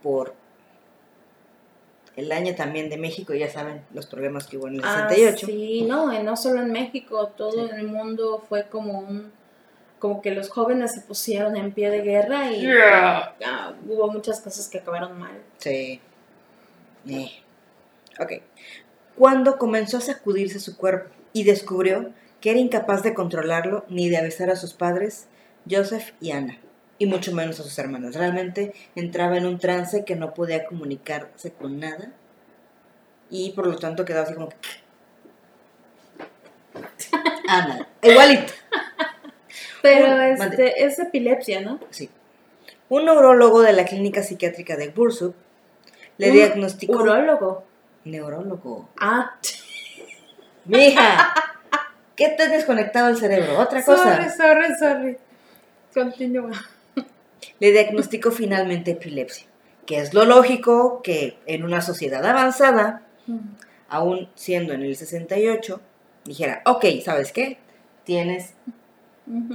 por 0.03 0.33
el 2.15 2.31
año 2.31 2.53
también 2.55 2.89
de 2.89 2.97
México, 2.97 3.33
ya 3.33 3.49
saben 3.49 3.81
los 3.93 4.05
problemas 4.05 4.45
que 4.47 4.57
hubo 4.57 4.67
en 4.67 4.75
el 4.75 4.81
Ah, 4.83 5.07
68. 5.09 5.47
sí, 5.47 5.83
no, 5.87 6.21
no 6.23 6.35
solo 6.35 6.61
en 6.61 6.71
México, 6.71 7.27
todo 7.37 7.67
Sí. 7.67 7.73
el 7.75 7.87
mundo 7.87 8.43
fue 8.47 8.67
como 8.67 8.99
un 8.99 9.31
como 9.99 10.19
que 10.19 10.31
los 10.31 10.49
jóvenes 10.49 10.93
se 10.95 11.01
pusieron 11.01 11.55
en 11.55 11.71
pie 11.73 11.91
de 11.91 12.01
guerra 12.01 12.51
y 12.51 12.65
ah, 12.67 13.35
hubo 13.87 14.11
muchas 14.11 14.41
cosas 14.41 14.67
que 14.67 14.79
acabaron 14.79 15.19
mal. 15.19 15.39
Sí. 15.59 16.01
Eh. 17.07 17.31
Ok. 18.21 18.33
Cuando 19.17 19.57
comenzó 19.57 19.97
a 19.97 20.01
sacudirse 20.01 20.59
su 20.59 20.77
cuerpo 20.77 21.09
y 21.33 21.43
descubrió 21.43 22.11
que 22.39 22.51
era 22.51 22.59
incapaz 22.59 23.03
de 23.03 23.13
controlarlo 23.13 23.85
ni 23.89 24.09
de 24.09 24.17
avisar 24.17 24.49
a 24.49 24.55
sus 24.55 24.73
padres, 24.73 25.27
Joseph 25.69 26.13
y 26.21 26.31
Ana, 26.31 26.57
y 26.97 27.07
mucho 27.07 27.33
menos 27.33 27.59
a 27.59 27.63
sus 27.63 27.77
hermanas. 27.77 28.15
Realmente 28.15 28.73
entraba 28.95 29.37
en 29.37 29.45
un 29.45 29.59
trance 29.59 30.05
que 30.05 30.15
no 30.15 30.33
podía 30.33 30.65
comunicarse 30.65 31.51
con 31.51 31.79
nada 31.79 32.11
y 33.29 33.51
por 33.51 33.67
lo 33.67 33.77
tanto 33.77 34.05
quedaba 34.05 34.25
así 34.25 34.33
como 34.33 34.49
que... 34.49 34.55
Ana, 37.47 37.87
igualito. 38.01 38.53
Pero 39.81 40.07
mande. 40.37 40.43
este 40.45 40.85
es 40.85 40.99
epilepsia, 40.99 41.61
¿no? 41.61 41.79
Sí. 41.89 42.09
Un 42.89 43.05
neurólogo 43.05 43.61
de 43.61 43.73
la 43.73 43.85
clínica 43.85 44.21
psiquiátrica 44.21 44.75
de 44.75 44.89
Bursuk 44.89 45.35
le 46.17 46.29
Un 46.29 46.35
diagnosticó... 46.35 46.93
Urólogo. 46.93 47.70
Neurólogo. 48.05 48.89
Ah, 48.99 49.35
Mija, 50.65 51.33
¿qué 52.15 52.29
te 52.29 52.43
has 52.43 52.51
desconectado 52.51 53.09
el 53.09 53.17
cerebro? 53.17 53.59
Otra 53.59 53.83
cosa. 53.83 54.15
Sorry, 54.15 54.29
sorry, 54.29 54.75
sorry. 54.79 55.17
Continúa. 55.93 56.51
Le 57.59 57.71
diagnosticó 57.71 58.31
finalmente 58.31 58.91
epilepsia, 58.91 59.47
que 59.85 59.99
es 59.99 60.13
lo 60.13 60.25
lógico 60.25 61.01
que 61.01 61.37
en 61.45 61.63
una 61.63 61.81
sociedad 61.81 62.25
avanzada, 62.25 63.03
aún 63.89 64.29
siendo 64.35 64.73
en 64.73 64.83
el 64.83 64.95
68, 64.95 65.81
dijera, 66.25 66.61
ok, 66.65 66.85
¿sabes 67.03 67.31
qué? 67.31 67.57
Tienes 68.03 68.53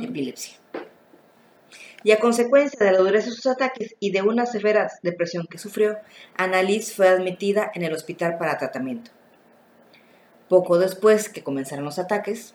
epilepsia. 0.03 0.57
Y 2.07 2.13
a 2.13 2.21
consecuencia 2.21 2.79
de 2.87 2.93
la 2.93 2.99
dureza 2.99 3.31
de 3.31 3.35
sus 3.35 3.49
ataques 3.49 3.97
y 3.99 4.13
de 4.13 4.23
una 4.23 4.47
severa 4.47 4.93
depresión 5.03 5.49
que 5.51 5.59
sufrió, 5.59 5.99
Annalise 6.37 6.95
fue 6.95 7.09
admitida 7.09 7.73
en 7.75 7.83
el 7.83 7.93
hospital 7.93 8.39
para 8.39 8.59
tratamiento. 8.59 9.11
Poco 10.49 10.79
después 10.79 11.29
que 11.29 11.43
comenzaron 11.43 11.85
los 11.85 11.99
ataques, 11.99 12.55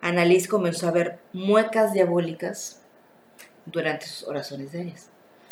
Annalise 0.00 0.48
comenzó 0.48 0.88
a 0.88 0.92
ver 0.92 1.18
muecas 1.34 1.92
diabólicas 1.92 2.80
durante 3.66 4.06
sus 4.06 4.26
oraciones 4.26 4.72
diarias. 4.72 5.10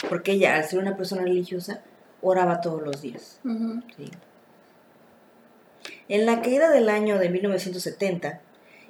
Porque 0.08 0.32
ella, 0.32 0.56
al 0.56 0.64
ser 0.64 0.78
una 0.78 0.96
persona 0.96 1.20
religiosa, 1.20 1.82
oraba 2.22 2.62
todos 2.62 2.80
los 2.80 3.02
días. 3.02 3.40
En 6.08 6.24
la 6.24 6.40
caída 6.40 6.70
del 6.70 6.88
año 6.88 7.18
de 7.18 7.28
1970, 7.28 8.40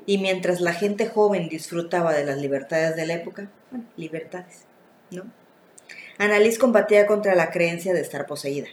y 0.09 0.17
mientras 0.17 0.63
la 0.63 0.73
gente 0.73 1.07
joven 1.07 1.51
disfrutaba 1.51 2.15
de 2.15 2.25
las 2.25 2.39
libertades 2.39 2.97
de 2.97 3.05
la 3.05 3.13
época, 3.13 3.51
bueno, 3.71 3.85
libertades, 3.99 4.65
¿no? 5.11 5.25
Annalise 6.17 6.59
combatía 6.59 7.07
contra 7.07 7.35
la 7.35 7.51
creencia 7.51 7.93
de 7.93 8.01
estar 8.01 8.25
poseída. 8.25 8.69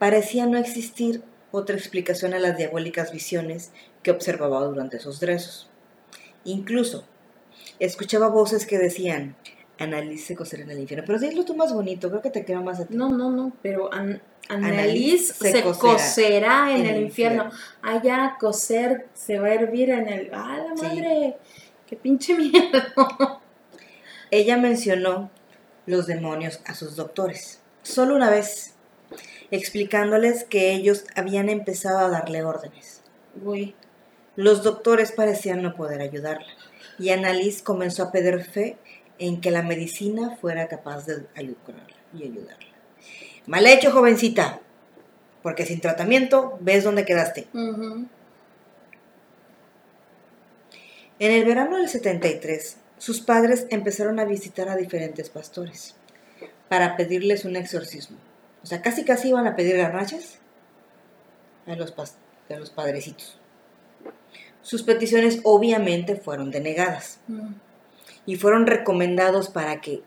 Parecía 0.00 0.46
no 0.46 0.58
existir 0.58 1.22
otra 1.52 1.76
explicación 1.76 2.34
a 2.34 2.40
las 2.40 2.56
diabólicas 2.56 3.12
visiones 3.12 3.70
que 4.02 4.10
observaba 4.10 4.64
durante 4.64 4.96
esos 4.96 5.22
rezos. 5.22 5.70
Incluso 6.42 7.04
escuchaba 7.78 8.26
voces 8.26 8.66
que 8.66 8.78
decían, 8.78 9.36
Annalise 9.80 10.26
se 10.26 10.36
coserá 10.36 10.62
en 10.62 10.70
el 10.70 10.78
infierno. 10.80 11.04
Pero 11.06 11.18
dilo 11.18 11.44
tú 11.44 11.56
más 11.56 11.72
bonito, 11.72 12.08
creo 12.10 12.22
que 12.22 12.30
te 12.30 12.44
queda 12.44 12.60
más 12.60 12.80
a 12.80 12.86
ti. 12.86 12.94
No, 12.94 13.08
no, 13.08 13.30
no, 13.30 13.52
pero 13.62 13.92
an 13.92 14.20
Annalise 14.48 15.32
se 15.32 15.52
se, 15.52 15.62
cocerá 15.62 15.92
cocerá 15.92 16.70
en, 16.74 16.80
en 16.82 16.86
el 16.86 16.96
el 16.96 17.02
infierno. 17.02 17.50
Allá 17.82 18.36
coser 18.38 19.08
se 19.14 19.38
va 19.38 19.48
a 19.48 19.54
hervir 19.54 19.90
en 19.90 20.08
el. 20.08 20.30
¡Ah, 20.32 20.58
la 20.68 20.76
Sí. 20.76 20.82
madre! 20.86 21.36
¡Qué 21.86 21.96
pinche 21.96 22.34
miedo! 22.34 22.60
Ella 24.30 24.56
mencionó 24.56 25.30
los 25.86 26.06
demonios 26.06 26.60
a 26.66 26.74
sus 26.74 26.94
doctores, 26.94 27.60
solo 27.82 28.14
una 28.14 28.30
vez, 28.30 28.74
explicándoles 29.50 30.44
que 30.44 30.72
ellos 30.72 31.04
habían 31.16 31.48
empezado 31.48 31.98
a 31.98 32.08
darle 32.10 32.44
órdenes. 32.44 33.02
Uy. 33.44 33.74
Los 34.36 34.62
doctores 34.62 35.10
parecían 35.12 35.62
no 35.62 35.74
poder 35.74 36.00
ayudarla, 36.00 36.46
y 36.98 37.10
Annalise 37.10 37.64
comenzó 37.64 38.04
a 38.04 38.12
pedir 38.12 38.44
fe 38.44 38.76
en 39.20 39.40
que 39.40 39.52
la 39.52 39.62
medicina 39.62 40.36
fuera 40.40 40.66
capaz 40.66 41.06
de 41.06 41.26
ayudarla 41.36 41.84
y 42.12 42.24
ayudarla. 42.24 42.66
Mal 43.46 43.66
hecho, 43.66 43.92
jovencita, 43.92 44.60
porque 45.42 45.66
sin 45.66 45.80
tratamiento 45.80 46.58
ves 46.60 46.84
dónde 46.84 47.04
quedaste. 47.04 47.46
En 47.52 48.08
el 51.32 51.44
verano 51.44 51.76
del 51.76 51.88
73, 51.88 52.78
sus 52.98 53.20
padres 53.20 53.66
empezaron 53.70 54.18
a 54.18 54.24
visitar 54.24 54.68
a 54.68 54.76
diferentes 54.76 55.28
pastores 55.28 55.94
para 56.68 56.96
pedirles 56.96 57.44
un 57.44 57.56
exorcismo. 57.56 58.16
O 58.62 58.66
sea, 58.66 58.80
casi 58.80 59.04
casi 59.04 59.28
iban 59.28 59.46
a 59.46 59.54
pedir 59.54 59.76
garnachas 59.76 60.38
a 61.66 61.76
los, 61.76 61.92
a 62.48 62.54
los 62.56 62.70
padrecitos. 62.70 63.38
Sus 64.62 64.82
peticiones 64.82 65.40
obviamente 65.44 66.16
fueron 66.16 66.50
denegadas. 66.50 67.20
Y 68.26 68.36
fueron 68.36 68.66
recomendados 68.66 69.48
para 69.48 69.80
que 69.80 70.02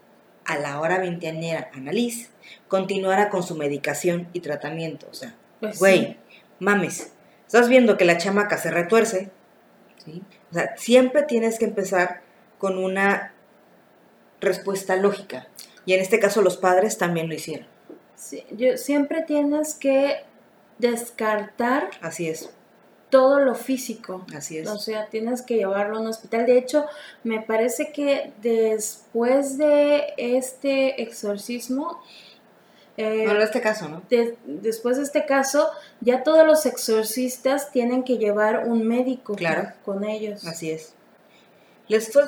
a 0.45 0.57
la 0.57 0.79
hora 0.79 0.99
veinteañera 0.99 1.69
Annalise 1.73 2.29
continuara 2.67 3.29
con 3.29 3.43
su 3.43 3.55
medicación 3.55 4.27
y 4.33 4.41
tratamiento. 4.41 5.07
O 5.09 5.13
sea, 5.13 5.35
Pues 5.59 5.79
Güey, 5.79 5.99
sí. 6.05 6.17
mames, 6.59 7.13
estás 7.45 7.69
viendo 7.69 7.97
que 7.97 8.05
la 8.05 8.17
chamaca 8.17 8.57
se 8.57 8.71
retuerce, 8.71 9.31
¿sí? 10.03 10.21
O 10.51 10.53
sea, 10.53 10.75
siempre 10.77 11.23
tienes 11.23 11.57
que 11.59 11.65
empezar 11.65 12.21
con 12.57 12.77
una 12.77 13.33
respuesta 14.41 14.95
lógica. 14.97 15.47
Y 15.85 15.93
en 15.93 16.01
este 16.01 16.19
caso 16.19 16.41
los 16.41 16.57
padres 16.57 16.97
también 16.97 17.27
lo 17.29 17.35
hicieron. 17.35 17.67
Sí, 18.15 18.45
yo, 18.51 18.77
siempre 18.77 19.21
tienes 19.23 19.73
que 19.75 20.23
descartar 20.77 21.89
Así 22.01 22.29
es, 22.29 22.49
todo 23.13 23.37
lo 23.39 23.53
físico. 23.53 24.25
así 24.35 24.57
es. 24.57 24.67
O 24.67 24.79
sea, 24.79 25.05
tienes 25.11 25.43
que 25.43 25.55
llevarlo 25.57 25.97
a 25.97 25.99
un 26.01 26.07
hospital. 26.07 26.47
De 26.47 26.57
hecho, 26.57 26.85
me 27.23 27.39
parece 27.41 27.91
que 27.91 28.33
después 28.41 29.57
de 29.59 30.13
este 30.17 31.01
exorcismo, 31.03 32.01
eh, 32.97 33.21
Bueno, 33.25 33.35
en 33.39 33.41
este 33.43 33.61
caso, 33.61 33.87
¿no? 33.87 34.01
de- 34.09 34.35
después 34.45 34.97
de 34.97 35.03
este 35.03 35.25
caso, 35.27 35.69
ya 36.01 36.23
todos 36.23 36.45
los 36.47 36.65
exorcistas 36.65 37.71
tienen 37.71 38.03
que 38.03 38.17
llevar 38.17 38.67
un 38.67 38.87
médico 38.87 39.35
Claro. 39.35 39.69
con 39.85 40.03
ellos. 40.03 40.45
Así 40.47 40.71
es. 40.71 40.93
Les 41.87 42.11
fue 42.11 42.23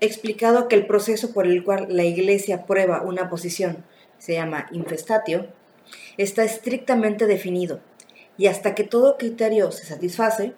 explicado 0.00 0.68
que 0.68 0.76
el 0.76 0.86
proceso 0.86 1.32
por 1.32 1.46
el 1.48 1.64
cual 1.64 1.86
la 1.90 2.04
iglesia 2.04 2.64
prueba 2.64 3.02
una 3.02 3.28
posición, 3.28 3.84
se 4.18 4.34
llama 4.34 4.68
infestatio, 4.70 5.46
está 6.16 6.44
estrictamente 6.44 7.26
definido 7.26 7.80
y 8.38 8.46
hasta 8.46 8.74
que 8.74 8.84
todo 8.84 9.18
criterio 9.18 9.70
se 9.72 9.84
satisface, 9.84 10.54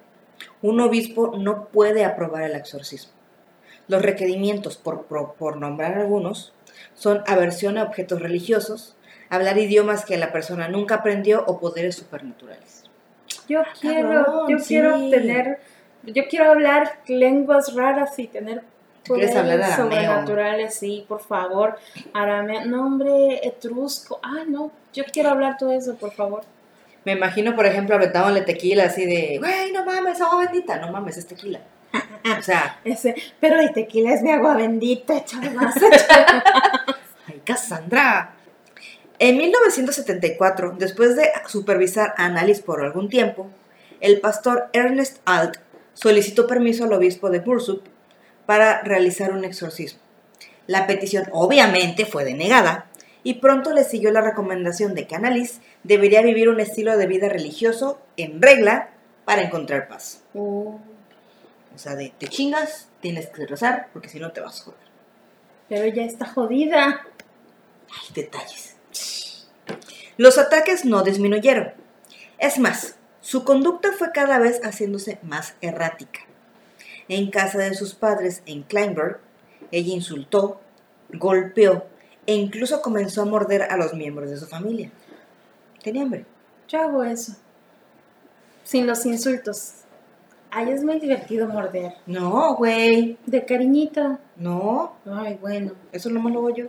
un 0.63 0.81
obispo 0.81 1.37
no 1.37 1.65
puede 1.67 2.05
aprobar 2.05 2.43
el 2.45 2.55
exorcismo. 2.55 3.13
Los 3.89 4.03
requerimientos, 4.03 4.77
por, 4.77 5.05
por- 5.07 5.35
por 5.35 5.57
nombrar 5.57 5.95
algunos, 5.99 6.53
son 6.95 7.25
aversión 7.27 7.77
a 7.79 7.83
objetos 7.85 8.21
religiosos, 8.23 8.95
hablar 9.31 9.59
idiomas 9.59 10.05
que 10.05 10.17
la 10.17 10.31
persona 10.33 10.69
nunca 10.69 10.97
aprendió 10.97 11.43
o 11.47 11.59
poderes 11.59 11.97
supernaturales. 11.97 12.85
Yo 13.49 13.63
quiero, 13.81 14.11
Ah, 14.21 14.25
cabrón, 14.25 14.51
yo 14.51 14.59
sí. 14.59 14.69
quiero 14.69 14.93
tener, 15.11 15.59
yo 16.05 16.25
quiero 16.29 16.51
hablar 16.51 17.01
lenguas 17.09 17.75
raras 17.75 18.17
y 18.19 18.27
tener 18.29 18.63
¿Tú 19.03 19.15
quieres 19.15 19.35
hablar 19.35 19.59
poderes 19.61 19.77
sobrenaturales, 19.77 20.75
sí, 20.75 21.05
por 21.09 21.21
favor. 21.21 21.79
Arameo, 22.13 22.67
nombre 22.67 23.41
etrusco. 23.47 24.21
Ah, 24.23 24.45
no, 24.47 24.71
yo 24.93 25.05
quiero 25.11 25.31
hablar 25.31 25.57
todo 25.59 25.73
eso, 25.73 25.97
por 25.97 26.13
favor. 26.13 26.43
Me 27.05 27.13
imagino, 27.13 27.57
por 27.57 27.67
ejemplo, 27.67 27.95
aventándole 27.95 28.43
tequila 28.43 28.85
así 28.85 29.07
de, 29.07 29.39
güey, 29.39 29.73
no 29.73 29.85
mames, 29.85 30.21
agua 30.21 30.45
bendita. 30.45 30.77
No 30.79 30.93
mames, 30.93 31.17
es 31.17 31.27
tequila. 31.27 31.61
O 32.39 32.43
sea, 32.43 32.79
Ese, 32.85 33.15
pero 33.41 33.59
el 33.59 33.73
tequila 33.73 34.13
es 34.13 34.23
mi 34.23 34.31
agua 34.31 34.55
bendita, 34.55 35.17
échale 35.17 35.51
más, 35.51 35.75
ay, 37.27 37.41
Cassandra. 37.45 38.35
En 39.19 39.37
1974, 39.37 40.77
después 40.79 41.17
de 41.17 41.31
supervisar 41.47 42.15
a 42.17 42.27
Annalise 42.27 42.63
por 42.63 42.83
algún 42.83 43.09
tiempo, 43.09 43.51
el 44.01 44.21
pastor 44.21 44.69
Ernest 44.73 45.19
Alt 45.25 45.57
solicitó 45.95 46.47
permiso 46.47 46.85
al 46.85 46.93
obispo 46.93 47.29
de 47.31 47.41
Bursup 47.41 47.85
para 48.47 48.83
realizar 48.83 49.33
un 49.33 49.45
exorcismo. 49.45 50.01
La 50.67 50.87
petición 50.87 51.25
obviamente 51.33 52.07
fue 52.07 52.25
denegada 52.25 52.90
y 53.23 53.35
pronto 53.35 53.73
le 53.73 53.85
siguió 53.85 54.11
la 54.13 54.21
recomendación 54.23 54.95
de 54.95 55.07
que 55.07 55.15
Annalise 55.17 55.61
debería 55.83 56.23
vivir 56.23 56.49
un 56.49 56.61
estilo 56.61 56.97
de 56.97 57.07
vida 57.07 57.29
religioso 57.29 58.01
en 58.17 58.41
regla 58.41 58.91
para 59.25 59.43
encontrar 59.43 59.89
paz. 59.89 60.23
Uh, 60.35 60.77
O 61.75 61.79
sea, 61.79 61.95
de 61.95 62.13
te 62.19 62.29
chingas, 62.29 62.89
tienes 63.01 63.29
que 63.29 63.47
rezar, 63.47 63.89
porque 63.93 64.09
si 64.09 64.19
no 64.19 64.33
te 64.33 64.41
vas 64.41 64.61
a 64.61 64.65
joder. 64.65 64.81
pero 65.69 65.87
ya 65.87 66.03
está 66.03 66.27
jodida. 66.27 67.07
Ay, 67.91 68.15
detalles. 68.15 68.77
Los 70.17 70.39
ataques 70.39 70.85
no 70.85 71.03
disminuyeron. 71.03 71.73
Es 72.39 72.59
más, 72.59 72.97
su 73.21 73.45
conducta 73.45 73.93
fue 73.93 74.13
cada 74.13 74.39
vez 74.39 74.61
haciéndose 74.65 75.19
más 75.23 75.55
errática. 75.61 76.21
En 77.09 77.31
casa 77.31 77.59
de 77.59 77.75
sus 77.75 77.95
padres 77.95 78.43
en 78.47 78.63
Kleinberg, 78.63 79.19
ella 79.73 79.93
insultó, 79.93 80.61
golpeó 81.13 81.87
e 82.31 82.35
incluso 82.35 82.81
comenzó 82.81 83.23
a 83.23 83.25
morder 83.25 83.63
a 83.63 83.77
los 83.77 83.93
miembros 83.93 84.31
de 84.31 84.37
su 84.37 84.47
familia. 84.47 84.93
Tenía 85.83 86.03
hambre. 86.03 86.25
Yo 86.69 86.81
hago 86.81 87.03
eso. 87.03 87.33
Sin 88.63 88.87
los 88.87 89.05
insultos. 89.05 89.73
Ay, 90.53 90.71
es 90.71 90.85
muy 90.85 91.01
divertido 91.01 91.49
morder. 91.49 91.95
No, 92.07 92.55
güey. 92.55 93.19
De 93.27 93.45
cariñito. 93.45 94.21
No, 94.37 94.93
Ay, 95.07 95.39
bueno. 95.41 95.73
eso 95.91 96.09
no 96.09 96.23
me 96.23 96.31
lo 96.31 96.39
hago 96.39 96.55
yo. 96.55 96.67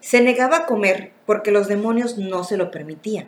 Se 0.00 0.22
negaba 0.22 0.56
a 0.56 0.66
comer 0.66 1.12
porque 1.26 1.50
los 1.50 1.68
demonios 1.68 2.16
no 2.16 2.42
se 2.42 2.56
lo 2.56 2.70
permitían. 2.70 3.26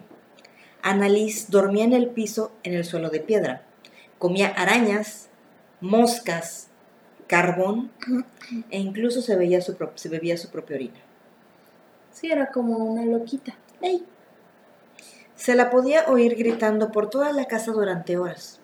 Annalise 0.80 1.48
dormía 1.50 1.84
en 1.84 1.92
el 1.92 2.08
piso 2.08 2.50
en 2.62 2.72
el 2.72 2.86
suelo 2.86 3.10
de 3.10 3.20
piedra. 3.20 3.60
Comía 4.18 4.48
arañas, 4.48 5.28
moscas, 5.82 6.68
carbón 7.26 7.90
e 8.70 8.78
incluso 8.78 9.20
se, 9.22 9.36
veía 9.36 9.60
su 9.60 9.76
pro- 9.76 9.92
se 9.94 10.08
bebía 10.08 10.36
su 10.36 10.50
propia 10.50 10.76
orina. 10.76 11.00
Sí, 12.12 12.30
era 12.30 12.50
como 12.50 12.76
una 12.78 13.04
loquita. 13.04 13.54
¡Ey! 13.82 14.04
Se 15.34 15.54
la 15.54 15.70
podía 15.70 16.06
oír 16.08 16.34
gritando 16.36 16.90
por 16.92 17.10
toda 17.10 17.32
la 17.32 17.44
casa 17.46 17.72
durante 17.72 18.16
horas. 18.16 18.58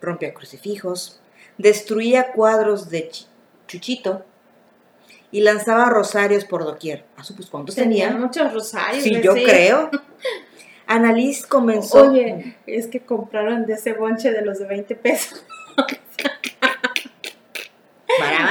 Rompía 0.00 0.32
crucifijos, 0.32 1.20
destruía 1.58 2.32
cuadros 2.32 2.88
de 2.88 3.10
Ch- 3.10 3.26
Chuchito 3.66 4.24
y 5.30 5.42
lanzaba 5.42 5.90
rosarios 5.90 6.44
por 6.46 6.64
doquier. 6.64 7.04
Ah, 7.16 7.22
su, 7.24 7.36
pues 7.36 7.50
¿cuántos 7.50 7.74
Tenía 7.74 8.08
tenía? 8.08 8.20
muchos 8.20 8.52
rosarios. 8.52 9.04
Sí, 9.04 9.12
¿ves? 9.14 9.22
yo 9.22 9.34
creo. 9.34 9.90
Annalise 10.86 11.46
comenzó. 11.46 12.08
Oye, 12.10 12.56
es 12.66 12.86
que 12.88 13.00
compraron 13.00 13.66
de 13.66 13.74
ese 13.74 13.92
bonche 13.92 14.32
de 14.32 14.42
los 14.42 14.58
de 14.58 14.64
20 14.66 14.94
pesos. 14.96 15.44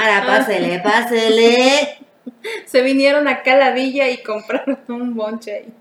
Para, 0.00 0.20
para, 0.26 0.38
pásele, 0.38 0.78
pásele. 0.80 1.98
Se 2.66 2.80
vinieron 2.82 3.28
acá 3.28 3.54
a 3.54 3.58
la 3.58 3.70
villa 3.72 4.08
y 4.08 4.22
compraron 4.22 4.78
un 4.88 5.14
bonche 5.14 5.54
ahí. 5.56 5.74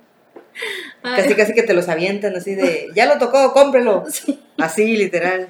Ay, 1.04 1.22
Casi, 1.24 1.36
casi 1.36 1.54
que 1.54 1.64
te 1.64 1.74
los 1.74 1.88
avientan 1.88 2.36
así 2.36 2.54
de, 2.56 2.88
ya 2.94 3.06
lo 3.06 3.18
tocó, 3.18 3.54
cómprelo. 3.54 4.04
sí. 4.10 4.40
Así, 4.58 4.98
literal. 4.98 5.48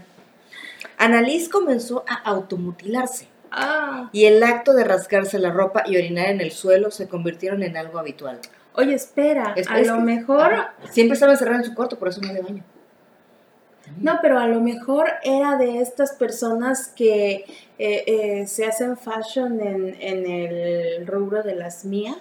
Annalise 0.97 1.49
comenzó 1.49 2.03
a 2.07 2.15
automutilarse 2.29 3.27
Ah. 3.51 4.09
y 4.13 4.25
el 4.25 4.43
acto 4.43 4.73
de 4.73 4.83
rasgarse 4.83 5.39
la 5.39 5.49
ropa 5.49 5.81
y 5.87 5.97
orinar 5.97 6.27
en 6.27 6.39
el 6.41 6.51
suelo 6.51 6.91
se 6.91 7.07
convirtieron 7.07 7.63
en 7.63 7.75
algo 7.77 7.97
habitual. 7.97 8.39
Oye, 8.73 8.93
espera, 8.93 9.53
Es- 9.55 9.67
a 9.67 9.79
es 9.79 9.87
lo 9.87 9.97
mejor. 9.99 10.53
Siempre 10.91 11.15
estaba 11.15 11.31
encerrada 11.31 11.57
en 11.57 11.63
su 11.65 11.73
cuarto, 11.73 11.97
por 11.97 12.09
eso 12.09 12.21
no 12.21 12.31
de 12.31 12.41
baño. 12.41 12.63
no, 13.99 14.19
pero 14.21 14.37
a 14.37 14.45
lo 14.45 14.61
mejor 14.61 15.09
era 15.23 15.57
de 15.57 15.81
estas 15.81 16.11
personas 16.11 16.89
que 16.95 17.45
eh, 17.79 18.03
eh, 18.05 18.47
se 18.47 18.65
hacen 18.65 18.97
fashion 18.97 19.59
en, 19.61 19.95
en 20.01 20.25
el 20.29 21.07
rubro 21.07 21.41
de 21.43 21.55
las 21.55 21.85
mías 21.85 22.17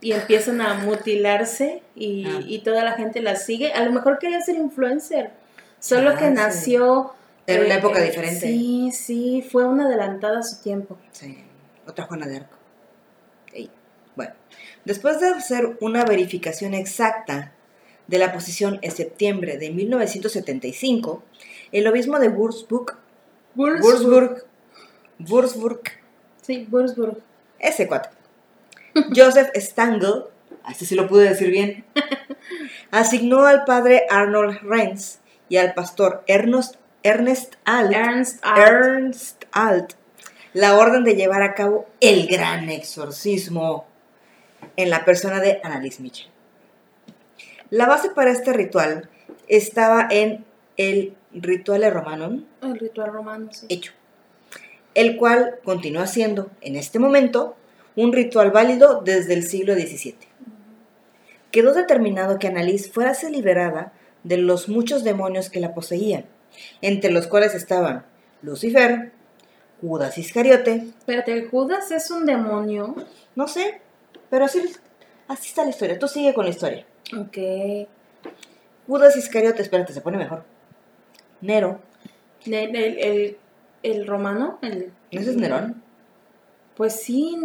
y 0.00 0.12
empiezan 0.12 0.60
a 0.60 0.74
mutilarse 0.74 1.82
y, 1.94 2.24
Ah. 2.26 2.40
y 2.46 2.60
toda 2.60 2.82
la 2.84 2.92
gente 2.92 3.20
las 3.20 3.44
sigue. 3.44 3.72
A 3.72 3.84
lo 3.84 3.92
mejor 3.92 4.18
quería 4.18 4.40
ser 4.40 4.56
influencer, 4.56 5.30
solo 5.78 6.12
que 6.14 6.20
Chance. 6.20 6.34
nació... 6.42 7.12
Era 7.46 7.64
una 7.64 7.74
eh, 7.74 7.78
época 7.78 8.00
diferente. 8.00 8.40
Sí, 8.46 8.90
sí, 8.92 9.42
fue 9.50 9.64
una 9.66 9.86
adelantada 9.86 10.38
a 10.38 10.42
su 10.44 10.62
tiempo. 10.62 10.96
Sí, 11.10 11.38
otra 11.86 12.04
Juana 12.06 12.26
de 12.26 12.36
Arco. 12.36 12.56
Bueno, 14.14 14.32
después 14.84 15.18
de 15.20 15.28
hacer 15.28 15.76
una 15.80 16.04
verificación 16.04 16.74
exacta 16.74 17.52
de 18.06 18.18
la 18.18 18.32
posición 18.32 18.78
en 18.82 18.90
septiembre 18.90 19.56
de 19.56 19.70
1975, 19.70 21.22
el 21.72 21.86
obispo 21.86 22.18
de 22.18 22.28
Würzburg, 22.28 22.96
Würzburg, 23.56 24.44
Würzburg, 25.28 25.80
Sí, 26.42 26.66
Würzburg. 26.70 27.18
ese 27.58 27.86
cuate, 27.86 28.10
Joseph 29.16 29.50
Stangl, 29.56 30.26
así 30.64 30.86
sí 30.86 30.94
lo 30.94 31.06
pude 31.08 31.28
decir 31.28 31.50
bien, 31.50 31.84
asignó 32.90 33.44
al 33.44 33.64
padre 33.64 34.02
Arnold 34.10 34.58
Renz 34.62 35.20
y 35.48 35.56
al 35.56 35.74
pastor 35.74 36.24
Ernest, 36.26 36.76
Ernest 37.02 37.54
Alt, 37.64 37.92
Ernst 37.92 38.44
Alt. 38.44 38.58
Ernst 38.68 39.44
Alt 39.52 39.92
la 40.54 40.76
orden 40.76 41.02
de 41.04 41.14
llevar 41.14 41.42
a 41.42 41.54
cabo 41.54 41.86
el 42.00 42.26
gran 42.26 42.68
exorcismo 42.68 43.86
en 44.76 44.90
la 44.90 45.04
persona 45.06 45.40
de 45.40 45.60
Annalise 45.64 46.02
Mitchell. 46.02 46.28
La 47.70 47.86
base 47.86 48.10
para 48.10 48.32
este 48.32 48.52
ritual 48.52 49.08
estaba 49.48 50.08
en 50.10 50.44
el 50.76 51.16
Rituale 51.32 51.88
Romanum 51.88 52.44
El 52.60 52.78
ritual 52.78 53.12
romano, 53.12 53.48
sí. 53.50 53.64
hecho, 53.70 53.92
el 54.94 55.16
cual 55.16 55.56
continúa 55.64 56.06
siendo, 56.06 56.50
en 56.60 56.76
este 56.76 56.98
momento, 56.98 57.56
un 57.96 58.12
ritual 58.12 58.50
válido 58.50 59.00
desde 59.02 59.34
el 59.34 59.46
siglo 59.46 59.74
XVII. 59.74 60.16
Quedó 61.50 61.74
determinado 61.74 62.38
que 62.38 62.46
Annalise 62.48 62.90
fuese 62.90 63.30
liberada 63.30 63.92
de 64.24 64.36
los 64.38 64.68
muchos 64.68 65.04
demonios 65.04 65.50
que 65.50 65.60
la 65.60 65.74
poseían, 65.74 66.24
entre 66.80 67.10
los 67.10 67.26
cuales 67.26 67.54
estaban 67.54 68.06
Lucifer, 68.42 69.12
Judas 69.80 70.16
Iscariote, 70.16 70.84
Espérate, 70.98 71.46
Judas 71.48 71.90
es 71.90 72.10
un 72.10 72.24
demonio. 72.24 72.94
no 73.34 73.48
sé, 73.48 73.80
pero 74.30 74.44
así, 74.46 74.62
así 75.28 75.48
está 75.48 75.64
la 75.64 75.70
historia. 75.70 75.98
Tú 75.98 76.08
sigue 76.08 76.32
con 76.32 76.44
la 76.44 76.50
historia. 76.50 76.86
Ok. 77.18 77.36
Judas 78.86 79.16
Iscariote, 79.16 79.62
espérate, 79.62 79.92
se 79.92 80.00
pone 80.00 80.16
mejor. 80.18 80.44
Nero, 81.40 81.80
de- 82.46 82.96
el, 83.00 83.36
el 83.82 84.06
romano, 84.06 84.58
el, 84.62 84.92
¿no 85.12 85.20
ese 85.20 85.30
es 85.30 85.36
Nerón? 85.36 85.82
pues 86.76 87.00
sí, 87.02 87.36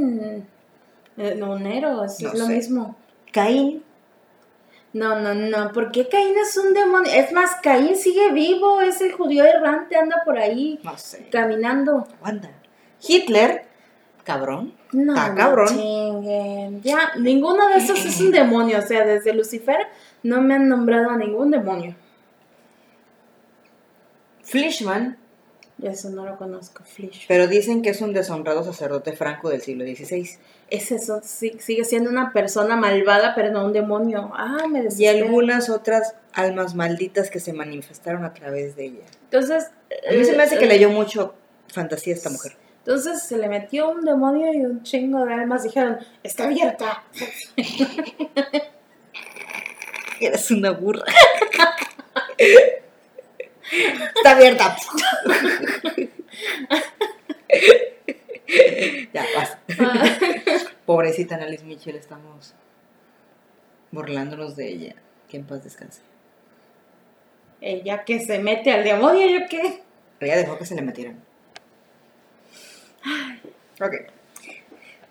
eh, 1.18 1.36
no, 1.38 1.58
Nero, 1.60 2.04
es, 2.04 2.20
No 2.22 2.34
lo 2.34 2.46
sé. 2.46 2.54
mismo. 2.56 2.96
Caín, 3.34 3.84
No, 4.94 5.20
no, 5.20 5.34
no, 5.34 5.72
¿por 5.74 5.92
qué 5.92 6.08
Caín 6.08 6.36
es 6.38 6.58
un 6.58 6.74
demonio? 6.74 7.12
Es 7.14 7.32
más, 7.34 7.56
Caín 7.62 7.96
sigue 7.96 8.32
vivo, 8.32 8.82
es 8.82 9.02
el 9.02 9.12
judío 9.12 9.44
errante, 9.44 9.96
anda 9.98 10.22
por 10.26 10.38
ahí 10.38 10.80
no 10.84 10.98
sé. 10.98 11.28
caminando. 11.30 12.08
Aguanta. 12.18 12.50
Hitler, 13.06 13.66
cabrón. 14.24 14.74
No, 14.94 15.14
Está 15.14 15.30
no 15.30 15.36
cabrón. 15.36 16.82
Ya, 16.82 17.12
ninguno 17.20 17.68
de 17.68 17.78
esos 17.78 18.04
es 18.06 18.20
un 18.22 18.32
demonio, 18.32 18.80
o 18.80 18.82
sea, 18.82 19.06
desde 19.06 19.34
Lucifer 19.34 19.88
no 20.24 20.42
me 20.42 20.56
han 20.56 20.70
nombrado 20.70 21.10
a 21.10 21.18
ningún 21.18 21.52
demonio. 21.52 21.96
Eso 25.84 26.10
no 26.10 26.26
lo 26.26 26.38
conozco, 26.38 26.84
Flish. 26.84 27.26
pero 27.28 27.46
dicen 27.48 27.84
que 27.84 27.92
es 27.92 28.02
un 28.02 28.12
deshonrado 28.12 28.64
sacerdote 28.64 29.14
franco 29.14 29.50
del 29.50 29.62
siglo 29.62 29.86
XVI. 29.86 30.28
Es 30.72 30.92
eso, 30.92 31.22
sí- 31.24 31.58
sigue 31.60 31.86
siendo 31.86 32.10
una 32.10 32.34
persona 32.34 32.76
malvada, 32.76 33.36
pero 33.36 33.52
no 33.52 33.64
un 33.64 33.74
demonio. 33.74 34.32
Ah, 34.36 34.66
me 34.70 34.80
Y 34.80 34.84
desespera. 34.84 35.26
algunas 35.26 35.70
otras 35.70 36.16
almas 36.34 36.74
malditas 36.74 37.30
que 37.30 37.40
se 37.40 37.54
manifestaron 37.54 38.26
a 38.26 38.34
través 38.34 38.76
de 38.76 38.86
ella. 38.86 39.06
Entonces... 39.26 39.68
A 40.10 40.14
mí 40.14 40.26
se 40.26 40.36
me 40.36 40.44
hace 40.44 40.58
que 40.58 40.66
eh, 40.66 40.70
leyó 40.70 40.90
mucho 40.90 41.36
fantasía 41.72 42.14
esta 42.14 42.30
mujer. 42.32 42.54
Entonces 42.80 43.22
se 43.24 43.38
le 43.38 43.48
metió 43.48 43.90
un 43.92 44.04
demonio 44.04 44.52
y 44.54 44.66
un 44.66 44.82
chingo 44.84 45.24
de 45.26 45.34
almas 45.34 45.64
dijeron, 45.64 46.00
está 46.24 46.46
abierta. 46.46 47.04
Eres 50.20 50.50
una 50.52 50.72
burra. 50.72 51.06
Está 53.72 54.32
abierta. 54.32 54.76
ya, 59.14 59.26
vas. 59.36 59.58
Pobrecita 60.86 61.36
Annalise 61.36 61.66
Mitchell, 61.66 61.96
estamos 61.96 62.54
burlándonos 63.92 64.56
de 64.56 64.70
ella. 64.70 64.96
Que 65.30 65.38
en 65.38 65.46
paz 65.46 65.64
descanse. 65.64 66.02
Ella 67.60 68.04
que 68.06 68.20
se 68.20 68.40
mete 68.40 68.72
al 68.72 68.84
demonio, 68.84 69.28
¿yo 69.28 69.46
qué? 69.50 69.82
Ella 70.20 70.38
dejó 70.38 70.58
que 70.58 70.66
se 70.66 70.76
le 70.76 70.82
metieran. 70.82 71.22
Ok. 73.82 73.94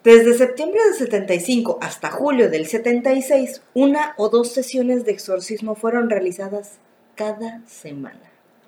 Desde 0.05 0.35
septiembre 0.35 0.81
del 0.85 0.95
75 0.95 1.79
hasta 1.83 2.11
julio 2.11 2.49
del 2.49 2.67
76, 2.67 3.63
una 3.75 4.15
o 4.17 4.29
dos 4.29 4.53
sesiones 4.53 5.05
de 5.05 5.13
exorcismo 5.13 5.75
fueron 5.75 6.09
realizadas 6.09 6.79
cada 7.17 7.61
semana. 7.67 8.26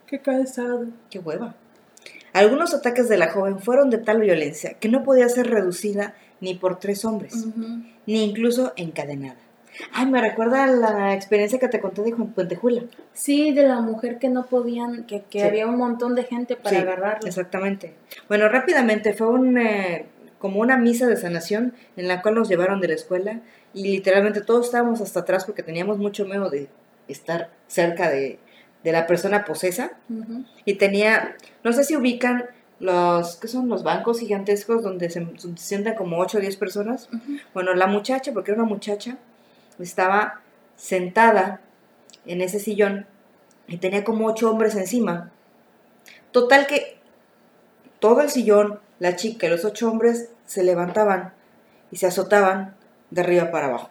Qué 0.09 0.19
cansado. 0.21 0.87
¡Qué 1.11 1.19
hueva! 1.19 1.55
Algunos 2.33 2.75
ataques 2.75 3.09
de 3.09 3.17
la 3.17 3.31
joven 3.31 3.59
fueron 3.59 3.91
de 3.91 3.99
tal 3.99 4.21
violencia 4.21 4.75
que 4.75 4.89
no 4.89 5.03
podía 5.03 5.29
ser 5.29 5.49
reducida 5.49 6.15
ni 6.41 6.55
por 6.55 6.79
tres 6.79 7.05
hombres, 7.05 7.47
ni 8.07 8.23
incluso 8.25 8.73
encadenada. 8.77 9.39
Ay, 9.93 10.07
me 10.07 10.21
recuerda 10.21 10.67
la 10.67 11.15
experiencia 11.15 11.59
que 11.59 11.69
te 11.69 11.81
conté 11.81 12.03
de 12.03 12.13
Juan 12.13 12.29
Puentejula. 12.33 12.83
Sí, 13.13 13.53
de 13.53 13.63
la 13.67 13.81
mujer 13.81 14.19
que 14.19 14.29
no 14.29 14.47
podían, 14.47 15.05
que, 15.05 15.23
que 15.23 15.41
Sí. 15.41 15.47
había 15.47 15.67
un 15.67 15.77
montón 15.77 16.15
de 16.15 16.25
gente 16.25 16.57
para 16.57 16.71
Sí, 16.71 16.77
agarrarla. 16.77 17.29
Exactamente. 17.29 17.95
Bueno, 18.29 18.49
rápidamente 18.49 19.13
fue 19.15 19.29
un, 19.29 19.57
eh, 19.59 20.07
como 20.39 20.61
una 20.61 20.77
misa 20.77 21.07
de 21.07 21.17
sanación 21.17 21.75
en 21.97 22.09
la 22.09 22.23
cual 22.23 22.35
nos 22.35 22.49
llevaron 22.49 22.81
de 22.81 22.89
la 22.89 22.95
escuela 22.95 23.41
y 23.75 23.85
literalmente 23.85 24.41
todos 24.41 24.67
estábamos 24.67 25.01
hasta 25.01 25.21
atrás 25.21 25.45
porque 25.45 25.63
teníamos 25.63 25.99
mucho 25.99 26.25
miedo 26.25 26.51
de 26.51 26.69
estar 27.09 27.51
cerca 27.69 28.11
de, 28.11 28.39
de 28.85 28.93
la 28.93 29.07
persona 29.07 29.45
posesa 29.45 29.93
y 30.65 30.75
tenía, 30.75 31.37
no 31.65 31.73
sé 31.73 31.85
si 31.85 31.97
ubican 31.97 32.45
los, 32.81 33.37
¿qué 33.37 33.49
son? 33.49 33.69
Los 33.69 33.83
bancos 33.83 34.21
gigantescos 34.21 34.83
donde 34.83 35.11
se, 35.11 35.27
se 35.37 35.57
sientan 35.57 35.95
como 35.95 36.19
8 36.19 36.39
o 36.39 36.41
10 36.41 36.57
personas. 36.57 37.09
Bueno, 37.53 37.75
la 37.75 37.87
muchacha, 37.87 38.33
porque 38.33 38.53
era 38.53 38.63
una 38.63 38.69
muchacha, 38.69 39.19
estaba 39.79 40.41
sentada 40.77 41.61
en 42.25 42.41
ese 42.41 42.61
sillón 42.61 43.07
y 43.67 43.79
tenía 43.79 44.05
como 44.05 44.27
ocho 44.27 44.51
hombres 44.51 44.75
encima. 44.77 45.31
Total 46.31 46.67
que 46.67 46.99
todo 47.99 48.21
el 48.21 48.31
sillón, 48.31 48.81
la 48.99 49.17
chica 49.17 49.47
y 49.47 49.51
los 49.51 49.65
ocho 49.65 49.91
hombres 49.91 50.31
se 50.47 50.63
levantaban 50.63 51.33
y 51.91 51.97
se 51.97 52.07
azotaban 52.07 52.77
de 53.11 53.21
arriba 53.23 53.51
para 53.51 53.67
abajo. 53.67 53.91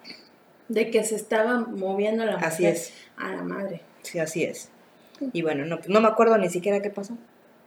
De 0.70 0.90
que 0.92 1.04
se 1.04 1.16
estaba 1.16 1.60
moviendo 1.60 2.26
la 2.26 2.34
mujer. 2.34 2.48
Así 2.48 2.66
es. 2.66 2.94
A 3.18 3.32
la 3.32 3.44
madre. 3.44 3.82
Sí, 4.02 4.20
así 4.20 4.44
es. 4.44 4.70
Y 5.34 5.42
bueno, 5.42 5.66
no, 5.66 5.80
no 5.88 6.02
me 6.02 6.08
acuerdo 6.08 6.38
ni 6.38 6.50
siquiera 6.50 6.82
qué 6.82 6.90
pasó, 6.90 7.18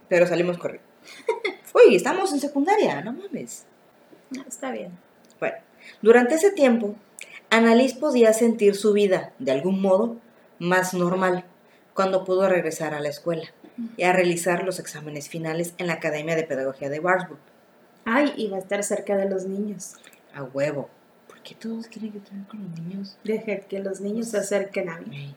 pero 0.08 0.26
salimos 0.26 0.58
corriendo. 0.58 0.88
Uy, 1.74 1.96
estamos 1.96 2.32
en 2.32 2.40
secundaria, 2.40 3.00
no 3.02 3.12
mames. 3.12 3.64
Ah, 4.38 4.44
Está 4.46 4.70
bien. 4.70 4.92
Bueno, 5.38 5.56
durante 6.02 6.34
ese 6.34 6.52
tiempo, 6.52 6.94
Annalise 7.50 7.98
podía 7.98 8.32
sentir 8.32 8.76
su 8.76 8.92
vida, 8.92 9.32
de 9.38 9.52
algún 9.52 9.80
modo, 9.80 10.16
más 10.58 10.94
normal 10.94 11.44
cuando 11.94 12.24
pudo 12.24 12.48
regresar 12.48 12.94
a 12.94 13.00
la 13.00 13.08
escuela 13.08 13.48
y 13.96 14.04
a 14.04 14.12
realizar 14.12 14.64
los 14.64 14.78
exámenes 14.78 15.28
finales 15.28 15.74
en 15.78 15.86
la 15.86 15.94
Academia 15.94 16.36
de 16.36 16.44
Pedagogía 16.44 16.88
de 16.88 17.00
Warburg. 17.00 17.40
Ay, 18.04 18.32
iba 18.36 18.56
a 18.56 18.60
estar 18.60 18.82
cerca 18.84 19.16
de 19.16 19.28
los 19.28 19.46
niños. 19.46 19.94
A 20.34 20.42
huevo. 20.42 20.88
¿Por 21.26 21.40
qué 21.40 21.54
todos 21.54 21.86
quieren 21.88 22.12
que 22.12 22.20
con 22.48 22.62
los 22.62 22.80
niños? 22.80 23.18
Deje 23.24 23.64
que 23.68 23.80
los 23.80 24.00
niños 24.00 24.28
se 24.28 24.38
acerquen 24.38 24.88
a 24.88 24.98
mí. 25.00 25.34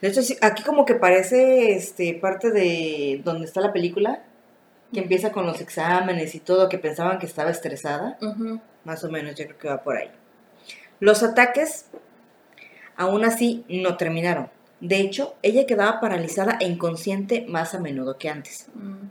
De 0.00 0.08
hecho, 0.08 0.20
aquí 0.40 0.62
como 0.62 0.84
que 0.84 0.94
parece 0.94 1.72
este, 1.74 2.14
parte 2.14 2.50
de 2.50 3.20
donde 3.24 3.46
está 3.46 3.60
la 3.60 3.72
película, 3.72 4.22
que 4.92 5.00
empieza 5.00 5.30
con 5.30 5.46
los 5.46 5.60
exámenes 5.60 6.34
y 6.34 6.40
todo, 6.40 6.68
que 6.68 6.78
pensaban 6.78 7.18
que 7.18 7.26
estaba 7.26 7.50
estresada. 7.50 8.18
Más 8.84 9.04
o 9.04 9.10
menos, 9.10 9.34
yo 9.34 9.44
creo 9.44 9.58
que 9.58 9.68
va 9.68 9.82
por 9.82 9.96
ahí. 9.96 10.10
Los 11.00 11.22
ataques, 11.22 11.86
aún 12.96 13.24
así, 13.24 13.64
no 13.68 13.96
terminaron. 13.96 14.48
De 14.80 14.96
hecho, 14.96 15.34
ella 15.42 15.66
quedaba 15.66 16.00
paralizada 16.00 16.56
e 16.60 16.66
inconsciente 16.66 17.44
más 17.46 17.74
a 17.74 17.80
menudo 17.80 18.16
que 18.16 18.30
antes. 18.30 18.68
Mm. 18.74 19.08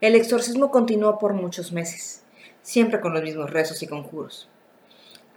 El 0.00 0.14
exorcismo 0.14 0.70
continuó 0.70 1.18
por 1.18 1.34
muchos 1.34 1.72
meses, 1.72 2.22
siempre 2.62 3.00
con 3.00 3.12
los 3.12 3.22
mismos 3.22 3.50
rezos 3.50 3.82
y 3.82 3.86
conjuros. 3.86 4.48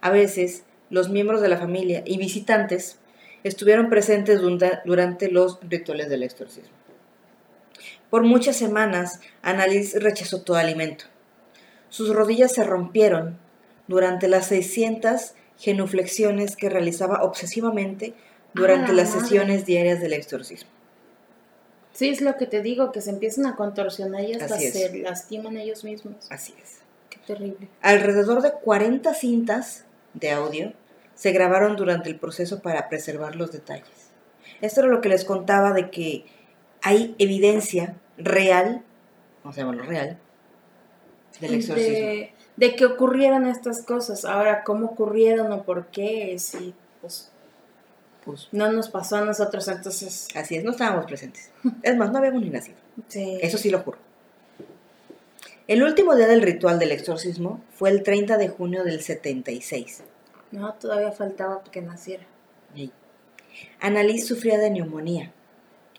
A 0.02 0.12
veces, 0.12 0.64
los 0.90 1.10
miembros 1.10 1.42
de 1.42 1.50
la 1.50 1.58
familia 1.58 2.04
y 2.06 2.18
visitantes 2.18 3.00
estuvieron 3.48 3.90
presentes 3.90 4.42
durante 4.42 5.30
los 5.30 5.60
rituales 5.62 6.10
del 6.10 6.24
exorcismo. 6.24 6.74
Por 8.10 8.24
muchas 8.24 8.56
semanas, 8.56 9.20
Annalise 9.44 10.00
rechazó 10.00 10.42
todo 10.42 10.58
alimento. 10.58 11.06
Sus 11.90 12.10
rodillas 12.10 12.54
se 12.54 12.64
rompieron 12.64 13.38
durante 13.88 14.28
las 14.28 14.48
600 14.48 15.36
genuflexiones 15.58 16.56
que 16.56 16.70
realizaba 16.70 17.24
obsesivamente 17.24 18.16
durante 18.56 18.94
la 18.94 19.04
las 19.04 19.10
madre! 19.10 19.22
sesiones 19.22 19.66
diarias 19.66 20.02
del 20.02 20.14
exorcismo. 20.14 20.70
Sí, 21.94 22.10
es 22.10 22.22
lo 22.22 22.36
que 22.38 22.48
te 22.48 22.62
digo, 22.62 22.92
que 22.92 23.02
se 23.02 23.12
empiezan 23.12 23.46
a 23.46 23.56
contorsionar 23.56 24.24
y 24.24 24.34
hasta 24.34 24.58
se 24.58 24.98
lastiman 25.00 25.58
ellos 25.58 25.84
mismos. 25.84 26.16
Así 26.32 26.56
es. 26.62 26.80
Qué 27.12 27.20
terrible. 27.20 27.70
Alrededor 27.82 28.42
de 28.42 28.54
40 28.54 29.14
cintas 29.14 29.86
de 30.14 30.32
audio 30.32 30.74
se 31.16 31.32
grabaron 31.32 31.76
durante 31.76 32.10
el 32.10 32.18
proceso 32.20 32.62
para 32.62 32.90
preservar 32.90 33.36
los 33.36 33.52
detalles. 33.52 34.12
Esto 34.62 34.82
era 34.82 34.90
lo 34.90 35.02
que 35.02 35.10
les 35.10 35.26
contaba 35.26 35.74
de 35.74 35.90
que 35.90 36.26
hay 36.82 37.16
evidencia 37.18 37.96
real, 38.18 38.84
vamos 39.44 39.58
a 39.58 39.62
llamarlo 39.62 39.84
real, 39.84 40.18
del 41.40 41.56
exorcismo. 41.56 41.94
De, 41.94 42.34
de 42.58 42.76
que 42.76 42.86
ocurrieran 42.86 43.48
estas 43.48 43.82
cosas. 43.84 44.24
Ahora, 44.26 44.64
¿cómo 44.64 44.86
ocurrieron 44.88 45.52
o 45.52 45.64
por 45.64 45.88
qué? 45.88 46.36
Sí, 46.40 46.74
pues 47.02 47.32
Pues, 48.24 48.48
no 48.52 48.72
nos 48.72 48.90
pasó 48.90 49.18
a 49.18 49.22
nosotros, 49.26 49.68
entonces. 49.68 50.28
así 50.36 50.56
es, 50.56 50.64
no 50.64 50.72
estábamos 50.72 51.06
presentes. 51.06 51.52
Es 51.84 51.96
más, 51.98 52.12
no 52.12 52.18
habíamos 52.20 52.42
ni 52.42 52.50
nacido. 52.50 52.78
Sí. 53.08 53.38
Eso 53.42 53.58
sí 53.58 53.70
lo 53.70 53.80
juro. 53.80 53.98
El 55.68 55.84
último 55.84 56.16
día 56.16 56.28
del 56.28 56.42
ritual 56.42 56.78
del 56.80 56.92
exorcismo 56.92 57.62
fue 57.74 57.90
el 57.90 58.04
30 58.04 58.38
de 58.38 58.50
junio 58.50 58.84
del 58.84 59.02
76. 59.02 60.04
No, 60.56 60.74
todavía 60.74 61.12
faltaba 61.12 61.64
que 61.64 61.82
naciera. 61.82 62.24
Y 62.76 62.92
Annalise 63.82 64.28
sufría 64.28 64.58
de 64.58 64.70
neumonía. 64.70 65.32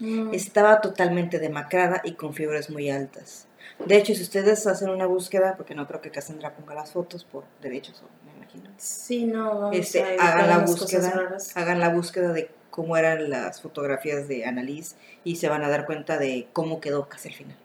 Mm. 0.00 0.34
Estaba 0.34 0.80
totalmente 0.80 1.38
demacrada 1.38 2.02
y 2.04 2.12
con 2.12 2.34
fiebres 2.34 2.70
muy 2.70 2.90
altas. 2.90 3.46
De 3.84 3.96
hecho, 3.96 4.14
si 4.14 4.22
ustedes 4.22 4.66
hacen 4.66 4.90
una 4.90 5.07
búsqueda, 5.07 5.57
porque 5.57 5.74
no 5.74 5.86
creo 5.86 6.00
que 6.00 6.11
Cassandra 6.11 6.54
ponga 6.54 6.74
las 6.74 6.92
fotos 6.92 7.24
por 7.24 7.44
derechos, 7.61 8.02
me 8.24 8.32
imagino, 8.32 8.70
Sí, 8.76 9.24
no, 9.24 9.61
vamos 9.61 9.76
este, 9.76 10.02
a 10.02 10.09
evitar 10.09 10.38
hagan 10.38 10.48
la 10.48 10.59
búsqueda, 10.59 11.36
hagan 11.54 11.80
la 11.80 11.88
búsqueda 11.90 12.32
de 12.32 12.50
cómo 12.70 12.96
eran 12.96 13.30
las 13.30 13.61
fotografías 13.61 14.28
de 14.28 14.44
Annalise 14.44 14.96
y 15.24 15.36
se 15.36 15.48
van 15.48 15.64
a 15.64 15.68
dar 15.68 15.86
cuenta 15.86 16.18
de 16.18 16.48
cómo 16.52 16.80
quedó 16.80 17.09
casi 17.09 17.28
al 17.28 17.34
final. 17.34 17.57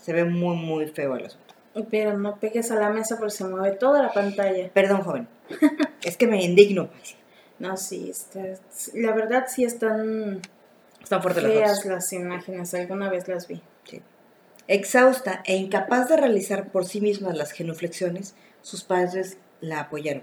Se 0.00 0.12
ve 0.12 0.24
muy, 0.24 0.56
muy 0.56 0.86
feo 0.86 1.16
el 1.16 1.26
asunto. 1.26 1.49
Pero 1.90 2.18
no 2.18 2.36
pegues 2.36 2.70
a 2.70 2.76
la 2.76 2.90
mesa 2.90 3.16
porque 3.16 3.30
se 3.30 3.44
mueve 3.44 3.76
toda 3.76 4.02
la 4.02 4.12
pantalla. 4.12 4.68
Perdón, 4.72 5.02
joven. 5.02 5.28
es 6.02 6.16
que 6.16 6.26
me 6.26 6.42
indigno. 6.42 6.88
No, 7.58 7.76
sí, 7.76 8.10
está, 8.10 8.42
la 8.94 9.12
verdad 9.12 9.44
sí 9.48 9.64
están 9.64 10.40
Están 11.02 11.22
fuertes 11.22 11.42
las 11.44 11.52
feas 11.52 11.84
las 11.84 12.12
imágenes. 12.12 12.74
Alguna 12.74 13.08
vez 13.10 13.28
las 13.28 13.46
vi. 13.46 13.60
Sí. 13.84 14.00
Exhausta 14.66 15.42
e 15.44 15.56
incapaz 15.56 16.08
de 16.08 16.16
realizar 16.16 16.70
por 16.72 16.86
sí 16.86 17.00
misma 17.00 17.32
las 17.34 17.52
genuflexiones, 17.52 18.34
sus 18.62 18.82
padres 18.82 19.36
la 19.60 19.80
apoyaron 19.80 20.22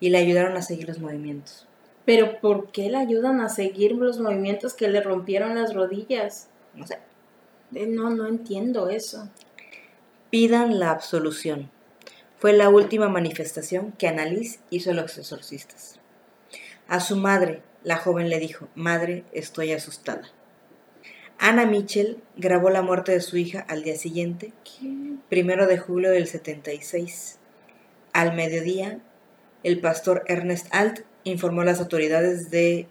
y 0.00 0.10
le 0.10 0.18
ayudaron 0.18 0.56
a 0.56 0.62
seguir 0.62 0.88
los 0.88 0.98
movimientos. 0.98 1.66
Pero 2.04 2.40
¿por 2.40 2.70
qué 2.70 2.90
le 2.90 2.98
ayudan 2.98 3.40
a 3.40 3.48
seguir 3.48 3.92
los 3.92 4.20
movimientos 4.20 4.74
que 4.74 4.88
le 4.88 5.00
rompieron 5.00 5.56
las 5.56 5.74
rodillas? 5.74 6.48
No 6.74 6.86
sé. 6.86 6.98
Eh, 7.74 7.86
No, 7.86 8.10
no 8.10 8.26
entiendo 8.26 8.88
eso. 8.88 9.28
Pidan 10.30 10.78
la 10.78 10.90
absolución. 10.90 11.70
Fue 12.38 12.52
la 12.52 12.68
última 12.68 13.08
manifestación 13.08 13.92
que 13.92 14.08
Annalise 14.08 14.58
hizo 14.70 14.90
a 14.90 14.94
los 14.94 15.16
exorcistas. 15.18 16.00
A 16.88 17.00
su 17.00 17.16
madre, 17.16 17.62
la 17.82 17.96
joven 17.96 18.28
le 18.28 18.38
dijo, 18.38 18.68
Madre, 18.74 19.24
estoy 19.32 19.72
asustada. 19.72 20.22
Anna 21.38 21.66
Mitchell 21.66 22.22
grabó 22.36 22.70
la 22.70 22.82
muerte 22.82 23.12
de 23.12 23.20
su 23.20 23.36
hija 23.36 23.64
al 23.68 23.82
día 23.82 23.96
siguiente, 23.96 24.52
primero 25.28 25.66
de 25.66 25.78
julio 25.78 26.10
del 26.10 26.26
76. 26.26 27.38
Al 28.12 28.34
mediodía, 28.34 29.00
el 29.62 29.80
pastor 29.80 30.24
Ernest 30.26 30.66
Alt 30.74 31.00
informó 31.24 31.60
a 31.60 31.66
las 31.66 31.80
autoridades 31.80 32.50
de 32.50 32.88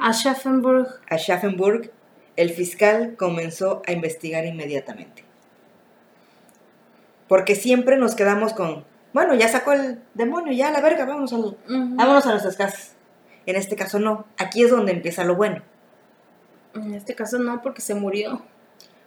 Aschaffenburg. 0.00 0.88
Aschaffenburg. 1.08 1.92
El 2.36 2.50
fiscal 2.50 3.14
comenzó 3.16 3.82
a 3.86 3.92
investigar 3.92 4.44
inmediatamente. 4.44 5.24
Porque 7.28 7.54
siempre 7.54 7.96
nos 7.96 8.14
quedamos 8.14 8.52
con, 8.52 8.84
bueno, 9.12 9.34
ya 9.34 9.48
sacó 9.48 9.72
el 9.72 10.00
demonio, 10.14 10.52
ya 10.52 10.68
a 10.68 10.72
la 10.72 10.80
verga, 10.80 11.04
vámonos, 11.04 11.32
al- 11.32 11.56
vámonos 11.68 12.26
a 12.26 12.30
nuestras 12.30 12.56
casas. 12.56 12.92
En 13.46 13.56
este 13.56 13.76
caso 13.76 13.98
no, 13.98 14.26
aquí 14.36 14.62
es 14.64 14.70
donde 14.70 14.92
empieza 14.92 15.24
lo 15.24 15.34
bueno. 15.34 15.62
En 16.74 16.94
este 16.94 17.14
caso 17.14 17.38
no, 17.38 17.62
porque 17.62 17.80
se 17.82 17.94
murió. 17.94 18.42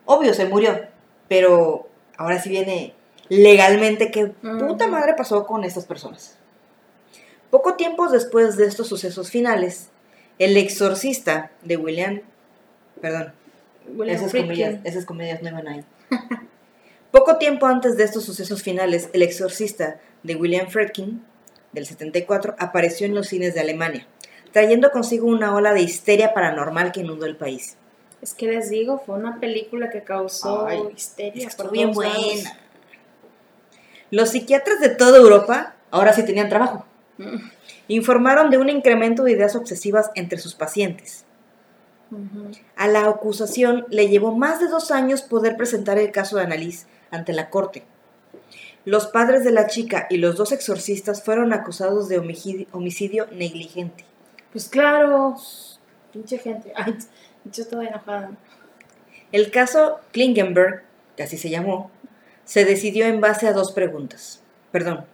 Obvio, 0.06 0.34
se 0.34 0.46
murió, 0.46 0.80
pero 1.28 1.90
ahora 2.18 2.42
sí 2.42 2.50
viene 2.50 2.94
legalmente 3.30 4.10
qué 4.10 4.28
puta 4.68 4.88
madre 4.88 5.14
pasó 5.16 5.46
con 5.46 5.64
estas 5.66 5.86
personas. 5.86 6.38
Poco 7.52 7.76
tiempo 7.76 8.08
después 8.10 8.56
de 8.58 8.66
estos 8.68 8.88
sucesos 8.88 9.30
finales, 9.30 9.90
el 10.40 10.56
exorcista 10.58 11.52
de 11.64 11.78
William, 11.78 12.22
perdón, 13.02 13.34
William 13.96 14.18
esas 14.18 14.32
Friedkin. 14.32 14.82
esas 14.84 15.10
no 15.10 15.50
iban 15.50 15.68
ahí. 15.68 15.84
Poco 17.12 17.38
tiempo 17.38 17.66
antes 17.66 17.98
de 17.98 18.04
estos 18.04 18.26
sucesos 18.26 18.62
finales, 18.62 19.10
el 19.14 19.22
exorcista 19.22 20.00
de 20.24 20.36
William 20.36 20.68
Friedkin, 20.68 21.24
del 21.72 21.86
74, 21.86 22.56
apareció 22.60 23.06
en 23.06 23.16
los 23.16 23.28
cines 23.28 23.54
de 23.54 23.62
Alemania, 23.62 24.08
trayendo 24.52 24.92
consigo 24.92 25.28
una 25.28 25.56
ola 25.56 25.74
de 25.74 25.82
histeria 25.82 26.34
paranormal 26.34 26.92
que 26.92 27.02
inundó 27.02 27.26
el 27.26 27.38
país. 27.38 27.78
Es 28.22 28.34
que 28.34 28.48
les 28.48 28.70
digo, 28.70 29.00
fue 29.06 29.16
una 29.16 29.40
película 29.40 29.90
que 29.90 30.04
causó 30.04 30.66
Ay, 30.66 30.82
histeria. 30.96 31.48
Estuvo 31.48 31.70
bien 31.70 31.90
lados. 31.90 31.96
buena. 31.96 32.60
Los 34.10 34.32
psiquiatras 34.32 34.80
de 34.80 34.90
toda 34.90 35.18
Europa 35.18 35.76
ahora 35.92 36.14
sí 36.14 36.26
tenían 36.26 36.50
trabajo. 36.50 36.86
Mm. 37.18 37.38
Informaron 37.90 38.50
de 38.50 38.58
un 38.58 38.70
incremento 38.70 39.24
de 39.24 39.32
ideas 39.32 39.56
obsesivas 39.56 40.10
entre 40.16 40.40
sus 40.40 40.56
pacientes. 40.56 41.26
A 42.76 42.88
la 42.88 43.08
acusación 43.08 43.86
le 43.90 44.08
llevó 44.08 44.36
más 44.36 44.60
de 44.60 44.68
dos 44.68 44.92
años 44.92 45.22
poder 45.22 45.58
presentar 45.58 45.98
el 45.98 46.12
caso 46.12 46.38
de 46.38 46.44
Annalise 46.44 46.88
ante 47.12 47.34
la 47.34 47.50
corte. 47.50 47.84
Los 48.86 49.08
padres 49.08 49.44
de 49.44 49.52
la 49.52 49.68
chica 49.68 50.08
y 50.10 50.18
los 50.18 50.38
dos 50.38 50.52
exorcistas 50.52 51.24
fueron 51.24 51.52
acusados 51.52 52.08
de 52.08 52.20
homicidio, 52.20 52.68
homicidio 52.72 53.28
negligente. 53.32 54.06
Pues 54.52 54.70
claro, 54.70 55.36
pinche 56.14 56.38
gente. 56.38 56.72
Ay, 56.76 56.98
yo 57.52 57.64
estaba 57.64 57.86
enojada. 57.86 58.32
El 59.32 59.52
caso 59.52 60.00
Klingenberg, 60.14 60.84
que 61.18 61.24
así 61.24 61.38
se 61.38 61.50
llamó, 61.50 61.92
se 62.46 62.64
decidió 62.64 63.06
en 63.06 63.20
base 63.20 63.48
a 63.48 63.54
dos 63.54 63.74
preguntas. 63.74 64.42
Perdón, 64.72 65.06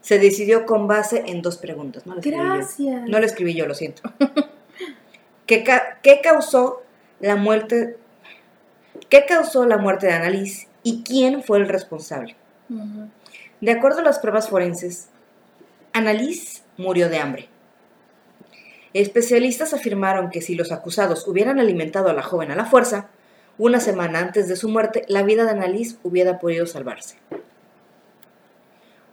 se 0.00 0.18
decidió 0.18 0.64
con 0.64 0.86
base 0.86 1.24
en 1.26 1.42
dos 1.42 1.58
preguntas. 1.58 2.06
No 2.06 2.14
lo 2.14 2.20
escribí 2.20 2.36
yo. 2.36 2.54
Gracias. 2.54 3.08
No 3.08 3.18
lo 3.18 3.26
escribí 3.26 3.54
yo, 3.54 3.66
lo 3.66 3.74
siento. 3.74 4.02
¿Qué, 5.46 5.62
ca- 5.64 5.98
qué 6.02 6.20
causó 6.22 6.82
la 7.20 7.36
muerte? 7.36 7.96
¿Qué 9.08 9.24
causó 9.26 9.66
la 9.66 9.76
muerte 9.78 10.06
de 10.06 10.12
Annalise 10.14 10.68
y 10.82 11.02
quién 11.02 11.42
fue 11.42 11.58
el 11.58 11.68
responsable? 11.68 12.36
De 13.60 13.70
acuerdo 13.70 14.00
a 14.00 14.04
las 14.04 14.18
pruebas 14.18 14.48
forenses, 14.48 15.08
Annalise 15.92 16.62
murió 16.76 17.08
de 17.08 17.18
hambre. 17.18 17.48
Especialistas 18.92 19.74
afirmaron 19.74 20.30
que 20.30 20.40
si 20.40 20.54
los 20.54 20.70
acusados 20.72 21.26
hubieran 21.26 21.58
alimentado 21.58 22.08
a 22.08 22.12
la 22.14 22.22
joven 22.22 22.50
a 22.50 22.56
la 22.56 22.64
fuerza, 22.64 23.08
una 23.58 23.80
semana 23.80 24.18
antes 24.20 24.48
de 24.48 24.56
su 24.56 24.68
muerte, 24.68 25.04
la 25.08 25.22
vida 25.22 25.44
de 25.44 25.50
Annalise 25.50 25.96
hubiera 26.02 26.38
podido 26.38 26.66
salvarse. 26.66 27.16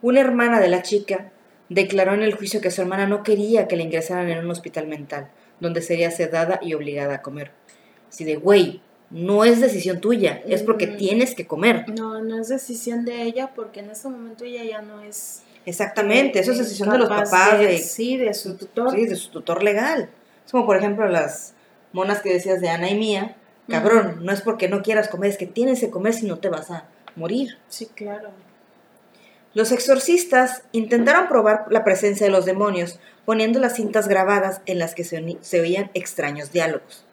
Una 0.02 0.20
hermana 0.20 0.60
de 0.60 0.68
la 0.68 0.82
chica 0.82 1.32
declaró 1.70 2.14
en 2.14 2.24
el 2.24 2.34
juicio 2.36 2.62
que 2.62 2.72
su 2.72 2.82
hermana 2.82 3.08
no 3.08 3.24
quería 3.24 3.68
que 3.68 3.76
la 3.76 3.84
ingresaran 3.84 4.30
en 4.30 4.40
un 4.40 4.50
hospital 4.52 4.88
mental, 4.88 5.30
donde 5.62 5.82
sería 5.82 6.12
sedada 6.12 6.60
y 6.62 6.74
obligada 6.74 7.16
a 7.16 7.22
comer. 7.22 7.52
Así 8.10 8.26
de, 8.26 8.36
güey, 8.36 8.82
no 9.10 9.46
es 9.46 9.62
decisión 9.62 10.02
tuya, 10.02 10.42
es 10.48 10.64
porque 10.64 10.88
Mm. 10.88 10.98
tienes 10.98 11.36
que 11.36 11.48
comer. 11.48 11.86
No, 11.90 12.22
no 12.22 12.40
es 12.42 12.50
decisión 12.50 13.06
de 13.06 13.22
ella 13.24 13.52
porque 13.56 13.80
en 13.80 13.90
ese 13.92 14.10
momento 14.10 14.44
ella 14.44 14.64
ya 14.66 14.82
no 14.82 15.02
es... 15.02 15.44
Exactamente, 15.66 16.40
eso 16.40 16.52
es 16.52 16.58
eh, 16.60 16.64
decisión 16.64 16.90
de 16.90 16.98
los 16.98 17.08
papás, 17.08 17.60
de, 17.60 17.78
Sí, 17.78 18.18
de 18.18 18.34
su 18.34 18.58
tutor. 18.58 18.92
sí, 18.92 19.06
de 19.06 19.16
su 19.16 19.30
tutor 19.30 19.64
legal. 19.64 20.10
Es 20.46 20.52
como, 20.52 20.66
por 20.66 20.76
ejemplo, 20.76 21.08
las 21.08 21.54
monas 21.94 22.22
que 22.22 22.34
decías 22.34 22.60
de 22.60 22.70
Ana 22.70 22.90
y 22.90 22.96
Mía. 22.98 23.38
Cabrón, 23.70 24.20
no 24.26 24.32
es 24.34 24.42
porque 24.42 24.68
no 24.68 24.82
quieras 24.82 25.08
comer, 25.08 25.30
es 25.30 25.38
que 25.38 25.46
tienes 25.46 25.80
que 25.80 25.90
comer 25.90 26.14
si 26.14 26.26
no 26.26 26.40
te 26.40 26.50
vas 26.50 26.72
a 26.72 26.86
morir. 27.16 27.58
Sí, 27.70 27.86
claro. 27.86 28.30
Los 29.54 29.72
exorcistas 29.72 30.64
intentaron 30.72 31.28
probar 31.28 31.66
la 31.70 31.84
presencia 31.84 32.26
de 32.26 32.32
los 32.32 32.46
demonios 32.46 33.00
poniendo 33.26 33.60
las 33.60 33.76
cintas 33.76 34.08
grabadas 34.08 34.62
en 34.66 34.80
las 34.80 34.96
que 34.96 35.04
se, 35.04 35.38
se 35.42 35.60
oían 35.60 35.92
extraños 35.94 36.52
diálogos, 36.52 37.06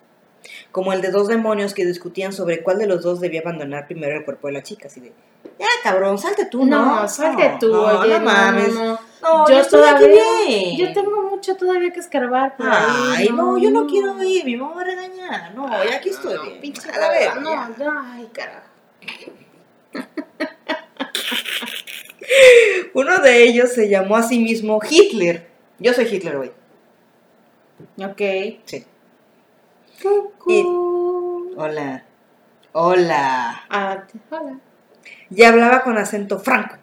como 0.71 0.93
el 0.93 1.01
de 1.03 1.11
dos 1.11 1.27
demonios 1.29 1.75
que 1.75 1.85
discutían 1.85 2.33
sobre 2.33 2.63
cuál 2.63 2.79
de 2.79 2.87
los 2.87 3.03
dos 3.03 3.21
debía 3.21 3.41
abandonar 3.41 3.87
primero 3.87 4.17
el 4.17 4.25
cuerpo 4.25 4.47
de 4.47 4.53
la 4.55 4.63
chica, 4.63 4.87
así 4.87 5.01
de, 5.01 5.13
ya 5.59 5.67
cabrón, 5.83 6.17
salte 6.19 6.47
tú, 6.47 6.65
¿no? 6.65 7.01
No, 7.03 7.09
salte 7.09 7.57
tú, 7.59 7.73
no, 7.73 7.83
oye, 8.01 8.15
no 8.15 8.19
no, 8.21 8.25
mames. 8.25 8.75
no, 8.75 8.85
no. 8.85 9.01
No, 9.21 9.49
yo 9.49 9.55
yo 9.55 9.61
estoy 9.61 9.83
aquí 9.83 10.05
todavía, 10.05 10.23
bien. 10.47 10.77
yo 10.79 10.93
tengo 10.93 11.23
mucho 11.25 11.57
todavía 11.57 11.91
que 11.93 11.99
escarbar 11.99 12.57
por 12.57 12.69
Ay, 12.71 13.27
ahí. 13.27 13.29
no, 13.31 13.59
yo 13.59 13.73
no 13.73 13.85
quiero 13.89 14.23
ir, 14.23 14.45
mi 14.45 14.57
mamá 14.57 14.77
va 14.77 14.81
a 14.83 14.85
regañar. 14.85 15.55
No, 15.57 15.69
ya 15.85 15.97
aquí 15.97 16.11
estoy 16.11 16.35
no, 16.35 16.43
bien. 16.45 16.61
pinche 16.61 16.89
A 16.89 16.99
la 17.01 17.09
verga, 17.11 17.35
no, 17.41 17.51
ya. 17.51 17.69
no, 17.85 18.01
ay, 18.13 18.29
carajo. 18.33 18.69
Uno 22.95 23.19
de 23.19 23.43
ellos 23.43 23.73
se 23.73 23.89
llamó 23.89 24.17
a 24.17 24.23
sí 24.23 24.39
mismo 24.39 24.81
Hitler. 24.89 25.47
Yo 25.79 25.93
soy 25.95 26.07
Hitler 26.07 26.37
hoy. 26.37 26.53
Ok. 27.99 28.23
Sí. 28.65 28.85
Hola. 31.57 32.05
Hola. 32.73 33.65
Ah, 33.69 34.07
hola. 34.31 34.61
y 35.31 35.43
hablaba 35.43 35.83
con 35.83 35.99
acento 35.99 36.39
franco. 36.39 36.77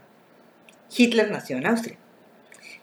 Hitler 0.96 1.32
nació 1.32 1.58
en 1.58 1.68
Austria. 1.68 1.98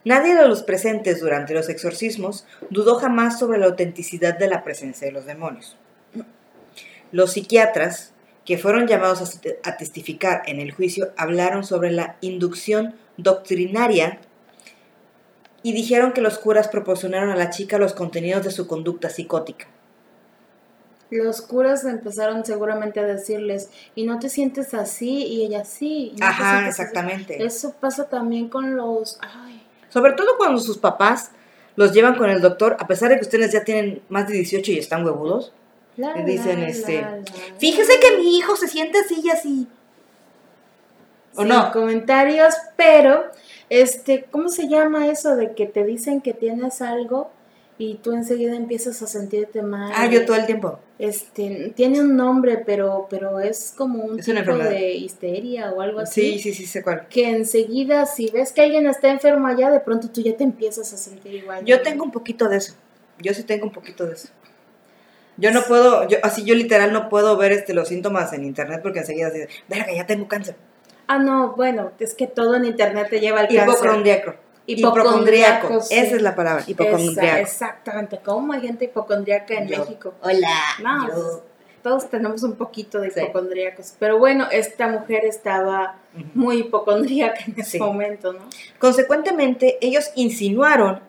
Nadie 0.04 0.34
de 0.34 0.48
los 0.48 0.62
presentes 0.62 1.20
durante 1.20 1.54
los 1.54 1.68
exorcismos 1.68 2.46
dudó 2.70 2.96
jamás 2.96 3.38
sobre 3.38 3.58
la 3.58 3.66
autenticidad 3.66 4.36
de 4.36 4.48
la 4.48 4.64
presencia 4.64 5.06
de 5.06 5.12
los 5.12 5.26
demonios. 5.26 5.76
Los 7.12 7.32
psiquiatras, 7.32 8.12
que 8.44 8.58
fueron 8.58 8.86
llamados 8.86 9.20
a 9.20 9.40
te- 9.40 9.60
a 9.64 9.76
testificar 9.76 10.42
en 10.46 10.60
el 10.60 10.72
juicio, 10.72 11.12
hablaron 11.16 11.64
sobre 11.64 11.90
la 11.92 12.16
inducción 12.20 12.94
doctrinaria 13.16 14.18
y 15.62 15.72
dijeron 15.72 16.12
que 16.12 16.20
los 16.20 16.38
curas 16.38 16.68
proporcionaron 16.68 17.30
a 17.30 17.36
la 17.36 17.50
chica 17.50 17.78
los 17.78 17.92
contenidos 17.94 18.42
de 18.44 18.50
su 18.50 18.66
conducta 18.66 19.10
psicótica. 19.10 19.66
Los 21.10 21.42
curas 21.42 21.84
empezaron 21.84 22.44
seguramente 22.44 22.98
a 22.98 23.04
decirles, 23.04 23.68
y 23.94 24.04
no 24.06 24.18
te 24.18 24.30
sientes 24.30 24.72
así, 24.72 25.24
y 25.26 25.44
ella 25.44 25.62
sí. 25.64 26.12
y 26.16 26.18
no 26.18 26.26
Ajá, 26.26 26.36
sientes 26.58 26.72
así". 26.74 26.82
exactamente. 26.82 27.44
Eso 27.44 27.74
pasa 27.78 28.08
también 28.08 28.48
con 28.48 28.76
los... 28.76 29.18
Ay, 29.20 29.62
Sobre 29.90 30.14
todo 30.14 30.38
cuando 30.38 30.58
sus 30.58 30.78
papás 30.78 31.30
los 31.76 31.92
llevan 31.92 32.16
con 32.16 32.30
el 32.30 32.40
doctor, 32.40 32.76
a 32.80 32.86
pesar 32.86 33.10
de 33.10 33.16
que 33.16 33.22
ustedes 33.22 33.52
ya 33.52 33.62
tienen 33.62 34.00
más 34.08 34.26
de 34.26 34.34
18 34.34 34.72
y 34.72 34.78
están 34.78 35.04
huevudos. 35.04 35.52
La, 35.96 36.16
Le 36.16 36.24
dicen, 36.24 36.60
la, 36.60 36.68
este, 36.68 37.00
la, 37.00 37.18
Fíjese 37.58 37.92
que 38.00 38.18
mi 38.18 38.38
hijo 38.38 38.56
se 38.56 38.68
siente 38.68 38.98
así 38.98 39.20
y 39.22 39.30
así. 39.30 39.66
¿O 41.34 41.40
Sin 41.40 41.48
no? 41.48 41.72
comentarios, 41.72 42.54
pero, 42.76 43.24
este, 43.70 44.26
¿cómo 44.30 44.48
se 44.48 44.68
llama 44.68 45.08
eso 45.08 45.36
de 45.36 45.54
que 45.54 45.66
te 45.66 45.84
dicen 45.84 46.20
que 46.20 46.34
tienes 46.34 46.82
algo 46.82 47.30
y 47.78 47.94
tú 47.96 48.12
enseguida 48.12 48.54
empiezas 48.54 49.00
a 49.02 49.06
sentirte 49.06 49.62
mal? 49.62 49.92
Ah, 49.94 50.06
yo 50.06 50.26
todo 50.26 50.36
el 50.36 50.46
tiempo. 50.46 50.78
Este, 50.98 51.72
tiene 51.74 52.00
un 52.00 52.16
nombre, 52.16 52.58
pero, 52.58 53.06
pero 53.10 53.40
es 53.40 53.74
como 53.76 54.04
un 54.04 54.20
Es 54.20 54.26
tipo 54.26 54.54
de 54.54 54.92
histeria 54.92 55.72
o 55.72 55.80
algo 55.80 56.00
así. 56.00 56.34
Sí, 56.34 56.38
sí, 56.38 56.54
sí, 56.54 56.66
sé 56.66 56.82
cuál. 56.82 57.08
Que 57.08 57.30
enseguida, 57.30 58.06
si 58.06 58.30
ves 58.30 58.52
que 58.52 58.60
alguien 58.60 58.86
está 58.86 59.10
enfermo 59.10 59.46
allá, 59.46 59.70
de 59.70 59.80
pronto 59.80 60.08
tú 60.10 60.20
ya 60.20 60.36
te 60.36 60.44
empiezas 60.44 60.92
a 60.92 60.96
sentir 60.96 61.34
igual. 61.34 61.64
Yo 61.64 61.82
tengo 61.82 62.04
un 62.04 62.12
poquito 62.12 62.48
de 62.48 62.58
eso. 62.58 62.74
Yo 63.18 63.32
sí 63.34 63.42
tengo 63.42 63.66
un 63.66 63.72
poquito 63.72 64.06
de 64.06 64.14
eso. 64.14 64.28
Yo 65.38 65.50
no 65.50 65.62
puedo, 65.62 66.06
yo, 66.08 66.18
así 66.22 66.44
yo 66.44 66.54
literal 66.54 66.92
no 66.92 67.08
puedo 67.08 67.36
ver 67.36 67.52
este, 67.52 67.72
los 67.74 67.88
síntomas 67.88 68.32
en 68.32 68.44
internet 68.44 68.80
porque 68.82 69.00
enseguida 69.00 69.28
así, 69.28 69.38
verga, 69.68 69.92
ya 69.94 70.06
tengo 70.06 70.28
cáncer. 70.28 70.56
Ah, 71.08 71.18
no, 71.18 71.54
bueno, 71.56 71.90
es 71.98 72.14
que 72.14 72.26
todo 72.26 72.54
en 72.56 72.64
internet 72.64 73.08
te 73.10 73.18
lleva 73.20 73.40
al 73.40 73.48
cáncer. 73.48 73.64
Hipocondriaco. 73.68 74.34
Hipocondriaco, 74.66 75.80
sí. 75.80 75.94
Esa 75.96 76.16
es 76.16 76.22
la 76.22 76.34
palabra, 76.34 76.62
Esa- 76.62 76.70
hipocondriaco. 76.70 77.38
exactamente. 77.38 78.20
¿Cómo 78.24 78.52
hay 78.52 78.60
gente 78.60 78.84
hipocondriaca 78.86 79.54
en 79.54 79.68
Yo. 79.68 79.78
México? 79.80 80.14
Hola. 80.22 80.48
No, 80.82 81.08
yo. 81.08 81.42
todos 81.82 82.08
tenemos 82.08 82.44
un 82.44 82.54
poquito 82.54 83.00
de 83.00 83.10
Sí. 83.10 83.18
hipocondríacos. 83.20 83.94
Pero 83.98 84.16
bueno, 84.18 84.46
esta 84.52 84.86
mujer 84.86 85.24
estaba 85.24 85.96
muy 86.34 86.58
hipocondríaca 86.58 87.40
en 87.46 87.54
ese 87.58 87.72
Sí. 87.72 87.78
momento, 87.80 88.32
¿no? 88.32 88.40
Consecuentemente, 88.78 89.78
ellos 89.80 90.12
insinuaron 90.14 91.00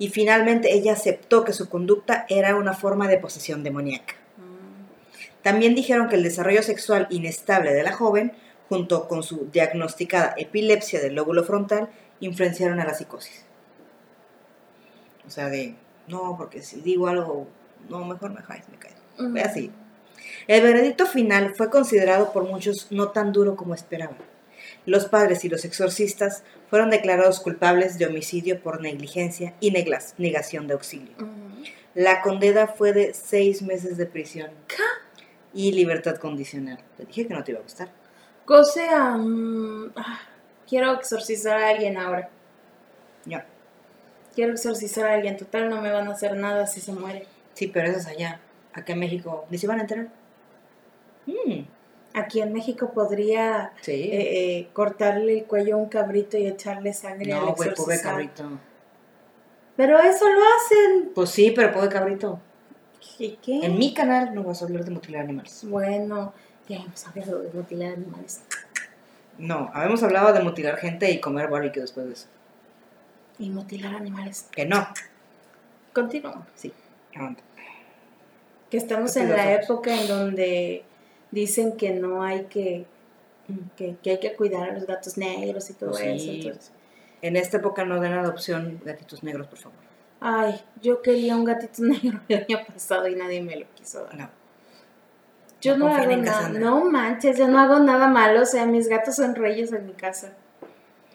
y 0.00 0.08
finalmente 0.08 0.72
ella 0.72 0.94
aceptó 0.94 1.44
que 1.44 1.52
su 1.52 1.68
conducta 1.68 2.24
era 2.30 2.56
una 2.56 2.72
forma 2.72 3.06
de 3.06 3.18
posesión 3.18 3.62
demoníaca. 3.62 4.14
También 5.42 5.74
dijeron 5.74 6.08
que 6.08 6.16
el 6.16 6.22
desarrollo 6.22 6.62
sexual 6.62 7.06
inestable 7.10 7.74
de 7.74 7.82
la 7.82 7.92
joven, 7.92 8.32
junto 8.70 9.06
con 9.08 9.22
su 9.22 9.50
diagnosticada 9.52 10.34
epilepsia 10.38 11.00
del 11.00 11.16
lóbulo 11.16 11.44
frontal, 11.44 11.90
influenciaron 12.18 12.80
a 12.80 12.86
la 12.86 12.94
psicosis. 12.94 13.44
O 15.26 15.30
sea, 15.30 15.50
de, 15.50 15.74
no, 16.08 16.34
porque 16.38 16.62
si 16.62 16.80
digo 16.80 17.06
algo, 17.06 17.46
no, 17.90 18.02
mejor 18.06 18.32
me 18.32 18.42
caes, 18.42 18.66
me 18.70 18.78
caes. 18.78 18.96
Mm. 19.18 19.32
Voy 19.32 19.40
a 19.42 19.52
seguir. 19.52 19.72
El 20.46 20.62
veredicto 20.62 21.04
final 21.04 21.54
fue 21.54 21.68
considerado 21.68 22.32
por 22.32 22.44
muchos 22.44 22.90
no 22.90 23.10
tan 23.10 23.32
duro 23.32 23.54
como 23.54 23.74
esperaban. 23.74 24.16
Los 24.86 25.04
padres 25.04 25.44
y 25.44 25.50
los 25.50 25.66
exorcistas 25.66 26.42
fueron 26.70 26.90
declarados 26.90 27.40
culpables 27.40 27.98
de 27.98 28.06
homicidio 28.06 28.62
por 28.62 28.80
negligencia 28.80 29.54
y 29.60 29.72
negación 29.72 30.68
de 30.68 30.74
auxilio. 30.74 31.16
La 31.94 32.22
condena 32.22 32.68
fue 32.68 32.92
de 32.92 33.12
seis 33.12 33.60
meses 33.60 33.96
de 33.96 34.06
prisión 34.06 34.50
y 35.52 35.72
libertad 35.72 36.16
condicional. 36.16 36.78
Te 36.96 37.04
dije 37.04 37.26
que 37.26 37.34
no 37.34 37.42
te 37.42 37.50
iba 37.50 37.60
a 37.60 37.64
gustar. 37.64 37.88
O 38.46 38.64
sea, 38.64 39.16
mm, 39.16 39.92
ah, 39.96 40.20
quiero 40.68 40.94
exorcizar 40.94 41.60
a 41.60 41.68
alguien 41.70 41.96
ahora. 41.96 42.30
Ya. 43.24 43.44
Quiero 44.34 44.52
exorcizar 44.52 45.06
a 45.06 45.14
alguien. 45.14 45.36
Total, 45.36 45.68
no 45.68 45.82
me 45.82 45.90
van 45.90 46.06
a 46.06 46.12
hacer 46.12 46.36
nada 46.36 46.68
si 46.68 46.80
se 46.80 46.92
muere. 46.92 47.26
Sí, 47.54 47.66
pero 47.66 47.88
eso 47.88 47.98
es 47.98 48.06
allá. 48.06 48.40
Acá 48.72 48.92
en 48.92 49.00
México 49.00 49.46
ni 49.50 49.58
se 49.58 49.66
van 49.66 49.78
a 49.78 49.82
enterar. 49.82 50.08
Mm, 51.26 51.62
Aquí 52.12 52.40
en 52.40 52.52
México 52.52 52.90
podría 52.92 53.72
sí. 53.82 53.92
eh, 53.92 54.58
eh, 54.58 54.68
cortarle 54.72 55.38
el 55.38 55.44
cuello 55.44 55.74
a 55.76 55.78
un 55.78 55.88
cabrito 55.88 56.36
y 56.36 56.46
echarle 56.46 56.92
sangre 56.92 57.32
al 57.32 57.46
no, 57.46 57.54
güey, 57.54 57.72
pobre 57.74 58.00
cabrito. 58.00 58.44
Pero 59.76 59.98
eso 59.98 60.28
lo 60.28 60.40
hacen. 60.40 61.10
Pues 61.14 61.30
sí, 61.30 61.52
pero 61.54 61.72
pobre 61.72 61.88
cabrito. 61.88 62.40
¿Y 63.18 63.36
qué? 63.42 63.64
En 63.64 63.78
mi 63.78 63.94
canal 63.94 64.34
no 64.34 64.42
vas 64.42 64.60
a 64.60 64.64
hablar 64.64 64.84
de 64.84 64.90
mutilar 64.90 65.22
animales. 65.22 65.60
Bueno, 65.64 66.34
ya 66.68 66.76
hemos 66.78 67.06
hablado 67.06 67.42
de 67.42 67.50
mutilar 67.52 67.94
animales. 67.94 68.42
No, 69.38 69.70
habíamos 69.72 70.02
hablado 70.02 70.32
de 70.32 70.40
mutilar 70.40 70.76
gente 70.76 71.10
y 71.10 71.20
comer 71.20 71.48
barbecue 71.48 71.80
después 71.80 72.06
de 72.06 72.12
eso. 72.12 72.26
Y 73.38 73.50
mutilar 73.50 73.94
animales. 73.94 74.48
Que 74.50 74.66
no. 74.66 74.86
Continuamos. 75.94 76.46
Sí. 76.56 76.72
aguanta. 77.14 77.42
Que 78.68 78.76
estamos 78.76 79.06
Estoy 79.16 79.22
en 79.22 79.30
la 79.30 79.52
época 79.54 79.98
en 79.98 80.06
donde 80.08 80.84
dicen 81.30 81.76
que 81.76 81.90
no 81.90 82.22
hay 82.22 82.44
que, 82.44 82.86
que, 83.76 83.96
que 84.02 84.10
hay 84.10 84.20
que 84.20 84.34
cuidar 84.34 84.70
a 84.70 84.74
los 84.74 84.86
gatos 84.86 85.16
negros 85.16 85.70
y 85.70 85.74
todo 85.74 85.90
eso. 85.98 86.30
entonces- 86.30 86.72
En 87.22 87.36
esta 87.36 87.58
época 87.58 87.84
no 87.84 88.00
den 88.00 88.12
adopción 88.14 88.80
gatitos 88.84 89.22
negros, 89.22 89.46
por 89.46 89.58
favor. 89.58 89.78
Ay, 90.20 90.60
yo 90.82 91.00
quería 91.02 91.36
un 91.36 91.44
gatito 91.44 91.82
negro 91.82 92.20
el 92.28 92.44
año 92.48 92.58
pasado 92.66 93.06
y 93.08 93.14
nadie 93.14 93.42
me 93.42 93.56
lo 93.56 93.66
quiso 93.74 94.04
dar. 94.04 94.14
No. 94.16 94.30
Yo 95.60 95.76
No 95.76 95.88
no, 95.88 95.94
hago 95.94 96.16
nada, 96.16 96.48
no 96.48 96.84
manches, 96.86 97.36
yo 97.38 97.46
no 97.46 97.58
hago 97.58 97.78
nada 97.80 98.08
malo, 98.08 98.40
o 98.42 98.46
sea, 98.46 98.64
mis 98.64 98.88
gatos 98.88 99.16
son 99.16 99.34
reyes 99.34 99.70
en 99.72 99.86
mi 99.86 99.92
casa. 99.92 100.32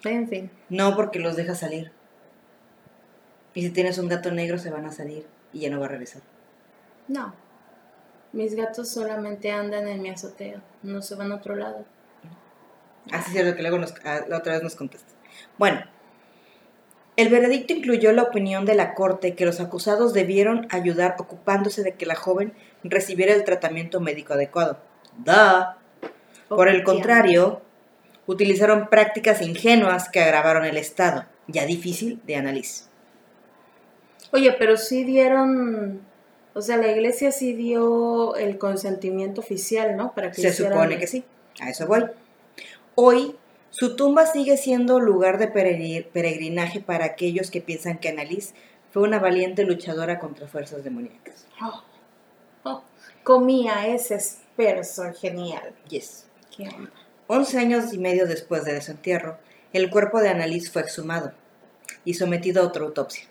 En 0.03 0.28
fin, 0.28 0.51
No, 0.70 0.95
porque 0.95 1.18
los 1.18 1.36
deja 1.36 1.55
salir. 1.55 1.91
Y 3.55 3.63
si 3.63 3.70
tienes 3.72 3.97
un 3.97 4.07
gato 4.07 4.30
negro, 4.32 4.59
se 4.59 4.70
van 4.70 4.86
a 4.86 4.91
salir 4.91 5.26
y 5.51 5.61
ya 5.61 5.70
no 5.72 5.80
va 5.80 5.86
a 5.88 5.89
regresar. 5.89 6.22
no. 7.07 7.34
Mis 8.36 8.53
gatos 8.53 8.89
solamente 8.89 9.49
andan 9.49 9.88
en 9.88 10.01
mi 10.01 10.09
azotea, 10.09 10.61
no 10.83 11.01
se 11.01 11.15
van 11.15 11.31
a 11.31 11.36
otro 11.36 11.55
lado. 11.55 11.86
Así 13.09 13.27
es 13.27 13.31
cierto 13.31 13.55
que 13.55 13.61
luego 13.61 13.77
nos, 13.77 13.93
la 14.03 14.38
otra 14.38 14.53
vez 14.53 14.61
nos 14.61 14.75
contesta. 14.75 15.13
Bueno, 15.57 15.86
el 17.15 17.29
veredicto 17.29 17.71
incluyó 17.71 18.11
la 18.11 18.23
opinión 18.23 18.65
de 18.65 18.75
la 18.75 18.93
corte 18.93 19.36
que 19.36 19.45
los 19.45 19.61
acusados 19.61 20.13
debieron 20.13 20.67
ayudar 20.69 21.15
ocupándose 21.17 21.81
de 21.81 21.93
que 21.93 22.05
la 22.05 22.15
joven 22.15 22.53
recibiera 22.83 23.33
el 23.33 23.45
tratamiento 23.45 24.01
médico 24.01 24.33
adecuado. 24.33 24.79
Da. 25.23 25.77
Por 26.49 26.67
el 26.67 26.83
contrario, 26.83 27.61
utilizaron 28.27 28.89
prácticas 28.89 29.41
ingenuas 29.41 30.09
que 30.09 30.19
agravaron 30.19 30.65
el 30.65 30.75
estado, 30.75 31.23
ya 31.47 31.65
difícil, 31.65 32.19
de 32.25 32.36
Annalise. 32.36 32.89
Oye, 34.33 34.51
pero 34.59 34.75
sí 34.75 35.05
dieron, 35.05 36.01
o 36.55 36.61
sea, 36.61 36.77
la 36.77 36.87
iglesia 36.91 37.31
sí 37.31 37.53
dio 37.53 38.35
el 38.35 38.57
consentimiento 38.57 39.41
oficial, 39.41 39.95
¿no? 39.95 40.13
Para 40.13 40.31
que 40.31 40.41
Se 40.41 40.47
hicieran- 40.49 40.73
supone 40.73 40.97
que 40.97 41.05
sí, 41.07 41.23
a 41.61 41.69
eso 41.69 41.85
voy. 41.85 42.05
Hoy, 42.95 43.35
su 43.69 43.95
tumba 43.95 44.25
sigue 44.25 44.57
siendo 44.57 44.99
lugar 44.99 45.37
de 45.37 45.51
peregri- 45.53 46.05
peregrinaje 46.07 46.79
para 46.79 47.05
aquellos 47.05 47.51
que 47.51 47.61
piensan 47.61 47.97
que 47.99 48.09
Annalise 48.09 48.53
fue 48.91 49.03
una 49.03 49.19
valiente 49.19 49.63
luchadora 49.65 50.17
contra 50.19 50.47
fuerzas 50.47 50.83
demoníacas. 50.83 51.45
Oh, 51.61 51.83
oh, 52.63 52.83
comía 53.23 53.87
ese 53.87 54.15
esperso 54.15 55.03
genial. 55.13 55.73
Yes. 55.89 56.25
Qué 56.55 56.69
onda. 56.69 56.89
11 57.27 57.57
años 57.59 57.91
y 57.91 57.97
medio 57.97 58.27
después 58.27 58.63
de 58.63 58.79
su 58.81 58.91
entierro, 58.91 59.37
el 59.73 59.89
cuerpo 59.89 60.21
de 60.21 60.29
Annalise 60.29 60.71
fue 60.71 60.83
exhumado 60.83 61.33
y 62.05 62.13
sometido 62.13 62.61
a 62.63 62.67
otra 62.67 62.83
autopsia. 62.85 63.25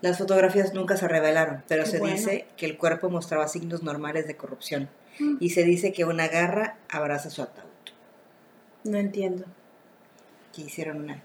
Las 0.00 0.18
fotografías 0.18 0.74
nunca 0.74 0.96
se 0.96 1.08
revelaron, 1.08 1.62
pero 1.68 1.84
Qué 1.84 1.90
se 1.90 1.98
bueno. 1.98 2.14
dice 2.14 2.46
que 2.56 2.66
el 2.66 2.76
cuerpo 2.78 3.10
mostraba 3.10 3.48
signos 3.48 3.82
normales 3.82 4.26
de 4.26 4.36
corrupción 4.36 4.88
Mm. 5.20 5.38
y 5.40 5.50
se 5.50 5.64
dice 5.64 5.92
que 5.92 6.04
una 6.04 6.28
garra 6.28 6.76
abraza 6.88 7.28
su 7.30 7.42
ataúd. 7.42 7.66
No 8.84 8.98
entiendo. 8.98 9.44
Que 10.54 10.62
hicieron 10.62 11.02
una... 11.02 11.22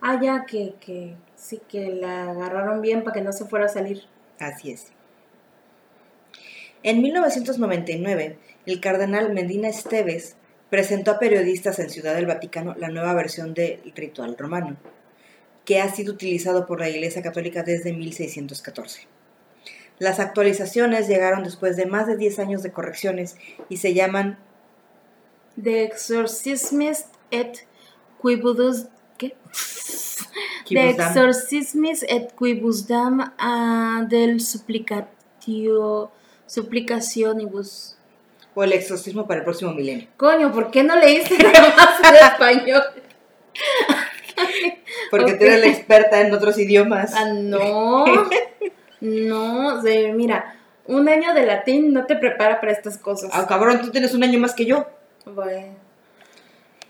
Ah, 0.00 0.18
ya 0.22 0.44
que, 0.46 0.74
que 0.80 1.14
sí 1.36 1.60
que 1.68 1.90
la 1.94 2.30
agarraron 2.30 2.80
bien 2.80 3.04
para 3.04 3.14
que 3.14 3.20
no 3.22 3.32
se 3.32 3.44
fuera 3.46 3.66
a 3.66 3.68
salir. 3.68 4.02
Así 4.38 4.70
es. 4.70 4.88
En 6.82 7.00
1999, 7.00 8.38
el 8.66 8.80
cardenal 8.80 9.32
Medina 9.32 9.68
Esteves 9.68 10.36
presentó 10.70 11.12
a 11.12 11.18
periodistas 11.18 11.78
en 11.78 11.88
Ciudad 11.90 12.14
del 12.14 12.26
Vaticano 12.26 12.74
la 12.78 12.88
nueva 12.88 13.14
versión 13.14 13.54
del 13.54 13.92
ritual 13.94 14.36
romano, 14.36 14.76
que 15.64 15.80
ha 15.80 15.92
sido 15.92 16.12
utilizado 16.12 16.66
por 16.66 16.80
la 16.80 16.88
Iglesia 16.88 17.22
Católica 17.22 17.62
desde 17.62 17.92
1614. 17.92 19.06
Las 19.98 20.18
actualizaciones 20.20 21.08
llegaron 21.08 21.44
después 21.44 21.76
de 21.76 21.86
más 21.86 22.06
de 22.06 22.16
10 22.16 22.38
años 22.40 22.62
de 22.62 22.72
correcciones 22.72 23.36
y 23.68 23.76
se 23.78 23.94
llaman 23.94 24.38
De 25.56 25.84
exorcismis 25.84 27.06
et 27.30 27.66
quibudus... 28.20 28.86
Quibusdam. 30.64 31.08
exorcismis 31.08 32.02
et 32.08 32.32
quibusdam 32.36 33.32
ah, 33.38 34.04
del 34.08 34.40
supplicatio... 34.40 36.10
Supplicationibus. 36.46 37.96
o 38.54 38.62
el 38.62 38.72
exorcismo 38.72 39.26
para 39.26 39.40
el 39.40 39.44
próximo 39.44 39.72
milenio. 39.72 40.08
Coño, 40.16 40.52
¿por 40.52 40.70
qué 40.70 40.84
no 40.84 40.94
leíste 40.96 41.38
nada 41.38 41.74
más 41.76 42.00
en 42.08 42.14
español? 42.16 42.82
Porque 45.10 45.34
tú 45.34 45.44
eres 45.44 45.60
la 45.60 45.66
experta 45.66 46.20
en 46.20 46.32
otros 46.32 46.58
idiomas. 46.58 47.12
Ah, 47.14 47.26
no. 47.32 48.04
No, 49.00 49.82
de- 49.82 50.12
mira, 50.12 50.56
un 50.86 51.08
año 51.08 51.34
de 51.34 51.46
latín 51.46 51.92
no 51.92 52.06
te 52.06 52.16
prepara 52.16 52.60
para 52.60 52.72
estas 52.72 52.98
cosas. 52.98 53.30
Ah, 53.32 53.46
cabrón, 53.46 53.80
tú 53.82 53.90
tienes 53.90 54.14
un 54.14 54.24
año 54.24 54.38
más 54.38 54.54
que 54.54 54.64
yo. 54.66 54.86
Bueno. 55.26 55.76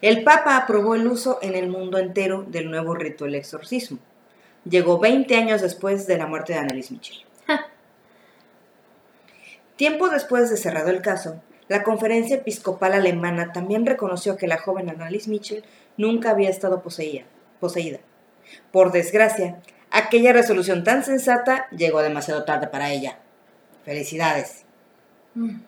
El 0.01 0.23
Papa 0.23 0.57
aprobó 0.57 0.95
el 0.95 1.07
uso 1.07 1.39
en 1.41 1.55
el 1.55 1.69
mundo 1.69 1.99
entero 1.99 2.45
del 2.47 2.71
nuevo 2.71 2.95
rito 2.95 3.25
del 3.25 3.37
exorcismo. 3.37 3.99
Llegó 4.69 4.99
20 4.99 5.35
años 5.37 5.63
después 5.63 6.07
de 6.07 6.19
la 6.19 6.27
muerte 6.27 6.53
de 6.53 6.59
Annelies 6.59 6.91
Mitchell. 6.91 7.25
Ja. 7.47 7.67
Tiempo 9.77 10.09
después 10.09 10.51
de 10.51 10.57
cerrado 10.57 10.91
el 10.91 11.01
caso, 11.03 11.41
la 11.69 11.83
conferencia 11.83 12.37
episcopal 12.37 12.93
alemana 12.93 13.53
también 13.53 13.87
reconoció 13.87 14.37
que 14.37 14.47
la 14.47 14.59
joven 14.59 14.91
Annelies 14.91 15.29
Mitchell 15.29 15.65
nunca 15.97 16.31
había 16.31 16.51
estado 16.51 16.83
poseída. 16.83 17.25
Poseída. 17.61 17.99
Por 18.73 18.93
desgracia, 18.93 19.61
aquella 19.91 20.33
resolución 20.33 20.85
tan 20.85 21.05
sensata 21.05 21.67
llegó 21.71 22.03
demasiado 22.03 22.45
tarde 22.45 22.69
para 22.69 22.91
ella. 22.93 23.19
Felicidades. 23.85 24.65
Mm. 25.35 25.61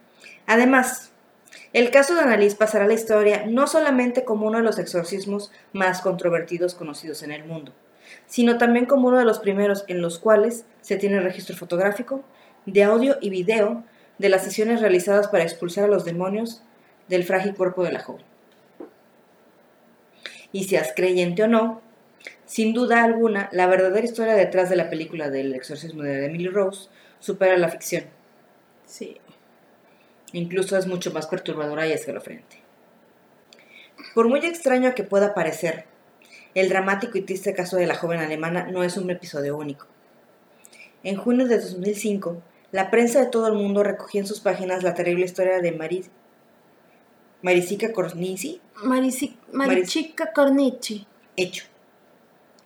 Además, 0.47 1.13
el 1.73 1.91
caso 1.91 2.15
de 2.15 2.23
Annalise 2.23 2.57
pasará 2.57 2.85
a 2.85 2.89
la 2.89 2.95
historia 2.95 3.45
no 3.47 3.67
solamente 3.67 4.25
como 4.25 4.47
uno 4.47 4.59
de 4.59 4.65
los 4.65 4.79
exorcismos 4.79 5.51
más 5.73 6.01
controvertidos 6.01 6.75
conocidos 6.75 7.23
en 7.23 7.33
el 7.33 7.45
mundo, 7.45 7.73
sino 8.27 8.59
también 8.59 8.87
como 8.87 9.09
uno 9.09 9.19
de 9.19 9.25
los 9.25 9.41
primeros 9.41 9.85
en 9.89 10.01
los 10.01 10.19
cuales 10.19 10.65
se 10.81 10.97
tiene 10.97 11.21
registro 11.21 11.57
fotográfico, 11.57 12.23
de 12.67 12.83
audio 12.83 13.17
y 13.21 13.31
video 13.31 13.85
de 14.19 14.29
las 14.29 14.43
sesiones 14.43 14.81
realizadas 14.81 15.29
para 15.29 15.45
expulsar 15.45 15.85
a 15.85 15.89
los 15.89 16.05
demonios 16.05 16.63
del 17.09 17.25
frágil 17.25 17.55
cuerpo 17.55 17.85
de 17.85 17.93
la 17.93 18.01
joven. 18.01 18.25
Y 20.53 20.65
seas 20.65 20.93
creyente 20.95 21.43
o 21.43 21.49
no, 21.49 21.83
sin 22.45 22.73
duda 22.73 23.03
alguna, 23.03 23.49
la 23.53 23.67
verdadera 23.67 24.05
historia 24.05 24.35
detrás 24.35 24.71
de 24.71 24.77
la 24.77 24.89
película 24.89 25.31
del 25.31 25.55
exorcismo 25.55 26.03
de 26.03 26.27
Emily 26.27 26.49
Rose 26.49 26.89
supera 27.19 27.57
la 27.57 27.69
ficción. 27.69 28.05
Sí. 28.87 29.21
Incluso 30.33 30.77
es 30.77 30.87
mucho 30.87 31.13
más 31.13 31.27
perturbadora 31.27 31.87
y 31.87 31.93
escalofriante. 31.93 32.63
Por 34.15 34.29
muy 34.29 34.41
extraño 34.41 34.95
que 34.95 35.03
pueda 35.03 35.35
parecer, 35.35 35.87
el 36.55 36.69
dramático 36.69 37.19
y 37.19 37.23
triste 37.23 37.53
caso 37.53 37.77
de 37.77 37.87
la 37.87 37.97
joven 37.97 38.21
alemana 38.21 38.69
no 38.71 38.83
es 38.83 38.97
un 38.97 39.11
episodio 39.11 39.57
único. 39.57 39.87
En 41.03 41.17
junio 41.17 41.47
de 41.47 41.59
2005, 41.59 42.43
la 42.73 42.91
prensa 42.91 43.21
de 43.21 43.27
todo 43.27 43.49
el 43.49 43.55
mundo 43.55 43.83
recogió 43.83 44.21
en 44.21 44.27
sus 44.27 44.41
páginas 44.41 44.83
la 44.83 44.95
terrible 44.95 45.25
historia 45.25 45.61
de 45.61 45.73
Maris, 45.73 46.11
Marisica 47.51 47.93
Cornisi, 47.93 48.61
Marisi- 48.83 49.37
Marichica 49.53 50.33
Cornici. 50.33 51.07
hecho. 51.37 51.65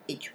Hecho. 0.08 0.32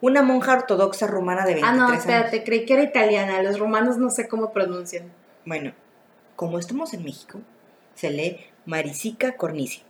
Una 0.00 0.22
monja 0.22 0.52
ortodoxa 0.52 1.08
rumana 1.08 1.44
de 1.44 1.54
23 1.54 1.72
Ah, 1.72 1.76
no, 1.76 1.88
años. 1.88 1.98
espérate, 1.98 2.44
creí 2.44 2.64
que 2.64 2.74
era 2.74 2.84
italiana. 2.84 3.42
Los 3.42 3.58
romanos 3.58 3.98
no 3.98 4.10
sé 4.10 4.28
cómo 4.28 4.52
pronuncian. 4.52 5.10
Bueno, 5.44 5.72
como 6.36 6.60
estamos 6.60 6.94
en 6.94 7.02
México, 7.02 7.40
se 7.96 8.10
lee 8.10 8.38
Marisica 8.64 9.36
Cornisi. 9.36 9.82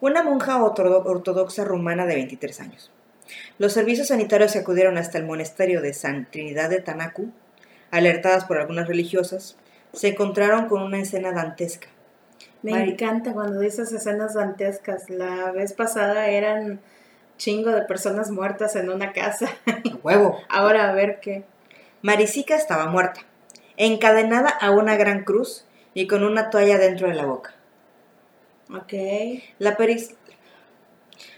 Una 0.00 0.24
monja 0.24 0.60
ortodo- 0.60 1.04
ortodoxa 1.06 1.62
rumana 1.62 2.06
de 2.06 2.16
23 2.16 2.58
años. 2.60 2.90
Los 3.58 3.72
servicios 3.72 4.08
sanitarios 4.08 4.52
que 4.54 4.58
acudieron 4.58 4.98
hasta 4.98 5.16
el 5.16 5.26
monasterio 5.26 5.80
de 5.80 5.94
San 5.94 6.28
Trinidad 6.28 6.70
de 6.70 6.80
Tanacu, 6.80 7.30
alertadas 7.92 8.46
por 8.46 8.58
algunas 8.58 8.88
religiosas, 8.88 9.56
se 9.92 10.08
encontraron 10.08 10.66
con 10.68 10.82
una 10.82 10.98
escena 10.98 11.30
dantesca. 11.30 11.86
Me 12.62 12.72
encanta 12.84 13.32
cuando 13.32 13.60
dices 13.60 13.90
escenas 13.92 14.34
dantescas. 14.34 15.08
La 15.10 15.50
vez 15.52 15.72
pasada 15.72 16.28
eran 16.28 16.80
chingo 17.38 17.70
de 17.70 17.82
personas 17.82 18.30
muertas 18.30 18.76
en 18.76 18.90
una 18.90 19.12
casa. 19.12 19.48
¡A 19.66 19.96
huevo! 20.02 20.38
Ahora 20.48 20.88
a 20.90 20.92
ver 20.92 21.20
qué. 21.20 21.44
Marisica 22.02 22.54
estaba 22.56 22.86
muerta, 22.86 23.20
encadenada 23.76 24.48
a 24.50 24.70
una 24.70 24.96
gran 24.96 25.24
cruz 25.24 25.64
y 25.94 26.06
con 26.06 26.22
una 26.24 26.50
toalla 26.50 26.78
dentro 26.78 27.08
de 27.08 27.14
la 27.14 27.24
boca. 27.26 27.54
Ok. 28.72 28.92
La, 29.58 29.76
peris- 29.76 30.14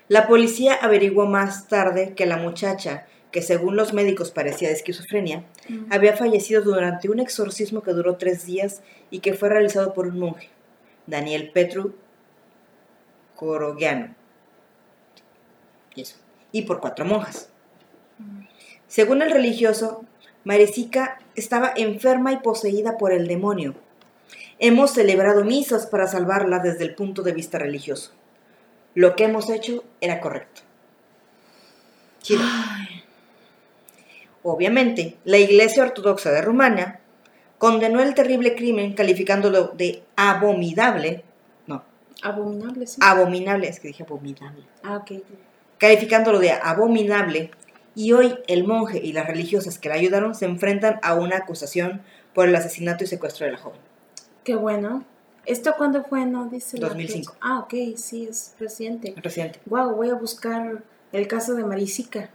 la 0.09 0.27
policía 0.27 0.75
averiguó 0.75 1.27
más 1.27 1.69
tarde 1.69 2.15
que 2.15 2.27
la 2.27 2.37
muchacha, 2.37 3.07
que 3.31 3.43
según 3.43 3.77
los 3.77 3.93
médicos 3.95 4.31
parecía 4.31 4.69
de 4.69 4.75
esquizofrenia, 4.75 5.45
Mm. 5.69 5.93
había 5.93 6.17
fallecido 6.17 6.63
durante 6.63 7.09
un 7.09 7.21
exorcismo 7.21 7.83
que 7.83 7.93
duró 7.93 8.17
tres 8.17 8.45
días 8.45 8.83
y 9.11 9.21
que 9.21 9.33
fue 9.35 9.49
realizado 9.49 9.95
por 9.95 10.07
un 10.09 10.19
monje, 10.19 10.51
Daniel 11.07 11.51
Petru 11.51 11.95
Corogiano. 13.37 14.15
Y 15.95 16.03
eso. 16.03 16.17
Y 16.53 16.63
por 16.63 16.81
cuatro 16.81 17.05
monjas. 17.05 17.49
Según 18.87 19.23
el 19.23 19.31
religioso, 19.31 20.05
Marisica 20.45 21.19
estaba 21.35 21.73
enferma 21.77 22.33
y 22.33 22.39
poseída 22.39 22.99
por 22.99 23.13
el 23.13 23.27
demonio. 23.27 23.75
Hemos 24.59 24.93
celebrado 24.93 25.45
misas 25.45 25.87
para 25.87 26.07
salvarla 26.07 26.59
desde 26.59 26.85
el 26.85 26.95
punto 26.95 27.23
de 27.23 27.33
vista 27.33 27.59
religioso. 27.59 28.13
Lo 28.95 29.17
que 29.17 29.25
hemos 29.25 29.49
hecho 29.51 29.85
era 30.01 30.21
correcto. 30.21 30.63
Chido. 32.21 32.43
Obviamente, 34.43 35.17
la 35.25 35.39
Iglesia 35.39 35.85
Ortodoxa 35.85 36.31
de 36.31 36.43
Rumania 36.43 37.01
condenó 37.63 38.01
el 38.03 38.13
terrible 38.15 38.57
crimen 38.57 38.93
calificándolo 38.95 39.69
de 39.69 40.03
abominable, 40.17 41.23
no, 41.69 41.85
Abominable, 42.21 42.89
sí. 42.89 42.97
abominable, 43.01 43.69
es 43.69 43.79
que 43.79 43.87
dije 43.87 44.03
abominable, 44.03 44.65
Ah, 44.83 44.97
ok. 44.97 45.23
calificándolo 45.79 46.41
de 46.41 46.51
abominable 46.51 47.53
y 47.95 48.11
hoy 48.15 48.35
el 48.49 48.65
monje 48.65 48.99
y 49.01 49.13
las 49.13 49.29
religiosas 49.29 49.79
que 49.79 49.89
la 49.89 49.95
ayudaron 49.95 50.35
se 50.35 50.47
enfrentan 50.47 50.99
a 51.05 51.15
una 51.15 51.37
acusación 51.37 52.03
por 52.35 52.49
el 52.49 52.57
asesinato 52.57 53.05
y 53.05 53.07
secuestro 53.07 53.47
de 53.47 53.53
la 53.53 53.59
joven. 53.59 53.79
Qué 54.43 54.57
bueno. 54.57 55.05
¿Esto 55.47 55.75
cuándo 55.79 56.03
fue? 56.03 56.27
No, 56.27 56.47
dice. 56.47 56.79
la 56.79 56.89
2005. 56.89 57.33
fecha. 57.35 57.39
Ah, 57.47 57.61
ok, 57.61 57.75
sí, 57.97 58.27
es 58.29 58.57
reciente. 58.59 59.15
Reciente. 59.23 59.61
Wow, 59.67 59.95
voy 59.95 60.11
a 60.11 60.15
buscar 60.15 60.83
el 61.13 61.29
caso 61.29 61.55
de 61.55 61.63
Marisica. 61.65 62.29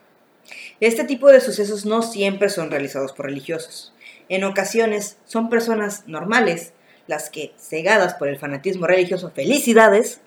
Este 0.79 1.03
tipo 1.03 1.27
de 1.27 1.41
sucesos 1.41 1.85
no 1.85 2.01
siempre 2.01 2.47
son 2.47 2.71
realizados 2.71 3.11
por 3.11 3.25
religiosos. 3.25 3.91
En 4.29 4.43
ocasiones 4.43 5.17
son 5.25 5.49
personas 5.49 6.03
normales 6.07 6.73
las 7.07 7.29
que, 7.29 7.53
cegadas 7.57 8.15
por 8.15 8.27
el 8.27 8.37
fanatismo 8.37 8.85
religioso, 8.87 9.31
felicidades, 9.31 10.21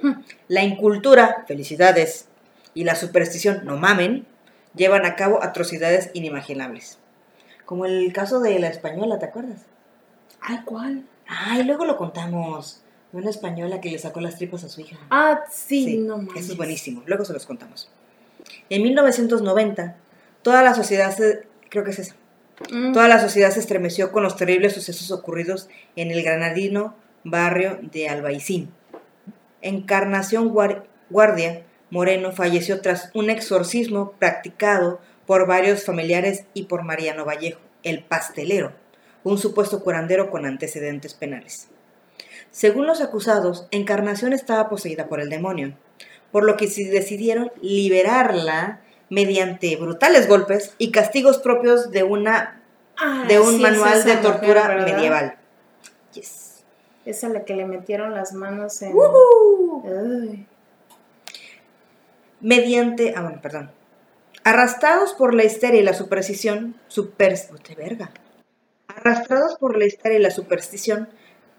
Hmm. 0.00 0.22
la 0.46 0.62
incultura, 0.62 1.44
felicidades, 1.48 2.28
y 2.74 2.84
la 2.84 2.94
superstición, 2.94 3.62
no 3.64 3.76
mamen, 3.76 4.26
llevan 4.74 5.04
a 5.04 5.16
cabo 5.16 5.42
atrocidades 5.42 6.10
inimaginables. 6.14 6.98
Como 7.64 7.86
el 7.86 8.12
caso 8.12 8.38
de 8.40 8.58
la 8.60 8.68
española, 8.68 9.18
¿te 9.18 9.26
acuerdas? 9.26 9.62
Ay, 10.40 10.60
¿cuál? 10.64 11.04
Ay, 11.26 11.64
luego 11.64 11.84
lo 11.84 11.96
contamos. 11.96 12.82
De 13.10 13.18
una 13.18 13.30
española 13.30 13.80
que 13.80 13.90
le 13.90 13.98
sacó 13.98 14.20
las 14.20 14.36
tripas 14.36 14.62
a 14.64 14.68
su 14.68 14.82
hija. 14.82 14.96
Ah, 15.10 15.40
sí, 15.50 15.84
Sí, 15.84 15.96
no 15.98 16.18
mames. 16.18 16.44
Eso 16.44 16.52
es 16.52 16.56
buenísimo. 16.56 17.02
Luego 17.06 17.24
se 17.24 17.32
los 17.32 17.46
contamos. 17.46 17.90
En 18.70 18.82
1990, 18.82 19.96
toda 20.42 20.62
la 20.62 20.74
sociedad 20.74 21.14
se... 21.16 21.46
Creo 21.70 21.84
que 21.84 21.90
es 21.90 21.98
esa. 21.98 22.14
Mm. 22.70 22.92
Toda 22.92 23.08
la 23.08 23.20
sociedad 23.20 23.50
se 23.50 23.60
estremeció 23.60 24.10
con 24.12 24.22
los 24.22 24.36
terribles 24.36 24.72
sucesos 24.74 25.10
ocurridos 25.10 25.68
en 25.96 26.10
el 26.10 26.22
granadino 26.22 26.94
barrio 27.24 27.78
de 27.82 28.08
Albaicín. 28.08 28.70
Encarnación 29.62 30.52
Guar- 30.52 30.84
Guardia 31.10 31.62
Moreno 31.90 32.32
falleció 32.32 32.80
tras 32.80 33.10
un 33.14 33.30
exorcismo 33.30 34.12
practicado 34.18 35.00
por 35.26 35.46
varios 35.46 35.84
familiares 35.84 36.44
y 36.54 36.64
por 36.64 36.82
Mariano 36.82 37.24
Vallejo, 37.24 37.60
el 37.82 38.02
pastelero, 38.04 38.72
un 39.24 39.38
supuesto 39.38 39.82
curandero 39.82 40.30
con 40.30 40.46
antecedentes 40.46 41.14
penales. 41.14 41.68
Según 42.50 42.86
los 42.86 43.00
acusados, 43.00 43.68
Encarnación 43.70 44.32
estaba 44.32 44.68
poseída 44.68 45.06
por 45.08 45.20
el 45.20 45.28
demonio, 45.28 45.74
por 46.32 46.44
lo 46.44 46.56
que 46.56 46.66
decidieron 46.66 47.52
liberarla 47.62 48.80
mediante 49.10 49.74
brutales 49.76 50.28
golpes 50.28 50.74
y 50.78 50.90
castigos 50.90 51.38
propios 51.38 51.90
de 51.90 52.02
una 52.02 52.58
Ah, 53.00 53.24
de 53.28 53.38
un 53.38 53.50
sí, 53.50 53.54
es 53.54 53.60
manual 53.60 54.04
de 54.04 54.16
tortura 54.16 54.68
medieval. 54.84 55.36
Yes. 56.14 56.64
Esa 57.04 57.28
a 57.28 57.30
la 57.30 57.44
que 57.44 57.54
le 57.54 57.64
metieron 57.64 58.14
las 58.14 58.32
manos 58.32 58.82
en. 58.82 58.92
Ay. 59.86 60.46
Mediante, 62.40 63.14
ah, 63.16 63.22
bueno, 63.22 63.40
perdón. 63.40 63.70
Arrastrados 64.42 65.14
por 65.14 65.34
la 65.34 65.44
histeria 65.44 65.80
y 65.80 65.84
la 65.84 65.94
superstición, 65.94 66.74
super, 66.88 67.34
¡Uy, 67.52 67.74
verga. 67.76 68.10
Arrastrados 68.88 69.56
por 69.58 69.76
la 69.76 69.86
histeria 69.86 70.18
y 70.18 70.22
la 70.22 70.30
superstición, 70.30 71.08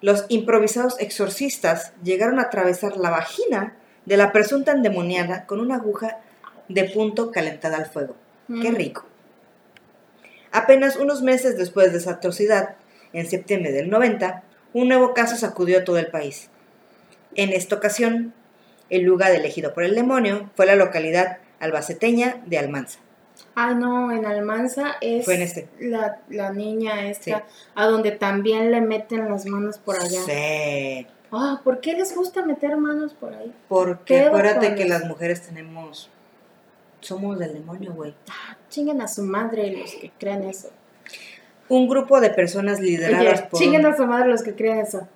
los 0.01 0.25
improvisados 0.29 0.99
exorcistas 0.99 1.93
llegaron 2.03 2.39
a 2.39 2.43
atravesar 2.43 2.97
la 2.97 3.11
vagina 3.11 3.75
de 4.05 4.17
la 4.17 4.31
presunta 4.31 4.71
endemoniada 4.71 5.45
con 5.45 5.59
una 5.59 5.75
aguja 5.75 6.19
de 6.69 6.85
punto 6.85 7.31
calentada 7.31 7.77
al 7.77 7.85
fuego. 7.87 8.15
¡Qué 8.61 8.71
rico! 8.71 9.05
Apenas 10.51 10.95
unos 10.95 11.21
meses 11.21 11.57
después 11.57 11.91
de 11.91 11.99
esa 11.99 12.11
atrocidad, 12.11 12.75
en 13.13 13.27
septiembre 13.29 13.71
del 13.71 13.89
90, 13.89 14.43
un 14.73 14.87
nuevo 14.87 15.13
caso 15.13 15.35
sacudió 15.35 15.79
a 15.79 15.83
todo 15.83 15.97
el 15.99 16.07
país. 16.07 16.49
En 17.35 17.49
esta 17.49 17.75
ocasión, 17.75 18.33
el 18.89 19.03
lugar 19.03 19.31
elegido 19.31 19.73
por 19.73 19.83
el 19.83 19.93
demonio 19.95 20.49
fue 20.55 20.65
la 20.65 20.75
localidad 20.75 21.37
albaceteña 21.59 22.41
de 22.47 22.57
Almanza. 22.57 22.99
Ay, 23.55 23.75
no, 23.75 24.11
en 24.11 24.25
Almanza 24.25 24.95
es 25.01 25.25
Fue 25.25 25.35
en 25.35 25.41
este. 25.43 25.67
la, 25.79 26.19
la 26.29 26.51
niña 26.51 27.07
esta, 27.09 27.23
Sí. 27.23 27.43
a 27.75 27.85
donde 27.85 28.11
también 28.11 28.71
le 28.71 28.81
meten 28.81 29.29
las 29.29 29.45
manos 29.45 29.77
por 29.77 29.95
allá. 29.97 30.21
Sí, 30.25 31.05
Ah, 31.31 31.61
¿por 31.63 31.79
qué 31.79 31.93
les 31.93 32.15
gusta 32.15 32.43
meter 32.43 32.75
manos 32.77 33.13
por 33.13 33.33
ahí? 33.35 33.53
porque 33.67 34.15
¿Qué 34.15 34.21
acuérdate 34.21 34.73
que 34.75 34.85
las 34.85 35.05
mujeres 35.05 35.41
tenemos... 35.43 36.09
Somos 37.01 37.39
del 37.39 37.53
demonio, 37.53 37.93
güey. 37.93 38.13
Ah, 38.29 38.57
chinguen 38.69 39.01
a 39.01 39.07
su 39.07 39.23
madre 39.23 39.71
los 39.77 39.93
que 39.95 40.11
creen 40.19 40.43
eso. 40.43 40.69
Un 41.69 41.87
grupo 41.87 42.19
de 42.19 42.29
personas 42.29 42.79
lideradas 42.79 43.39
Oye, 43.41 43.47
por... 43.49 43.59
chinguen 43.59 43.85
a 43.85 43.95
su 43.95 44.05
madre 44.05 44.27
los 44.29 44.41
que 44.43 44.55
creen 44.55 44.79
eso. 44.79 45.07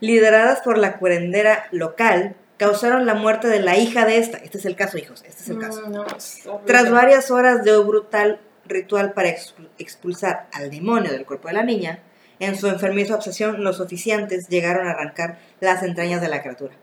lideradas 0.00 0.60
por 0.60 0.78
la 0.78 0.98
curandera 0.98 1.66
local, 1.72 2.36
causaron 2.56 3.06
la 3.06 3.14
muerte 3.14 3.48
de 3.48 3.60
la 3.60 3.76
hija 3.76 4.04
de 4.04 4.18
esta. 4.18 4.38
Este 4.38 4.58
es 4.58 4.64
el 4.64 4.76
caso, 4.76 4.98
hijos, 4.98 5.22
este 5.26 5.42
es 5.42 5.48
el 5.50 5.58
caso. 5.58 5.82
Mm, 5.86 5.92
no, 5.92 6.06
es 6.06 6.46
horrible. 6.46 6.66
Tras 6.66 6.90
varias 6.90 7.30
horas 7.30 7.64
de 7.64 7.78
un 7.78 7.86
brutal 7.86 8.40
ritual 8.66 9.12
para 9.12 9.28
expu- 9.28 9.68
expulsar 9.78 10.48
al 10.52 10.70
demonio 10.70 11.12
del 11.12 11.24
cuerpo 11.26 11.48
de 11.48 11.54
la 11.54 11.62
niña, 11.62 12.00
en 12.38 12.56
su 12.56 12.66
enfermiza 12.68 13.14
obsesión, 13.14 13.64
los 13.64 13.80
oficiantes 13.80 14.48
llegaron 14.48 14.86
a 14.86 14.90
arrancar 14.90 15.38
las 15.60 15.82
entrañas 15.82 16.20
de 16.20 16.28
la 16.28 16.42
criatura. 16.42 16.74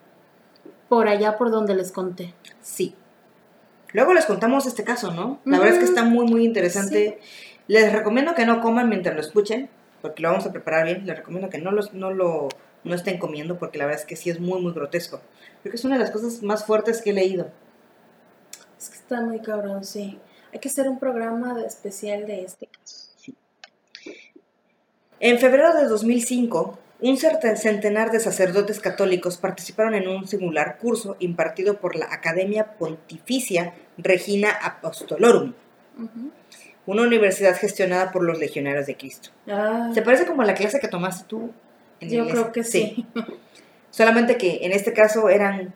Por 0.93 1.07
allá 1.07 1.37
por 1.37 1.49
donde 1.49 1.73
les 1.73 1.91
conté. 1.91 2.35
Sí. 2.61 2.93
Luego 3.93 4.13
les 4.13 4.25
contamos 4.25 4.67
este 4.67 4.83
caso, 4.83 5.11
¿no? 5.11 5.39
La 5.43 5.57
verdad 5.57 5.73
es 5.73 5.79
que 5.79 5.85
está 5.85 6.03
muy, 6.03 6.27
muy 6.27 6.45
interesante. 6.45 7.19
Les 7.67 7.91
recomiendo 7.91 8.35
que 8.35 8.45
no 8.45 8.61
coman 8.61 8.89
mientras 8.89 9.15
lo 9.15 9.21
escuchen, 9.21 9.71
porque 10.03 10.21
lo 10.21 10.29
vamos 10.29 10.45
a 10.45 10.51
preparar 10.51 10.85
bien. 10.85 11.07
Les 11.07 11.17
recomiendo 11.17 11.49
que 11.49 11.57
no, 11.57 11.71
los, 11.71 11.95
no 11.95 12.11
lo 12.11 12.47
no 12.83 12.93
estén 12.93 13.17
comiendo, 13.17 13.57
porque 13.57 13.79
la 13.79 13.85
verdad 13.85 14.01
es 14.01 14.05
que 14.05 14.15
sí 14.15 14.29
es 14.29 14.39
muy, 14.39 14.61
muy 14.61 14.71
grotesco. 14.71 15.19
Creo 15.63 15.71
que 15.71 15.77
es 15.77 15.83
una 15.83 15.95
de 15.95 16.01
las 16.01 16.11
cosas 16.11 16.43
más 16.43 16.63
fuertes 16.63 17.01
que 17.01 17.09
he 17.09 17.13
leído. 17.13 17.47
Es 18.79 18.89
que 18.89 18.97
está 18.97 19.19
muy 19.19 19.39
cabrón, 19.39 19.83
sí. 19.83 20.19
Hay 20.53 20.59
que 20.59 20.69
hacer 20.69 20.87
un 20.87 20.99
programa 20.99 21.59
especial 21.65 22.27
de 22.27 22.43
este 22.43 22.67
caso. 22.67 23.07
En 25.19 25.39
febrero 25.39 25.73
de 25.73 25.85
2005, 25.85 26.77
un 27.03 27.17
centenar 27.17 28.11
de 28.11 28.19
sacerdotes 28.21 28.79
católicos 28.79 29.37
participaron 29.37 29.93
en 29.93 30.07
un 30.07 30.25
singular 30.25 30.77
curso 30.77 31.17
impartido 31.19 31.79
por 31.79 31.97
la 31.97 32.05
Academia 32.05 32.77
Pontificia 32.77 33.73
Regina 33.97 34.49
Apostolorum, 34.49 35.53
una 36.85 37.01
universidad 37.01 37.57
gestionada 37.57 38.11
por 38.11 38.23
los 38.23 38.39
legionarios 38.39 38.85
de 38.85 38.95
Cristo. 38.95 39.29
Ah, 39.49 39.91
¿Se 39.93 40.01
parece 40.01 40.25
como 40.25 40.43
a 40.43 40.45
la 40.45 40.53
clase 40.53 40.79
que 40.79 40.87
tomaste 40.87 41.25
tú? 41.27 41.51
en 41.99 42.09
yo 42.09 42.27
creo 42.27 42.51
que 42.51 42.63
sí. 42.63 43.05
Solamente 43.91 44.37
que 44.37 44.65
en 44.65 44.71
este 44.71 44.93
caso 44.93 45.29
eran 45.29 45.73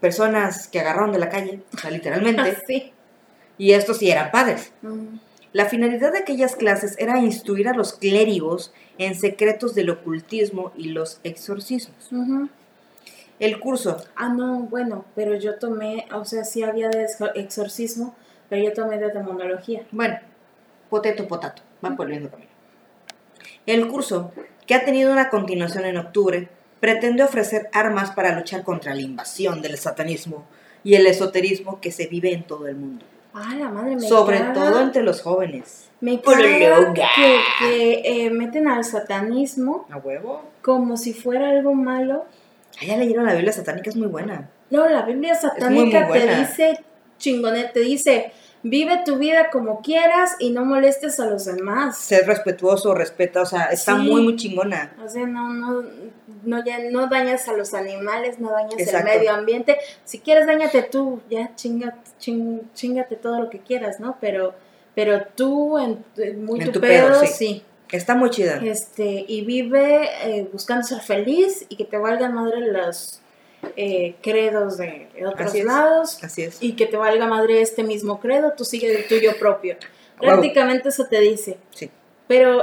personas 0.00 0.68
que 0.68 0.80
agarraron 0.80 1.12
de 1.12 1.18
la 1.18 1.30
calle, 1.30 1.62
o 1.74 1.78
sea, 1.78 1.90
literalmente, 1.90 2.56
sí. 2.66 2.92
y 3.56 3.72
estos 3.72 3.98
sí 3.98 4.10
eran 4.10 4.30
padres. 4.30 4.72
La 5.52 5.64
finalidad 5.66 6.12
de 6.12 6.18
aquellas 6.18 6.54
clases 6.54 6.94
era 6.98 7.18
instruir 7.18 7.68
a 7.68 7.74
los 7.74 7.92
clérigos 7.94 8.72
en 8.98 9.14
secretos 9.16 9.74
del 9.74 9.90
ocultismo 9.90 10.72
y 10.76 10.90
los 10.90 11.20
exorcismos. 11.24 12.10
El 13.40 13.58
curso, 13.58 13.96
Ah, 14.16 14.28
no, 14.28 14.60
bueno, 14.60 15.04
pero 15.16 15.34
yo 15.34 15.56
tomé, 15.58 16.06
o 16.14 16.24
sea, 16.24 16.44
sí 16.44 16.62
había 16.62 16.88
de 16.90 17.04
exor- 17.06 17.32
exorcismo, 17.34 18.14
pero 18.48 18.62
yo 18.62 18.72
tomé 18.72 18.98
de 18.98 19.08
demonología. 19.10 19.82
bueno, 19.90 20.18
potato 20.90 21.26
potato, 21.26 21.62
van 21.80 21.96
por 21.96 22.06
el 22.06 22.14
mismo 22.14 22.30
camino. 22.30 22.50
El 23.66 23.88
curso, 23.88 24.32
que 24.66 24.74
ha 24.74 24.84
tenido 24.84 25.10
una 25.12 25.30
continuación 25.30 25.84
en 25.84 25.96
octubre, 25.96 26.48
pretende 26.80 27.22
ofrecer 27.22 27.68
armas 27.72 28.10
para 28.12 28.36
luchar 28.38 28.62
contra 28.62 28.94
la 28.94 29.02
invasión 29.02 29.62
del 29.62 29.76
satanismo 29.78 30.44
y 30.84 30.94
el 30.94 31.06
esoterismo 31.06 31.80
que 31.80 31.92
se 31.92 32.06
vive 32.06 32.32
en 32.32 32.44
todo 32.46 32.66
el 32.68 32.76
mundo, 32.76 33.04
Ah, 33.32 33.54
la 33.58 33.68
madre 33.68 33.94
me 33.96 34.02
sobre 34.08 34.38
caga- 34.38 34.52
todo 34.52 34.80
entre 34.80 35.02
los 35.02 35.22
jóvenes. 35.22 35.88
Me 36.00 36.20
caga 36.20 36.92
que, 36.94 37.36
que, 37.58 38.02
eh, 38.26 38.30
meten 38.30 38.66
al 38.68 38.84
satanismo 38.84 39.86
¿A 39.90 39.98
huevo? 39.98 40.42
como 40.62 40.96
si 40.96 41.12
fuera 41.12 41.50
algo 41.50 41.74
malo. 41.74 42.24
Ah, 42.80 42.84
ya 42.86 42.96
leyeron 42.96 43.26
la 43.26 43.34
Biblia 43.34 43.52
satánica, 43.52 43.90
es 43.90 43.96
muy 43.96 44.08
buena. 44.08 44.48
No, 44.70 44.88
la 44.88 45.02
Biblia 45.02 45.34
satánica 45.34 46.06
muy 46.06 46.18
te 46.18 46.36
dice, 46.36 46.78
chingonet, 47.18 47.72
te 47.72 47.80
dice, 47.80 48.32
vive 48.62 49.02
tu 49.04 49.16
vida 49.16 49.50
como 49.50 49.80
quieras 49.80 50.36
y 50.38 50.50
no 50.50 50.64
molestes 50.64 51.18
a 51.20 51.26
los 51.26 51.44
demás. 51.46 51.96
Ser 51.98 52.26
respetuoso, 52.26 52.94
respeta, 52.94 53.42
o 53.42 53.46
sea, 53.46 53.64
está 53.66 53.96
Sí. 53.96 54.02
muy, 54.02 54.22
muy 54.22 54.36
chingona. 54.36 54.94
O 55.04 55.08
sea, 55.08 55.26
no, 55.26 55.48
no, 55.52 55.82
no, 56.44 56.64
ya, 56.64 56.78
no 56.90 57.06
dañas 57.08 57.48
a 57.48 57.52
los 57.54 57.72
animales, 57.74 58.38
no 58.38 58.50
dañas 58.50 58.74
Exacto. 58.78 59.08
el 59.08 59.16
medio 59.18 59.32
ambiente. 59.32 59.78
Si 60.04 60.18
quieres, 60.20 60.46
dañate 60.46 60.82
tú, 60.82 61.20
ya 61.30 61.54
chinga, 61.56 61.96
ching- 62.20 62.62
chingate 62.74 63.16
todo 63.16 63.40
lo 63.40 63.50
que 63.50 63.58
quieras, 63.60 63.98
¿no? 64.00 64.16
Pero, 64.20 64.54
pero 64.94 65.22
tú, 65.34 65.78
en, 65.78 66.04
muy 66.44 66.60
En 66.60 66.66
tu, 66.66 66.72
tu 66.72 66.80
pedo, 66.80 67.08
pedo, 67.08 67.20
sí. 67.20 67.26
sí. 67.26 67.62
Está 67.92 68.14
muy 68.14 68.30
chida. 68.30 68.60
Este, 68.62 69.24
y 69.26 69.40
vive 69.44 70.08
eh, 70.24 70.48
buscando 70.52 70.86
ser 70.86 71.00
feliz 71.00 71.66
y 71.68 71.74
que 71.76 71.84
te 71.84 71.98
valgan 71.98 72.34
madre 72.34 72.60
los 72.70 73.20
eh, 73.76 74.16
credos 74.22 74.76
de, 74.78 75.08
de 75.14 75.26
otros 75.26 75.48
Así 75.48 75.58
es. 75.60 75.64
lados 75.64 76.24
Así 76.24 76.42
es. 76.42 76.58
y 76.60 76.72
que 76.74 76.86
te 76.86 76.96
valga 76.96 77.26
madre 77.26 77.60
este 77.60 77.82
mismo 77.82 78.20
credo, 78.20 78.52
tú 78.56 78.64
sigue 78.64 78.94
el 78.94 79.06
tuyo 79.08 79.36
propio. 79.38 79.76
Prácticamente 80.18 80.88
eso 80.90 81.06
te 81.06 81.20
dice. 81.20 81.58
Sí. 81.70 81.90
Pero 82.26 82.62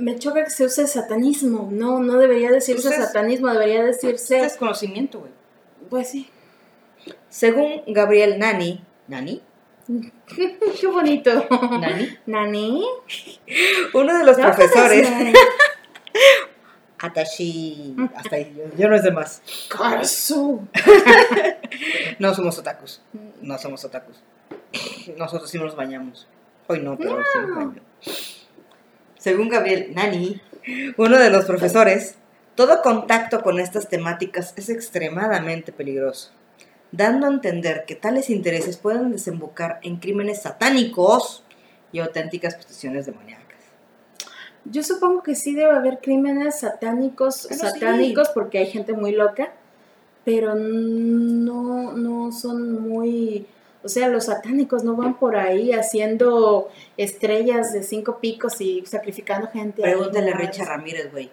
me 0.00 0.18
choca 0.18 0.44
que 0.44 0.50
se 0.50 0.64
use 0.64 0.86
satanismo. 0.86 1.68
No, 1.72 2.00
no 2.00 2.18
debería 2.18 2.50
decirse 2.50 2.88
Pues 2.88 2.98
es- 3.00 3.06
satanismo, 3.06 3.48
debería 3.48 3.84
decirse. 3.84 4.40
Es 4.40 4.56
conocimiento, 4.56 5.20
güey. 5.20 5.32
Pues 5.88 6.10
sí. 6.10 6.28
Según 7.30 7.82
Gabriel 7.86 8.38
Nani, 8.38 8.82
¿Nani? 9.06 9.40
Qué 10.80 10.86
bonito. 10.86 11.46
¿Nani? 11.80 12.08
¿Nani? 12.26 12.84
Uno 13.94 14.18
de 14.18 14.24
los 14.24 14.36
No, 14.36 14.44
profesores. 14.44 15.08
Pues, 16.98 17.10
Atashi. 17.10 17.96
Hasta 18.14 18.36
ahí, 18.36 18.54
yo, 18.56 18.64
yo 18.78 18.88
no 18.88 18.96
es 18.96 19.02
de 19.02 19.10
más. 19.10 19.42
No 22.18 22.34
somos 22.34 22.58
otakus. 22.58 23.00
No 23.40 23.58
somos 23.58 23.84
otakus. 23.84 24.16
Nosotros 25.16 25.50
sí 25.50 25.58
nos 25.58 25.76
bañamos. 25.76 26.26
Hoy 26.66 26.80
no, 26.80 26.96
pero 26.96 27.18
sí 27.32 27.38
nos 27.38 27.56
baño. 27.56 27.82
Según 29.18 29.48
Gabriel 29.48 29.94
Nani, 29.94 30.40
uno 30.96 31.18
de 31.18 31.30
los 31.30 31.44
profesores, 31.44 32.16
todo 32.54 32.82
contacto 32.82 33.42
con 33.42 33.60
estas 33.60 33.88
temáticas 33.88 34.52
es 34.56 34.68
extremadamente 34.68 35.72
peligroso, 35.72 36.32
dando 36.92 37.26
a 37.26 37.30
entender 37.30 37.84
que 37.86 37.94
tales 37.94 38.30
intereses 38.30 38.76
pueden 38.76 39.12
desembocar 39.12 39.80
en 39.82 39.96
crímenes 39.96 40.42
satánicos 40.42 41.44
y 41.92 42.00
auténticas 42.00 42.56
posesiones 42.56 43.06
demoníacas. 43.06 43.47
Yo 44.64 44.82
supongo 44.82 45.22
que 45.22 45.34
sí 45.34 45.54
debe 45.54 45.70
haber 45.70 45.98
crímenes 46.00 46.60
satánicos, 46.60 47.46
Pero 47.48 47.60
sí. 47.60 47.66
satánicos, 47.66 48.28
porque 48.30 48.58
hay 48.58 48.66
gente 48.66 48.92
muy 48.92 49.12
loca, 49.12 49.52
pero 50.24 50.54
no, 50.54 51.92
no 51.92 52.32
son 52.32 52.82
muy, 52.82 53.46
o 53.82 53.88
sea, 53.88 54.08
los 54.08 54.26
satánicos 54.26 54.84
no 54.84 54.94
van 54.94 55.18
por 55.18 55.36
ahí 55.36 55.72
haciendo 55.72 56.68
estrellas 56.96 57.72
de 57.72 57.82
cinco 57.82 58.18
picos 58.18 58.60
y 58.60 58.84
sacrificando 58.84 59.48
gente. 59.48 59.82
Pregúntale 59.82 60.32
a. 60.32 60.36
Richard 60.36 60.68
Ramírez, 60.68 61.10
güey. 61.10 61.30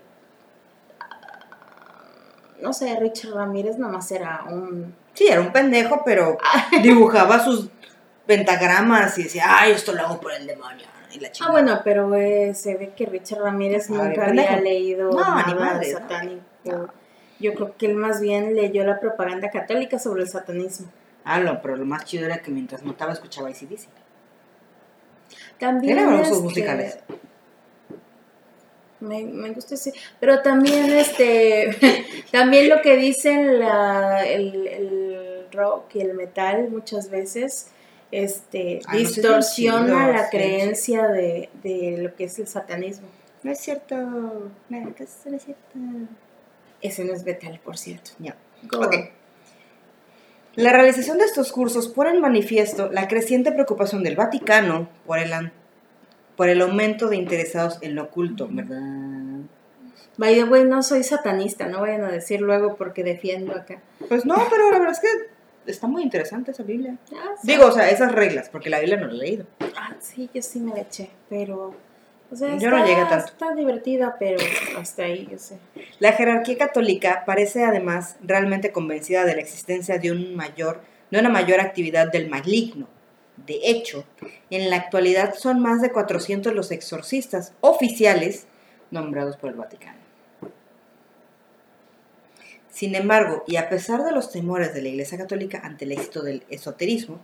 No 2.61 2.71
sé, 2.71 2.97
Richard 2.99 3.33
Ramírez 3.33 3.77
nomás 3.77 4.09
era 4.11 4.45
un... 4.49 4.95
Sí, 5.13 5.27
era 5.27 5.41
un 5.41 5.51
pendejo, 5.51 6.01
pero 6.05 6.37
dibujaba 6.81 7.43
sus 7.43 7.69
pentagramas 8.25 9.17
y 9.17 9.23
decía, 9.23 9.43
ay, 9.59 9.73
esto 9.73 9.93
lo 9.93 10.01
hago 10.03 10.21
por 10.21 10.31
el 10.31 10.47
demonio. 10.47 10.87
Y 11.15 11.19
la 11.19 11.29
Ah, 11.41 11.51
bueno, 11.51 11.81
pero 11.83 12.13
eh, 12.15 12.53
se 12.53 12.75
ve 12.75 12.91
que 12.95 13.05
Richard 13.05 13.41
Ramírez 13.41 13.89
nunca 13.89 14.27
había 14.27 14.59
leído 14.59 15.11
No, 15.11 15.19
nada 15.19 15.81
satánico. 15.83 16.43
Yo 17.39 17.53
creo 17.53 17.75
que 17.77 17.85
él 17.87 17.95
más 17.95 18.21
bien 18.21 18.55
leyó 18.55 18.83
la 18.85 18.99
propaganda 18.99 19.49
católica 19.49 19.99
sobre 19.99 20.23
el 20.23 20.29
satanismo. 20.29 20.87
Ah, 21.23 21.39
no, 21.39 21.61
pero 21.61 21.75
lo 21.75 21.85
más 21.85 22.05
chido 22.05 22.25
era 22.25 22.37
que 22.39 22.51
mientras 22.51 22.83
mataba 22.83 23.13
escuchaba 23.13 23.49
ACDC. 23.49 23.87
También 25.59 25.97
Era 25.97 26.09
usos 26.09 26.29
este, 26.29 26.43
musicales. 26.43 26.99
Me, 28.99 29.23
me 29.23 29.51
gusta 29.51 29.75
ese. 29.75 29.93
Pero 30.19 30.41
también 30.41 30.91
este 30.91 31.75
también 32.31 32.69
lo 32.69 32.81
que 32.81 32.95
dicen 32.95 33.59
la, 33.59 34.25
el, 34.25 34.67
el 34.67 35.47
rock 35.51 35.95
y 35.95 36.01
el 36.01 36.13
metal 36.13 36.69
muchas 36.69 37.09
veces 37.09 37.67
este 38.11 38.81
Ay, 38.85 38.85
no 38.85 38.91
bien 38.91 39.05
distorsiona 39.07 40.07
la 40.07 40.29
creencia 40.29 41.07
de, 41.07 41.49
de 41.63 41.97
lo 41.97 42.15
que 42.15 42.25
es 42.25 42.39
el 42.39 42.47
satanismo. 42.47 43.07
No 43.43 43.51
es 43.51 43.59
cierto. 43.59 43.95
No, 43.95 44.51
no 44.69 44.95
es 44.97 45.09
cierto. 45.21 45.79
Ese 46.81 47.05
no 47.05 47.13
es 47.13 47.23
metal, 47.23 47.59
por 47.63 47.77
cierto. 47.77 48.11
Ya. 48.19 48.35
Go. 48.63 48.85
Ok. 48.85 48.95
La 50.55 50.71
realización 50.71 51.17
de 51.17 51.25
estos 51.25 51.51
cursos 51.51 51.89
pone 51.89 52.11
en 52.11 52.21
manifiesto 52.21 52.89
la 52.91 53.07
creciente 53.07 53.51
preocupación 53.51 54.03
del 54.03 54.15
Vaticano 54.15 54.87
por 55.05 55.19
el, 55.19 55.51
por 56.37 56.47
el 56.47 56.61
aumento 56.61 57.09
de 57.09 57.17
interesados 57.17 57.77
en 57.81 57.95
lo 57.95 58.03
oculto, 58.03 58.47
¿verdad? 58.49 58.81
By 60.17 60.33
the 60.33 60.45
way, 60.45 60.63
no 60.63 60.81
soy 60.81 61.03
satanista, 61.03 61.67
no 61.67 61.81
vayan 61.81 62.05
a 62.05 62.11
decir 62.11 62.39
luego 62.39 62.77
porque 62.77 63.03
defiendo 63.03 63.51
acá. 63.51 63.81
Pues 64.07 64.25
no, 64.25 64.35
pero 64.49 64.71
la 64.71 64.79
verdad 64.79 64.93
es 64.93 64.99
que 65.01 65.34
está 65.67 65.87
muy 65.87 66.03
interesante 66.03 66.51
esa 66.51 66.63
Biblia. 66.63 66.97
Ah, 67.13 67.35
sí. 67.41 67.47
Digo, 67.47 67.65
o 67.67 67.71
sea, 67.71 67.89
esas 67.89 68.11
reglas, 68.11 68.49
porque 68.49 68.69
la 68.69 68.79
Biblia 68.79 68.97
no 68.97 69.07
la 69.07 69.13
he 69.13 69.17
leído. 69.17 69.45
Ah, 69.77 69.95
sí, 69.99 70.29
yo 70.33 70.41
sí 70.41 70.59
me 70.59 70.73
la 70.73 70.81
eché, 70.81 71.09
pero... 71.29 71.73
O 72.31 72.35
sea, 72.35 72.57
Yo 72.57 72.71
no 72.71 72.77
está- 72.77 72.87
llegué 72.89 73.01
a 73.01 73.07
tanto. 73.09 73.25
Está 73.27 73.53
divertida, 73.53 74.15
pero 74.19 74.37
hasta 74.79 75.03
ahí, 75.03 75.27
yo 75.31 75.37
sé. 75.37 75.59
La 75.99 76.11
jerarquía 76.13 76.57
católica 76.57 77.23
parece 77.23 77.63
además 77.63 78.17
realmente 78.23 78.71
convencida 78.71 79.25
de 79.25 79.35
la 79.35 79.41
existencia 79.41 79.99
de, 79.99 80.11
un 80.11 80.35
mayor, 80.35 80.81
de 81.11 81.19
una 81.19 81.29
mayor 81.29 81.59
actividad 81.61 82.11
del 82.11 82.27
maligno. 82.27 82.87
De 83.45 83.59
hecho, 83.63 84.05
en 84.49 84.71
la 84.71 84.77
actualidad 84.77 85.35
son 85.35 85.59
más 85.59 85.83
de 85.83 85.91
400 85.91 86.53
los 86.55 86.71
exorcistas 86.71 87.53
oficiales 87.61 88.47
nombrados 88.89 89.37
por 89.37 89.51
el 89.51 89.55
Vaticano. 89.57 89.99
Sin 92.75 92.93
embargo, 92.93 93.45
y 93.47 93.55
a 93.55 93.69
pesar 93.69 94.03
de 94.03 94.11
los 94.11 94.33
temores 94.33 94.73
de 94.73 94.81
la 94.81 94.89
Iglesia 94.89 95.17
Católica 95.17 95.61
ante 95.63 95.85
el 95.85 95.93
éxito 95.93 96.23
del 96.23 96.43
esoterismo 96.49 97.21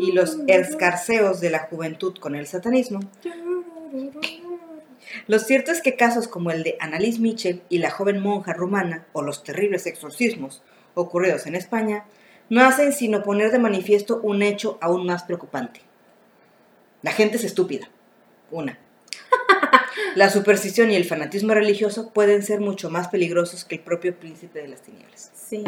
y 0.00 0.12
los 0.12 0.38
escarceos 0.46 1.42
de 1.42 1.50
la 1.50 1.58
juventud 1.58 2.16
con 2.16 2.34
el 2.34 2.46
satanismo, 2.46 3.00
lo 5.26 5.38
cierto 5.40 5.72
es 5.72 5.82
que 5.82 5.94
casos 5.94 6.26
como 6.26 6.52
el 6.52 6.62
de 6.62 6.78
Annalise 6.80 7.20
Mitchell 7.20 7.60
y 7.68 7.80
la 7.80 7.90
joven 7.90 8.18
monja 8.18 8.54
rumana, 8.54 9.04
o 9.12 9.20
los 9.20 9.44
terribles 9.44 9.84
exorcismos 9.84 10.62
ocurridos 10.94 11.46
en 11.46 11.54
España, 11.54 12.06
no 12.48 12.64
hacen 12.64 12.94
sino 12.94 13.22
poner 13.22 13.52
de 13.52 13.58
manifiesto 13.58 14.18
un 14.22 14.40
hecho 14.40 14.78
aún 14.80 15.04
más 15.04 15.24
preocupante. 15.24 15.82
La 17.02 17.12
gente 17.12 17.36
es 17.36 17.44
estúpida. 17.44 17.90
Una. 18.50 18.78
La 20.14 20.30
superstición 20.30 20.90
y 20.90 20.96
el 20.96 21.04
fanatismo 21.04 21.54
religioso 21.54 22.10
pueden 22.10 22.42
ser 22.42 22.60
mucho 22.60 22.90
más 22.90 23.08
peligrosos 23.08 23.64
que 23.64 23.76
el 23.76 23.80
propio 23.82 24.14
príncipe 24.14 24.60
de 24.62 24.68
las 24.68 24.82
tinieblas. 24.82 25.30
Sí, 25.34 25.64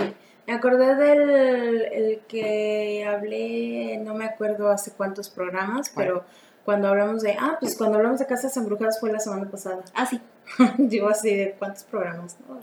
me 0.47 0.53
acordé 0.55 0.95
del 0.97 1.83
el 1.93 2.21
que 2.27 3.05
hablé, 3.07 3.99
no 3.99 4.15
me 4.15 4.25
acuerdo 4.25 4.69
hace 4.69 4.93
cuántos 4.93 5.29
programas, 5.29 5.93
pero 5.95 6.25
cuando 6.65 6.89
hablamos 6.89 7.23
de, 7.23 7.37
ah, 7.39 7.57
pues 7.61 7.77
cuando 7.77 7.99
hablamos 7.99 8.19
de 8.19 8.27
casas 8.27 8.57
embrujadas 8.57 9.01
fue 9.01 9.13
la 9.13 9.21
semana 9.21 9.49
pasada. 9.51 9.83
Ah, 9.95 10.07
sí. 10.07 10.21
Digo 10.79 11.09
así, 11.09 11.35
de 11.35 11.55
cuántos 11.59 11.85
programas, 11.85 12.37
¿no? 12.49 12.59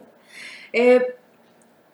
Eh, 0.73 1.15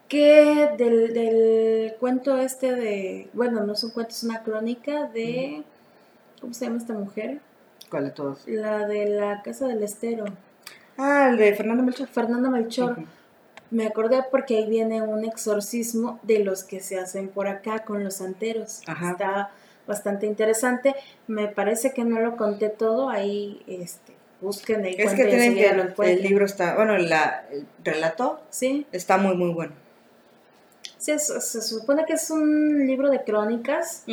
que 0.07 0.69
del, 0.77 1.13
del 1.13 1.95
cuento 1.99 2.37
este 2.37 2.73
de, 2.73 3.29
bueno, 3.33 3.63
no 3.63 3.73
es 3.73 3.83
un 3.83 3.91
cuento, 3.91 4.11
es 4.11 4.23
una 4.23 4.43
crónica 4.43 5.07
de, 5.07 5.63
¿cómo 6.41 6.53
se 6.53 6.65
llama 6.65 6.77
esta 6.77 6.93
mujer? 6.93 7.39
¿Cuál 7.93 8.05
de 8.05 8.09
todos? 8.09 8.41
La 8.47 8.87
de 8.87 9.05
la 9.07 9.43
Casa 9.43 9.67
del 9.67 9.83
Estero, 9.83 10.25
Ah, 10.97 11.27
el 11.29 11.37
de 11.37 11.53
Fernando 11.53 11.83
Melchor. 11.83 12.07
Fernanda 12.07 12.49
Melchor. 12.49 12.97
Me 13.69 13.85
acordé 13.85 14.23
porque 14.31 14.57
ahí 14.57 14.67
viene 14.67 15.03
un 15.03 15.23
exorcismo 15.23 16.19
de 16.23 16.39
los 16.39 16.63
que 16.63 16.79
se 16.79 16.99
hacen 16.99 17.27
por 17.27 17.45
acá 17.45 17.83
con 17.85 18.03
los 18.03 18.15
santeros. 18.15 18.81
Ajá. 18.87 19.11
Está 19.11 19.51
bastante 19.85 20.25
interesante. 20.25 20.95
Me 21.27 21.47
parece 21.49 21.93
que 21.93 22.03
no 22.03 22.19
lo 22.19 22.35
conté 22.35 22.69
todo. 22.69 23.09
Ahí 23.09 23.61
este, 23.67 24.13
busquen 24.41 24.83
el 24.85 24.99
Es 24.99 25.13
que 25.13 25.25
tienen 25.25 25.53
que 25.53 25.67
el, 26.11 26.23
libro 26.23 26.45
está, 26.45 26.73
bueno, 26.73 26.97
la, 26.97 27.45
el 27.51 27.67
relato 27.83 28.41
Sí, 28.49 28.87
está 28.91 29.17
muy, 29.17 29.37
muy 29.37 29.53
bueno. 29.53 29.73
sí 30.97 31.11
se 31.19 31.61
supone 31.61 32.05
que 32.07 32.13
es 32.13 32.31
un 32.31 32.87
libro 32.87 33.11
de 33.11 33.23
crónicas, 33.23 34.03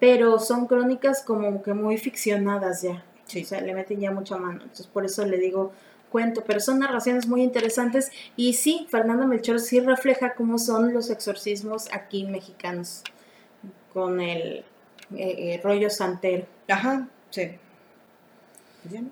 pero 0.00 0.38
son 0.38 0.66
crónicas 0.66 1.20
como 1.20 1.62
que 1.62 1.74
muy 1.74 1.98
ficcionadas 1.98 2.80
ya. 2.80 3.04
Sí. 3.26 3.42
O 3.42 3.46
sea, 3.46 3.60
le 3.60 3.74
meten 3.74 4.00
ya 4.00 4.10
mucha 4.10 4.36
mano. 4.36 4.60
Entonces, 4.62 4.86
por 4.86 5.04
eso 5.04 5.24
le 5.24 5.38
digo 5.38 5.72
cuento. 6.10 6.42
Pero 6.46 6.60
son 6.60 6.78
narraciones 6.78 7.26
muy 7.26 7.42
interesantes. 7.42 8.10
Y 8.36 8.54
sí, 8.54 8.86
Fernando 8.90 9.26
Melchor 9.26 9.60
sí 9.60 9.80
refleja 9.80 10.34
cómo 10.34 10.58
son 10.58 10.94
los 10.94 11.10
exorcismos 11.10 11.88
aquí 11.92 12.24
mexicanos. 12.24 13.02
Con 13.92 14.20
el 14.20 14.64
eh, 15.14 15.54
eh, 15.54 15.60
rollo 15.62 15.90
santero. 15.90 16.46
Ajá, 16.68 17.08
sí. 17.30 17.50
¿Ya 18.90 19.02
no? 19.02 19.10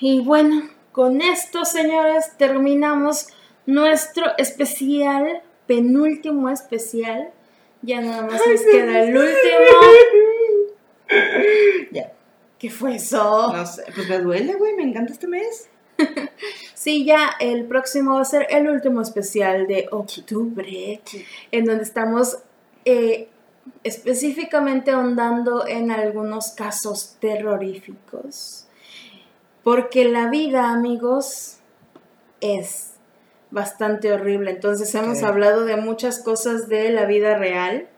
Y 0.00 0.20
bueno, 0.20 0.68
con 0.92 1.20
esto, 1.22 1.64
señores, 1.64 2.32
terminamos 2.36 3.28
nuestro 3.64 4.26
especial, 4.38 5.42
penúltimo 5.66 6.50
especial. 6.50 7.30
Ya 7.82 8.00
nada 8.00 8.22
más 8.22 8.40
nos 8.46 8.60
queda 8.62 9.02
el 9.02 9.16
último. 9.16 9.34
Ya. 11.92 12.15
¿Qué 12.58 12.70
fue 12.70 12.96
eso? 12.96 13.52
No 13.52 13.66
sé, 13.66 13.84
pues 13.94 14.08
me 14.08 14.18
duele, 14.18 14.54
güey, 14.54 14.74
me 14.74 14.82
encanta 14.82 15.12
este 15.12 15.26
mes. 15.26 15.68
Sí, 16.74 17.04
ya 17.04 17.30
el 17.40 17.64
próximo 17.64 18.14
va 18.14 18.20
a 18.20 18.24
ser 18.24 18.46
el 18.50 18.68
último 18.68 19.00
especial 19.00 19.66
de 19.66 19.88
octubre, 19.90 21.00
en 21.50 21.64
donde 21.64 21.82
estamos 21.82 22.38
eh, 22.84 23.28
específicamente 23.82 24.92
ahondando 24.92 25.66
en 25.66 25.90
algunos 25.90 26.50
casos 26.50 27.16
terroríficos. 27.18 28.68
Porque 29.64 30.04
la 30.04 30.28
vida, 30.28 30.70
amigos, 30.70 31.56
es 32.40 32.92
bastante 33.50 34.12
horrible. 34.12 34.52
Entonces 34.52 34.94
hemos 34.94 35.24
hablado 35.24 35.64
de 35.64 35.76
muchas 35.76 36.22
cosas 36.22 36.68
de 36.68 36.90
la 36.90 37.06
vida 37.06 37.36
real. 37.36 37.88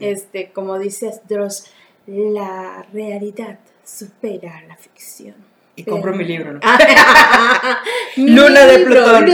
Este, 0.00 0.52
como 0.52 0.78
dice 0.78 1.12
Dross, 1.28 1.66
la 2.06 2.86
realidad 2.94 3.58
supera 3.84 4.62
la 4.68 4.76
ficción. 4.76 5.34
Y 5.74 5.84
compro 5.84 6.12
mi 6.14 6.24
libro, 6.24 6.52
¿no? 6.52 6.60
Luna 8.16 8.66
de 8.66 8.78
Plutón. 8.80 9.26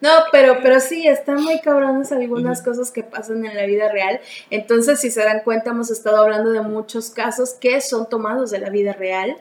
No, 0.00 0.10
pero, 0.32 0.58
pero 0.62 0.80
sí, 0.80 1.06
están 1.06 1.42
muy 1.42 1.60
cabronas 1.60 2.12
algunas 2.12 2.60
cosas 2.62 2.90
que 2.90 3.02
pasan 3.02 3.44
en 3.46 3.56
la 3.56 3.64
vida 3.64 3.90
real. 3.90 4.20
Entonces, 4.50 5.00
si 5.00 5.10
se 5.10 5.24
dan 5.24 5.40
cuenta, 5.42 5.70
hemos 5.70 5.90
estado 5.90 6.18
hablando 6.18 6.52
de 6.52 6.60
muchos 6.60 7.10
casos 7.10 7.54
que 7.54 7.80
son 7.80 8.08
tomados 8.08 8.50
de 8.50 8.58
la 8.58 8.68
vida 8.68 8.92
real. 8.92 9.36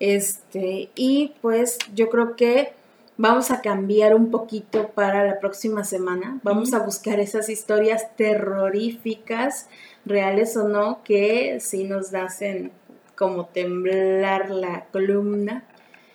Este, 0.00 0.90
y 0.94 1.34
pues 1.42 1.78
yo 1.94 2.08
creo 2.08 2.36
que 2.36 2.72
vamos 3.16 3.50
a 3.50 3.60
cambiar 3.60 4.14
un 4.14 4.30
poquito 4.30 4.88
para 4.88 5.24
la 5.24 5.38
próxima 5.38 5.84
semana. 5.84 6.40
Vamos 6.42 6.72
a 6.74 6.78
buscar 6.80 7.20
esas 7.20 7.48
historias 7.48 8.16
terroríficas, 8.16 9.68
reales 10.04 10.56
o 10.56 10.68
no, 10.68 11.02
que 11.02 11.58
sí 11.60 11.84
nos 11.84 12.14
hacen 12.14 12.72
como 13.14 13.46
temblar 13.46 14.50
la 14.50 14.86
columna. 14.92 15.64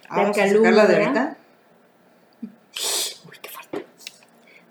Ah, 0.09 0.23
Vamos 0.23 0.37
a 0.37 0.47
sacarla 0.47 0.85
de 0.85 0.95
ahorita. 0.95 1.37
Uy, 2.41 3.37
qué 3.41 3.49
falta. 3.49 3.79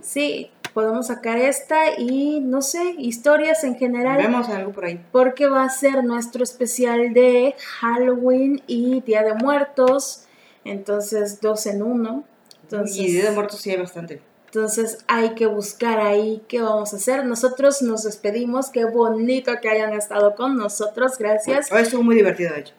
Sí, 0.01 0.51
podemos 0.75 1.09
sacar 1.09 1.39
esta 1.39 1.99
y 1.99 2.41
no 2.41 2.63
sé, 2.63 2.95
historias 2.99 3.65
en 3.65 3.77
general. 3.77 4.19
Vemos 4.19 4.49
algo 4.49 4.73
por 4.73 4.85
ahí. 4.85 5.05
Porque 5.13 5.47
va 5.47 5.65
a 5.65 5.71
ser 5.71 6.05
nuestro 6.05 6.45
especial 6.45 7.13
de 7.15 7.55
Halloween 7.81 8.63
y 8.67 9.01
Día 9.03 9.23
de 9.23 9.35
Muertos. 9.35 10.25
Entonces, 10.65 11.41
dos 11.41 11.67
en 11.67 11.83
uno. 11.83 12.25
Entonces, 12.63 12.97
y 12.97 13.07
Día 13.13 13.25
de 13.25 13.31
Muertos 13.31 13.61
sí 13.61 13.71
hay 13.71 13.79
bastante. 13.79 14.21
Entonces 14.49 15.05
hay 15.09 15.35
que 15.35 15.47
buscar 15.47 16.01
ahí 16.01 16.43
qué 16.49 16.63
vamos 16.63 16.95
a 16.95 16.97
hacer. 16.97 17.27
Nosotros 17.27 17.83
nos 17.83 18.05
despedimos. 18.05 18.71
Qué 18.71 18.87
bonito 18.87 19.53
que 19.61 19.69
hayan 19.69 19.93
estado 19.93 20.35
con 20.35 20.57
nosotros. 20.57 21.19
Gracias. 21.19 21.71
Hoy 21.71 21.83
estuvo 21.83 22.03
muy 22.03 22.17
divertido, 22.17 22.55
de 22.55 22.61
hecho. 22.61 22.75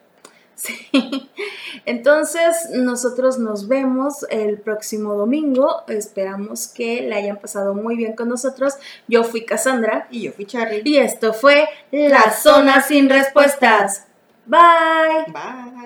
Sí. 0.56 1.30
Entonces, 1.86 2.72
nosotros 2.74 3.38
nos 3.38 3.68
vemos 3.68 4.26
el 4.30 4.58
próximo 4.58 5.14
domingo. 5.14 5.84
Esperamos 5.88 6.68
que 6.68 7.02
la 7.02 7.18
hayan 7.18 7.38
pasado 7.38 7.76
muy 7.76 7.96
bien 7.96 8.14
con 8.14 8.30
nosotros. 8.30 8.74
Yo 9.08 9.24
fui 9.24 9.46
Cassandra. 9.46 10.08
Y 10.10 10.24
yo 10.24 10.32
fui 10.34 10.46
Charlie. 10.46 10.82
Y 10.84 10.98
esto 10.98 11.34
fue 11.34 11.70
La 11.92 12.32
Zona 12.32 12.82
Sin 12.82 13.10
Respuestas. 13.10 14.08
Bye. 14.46 15.32
Bye. 15.32 15.79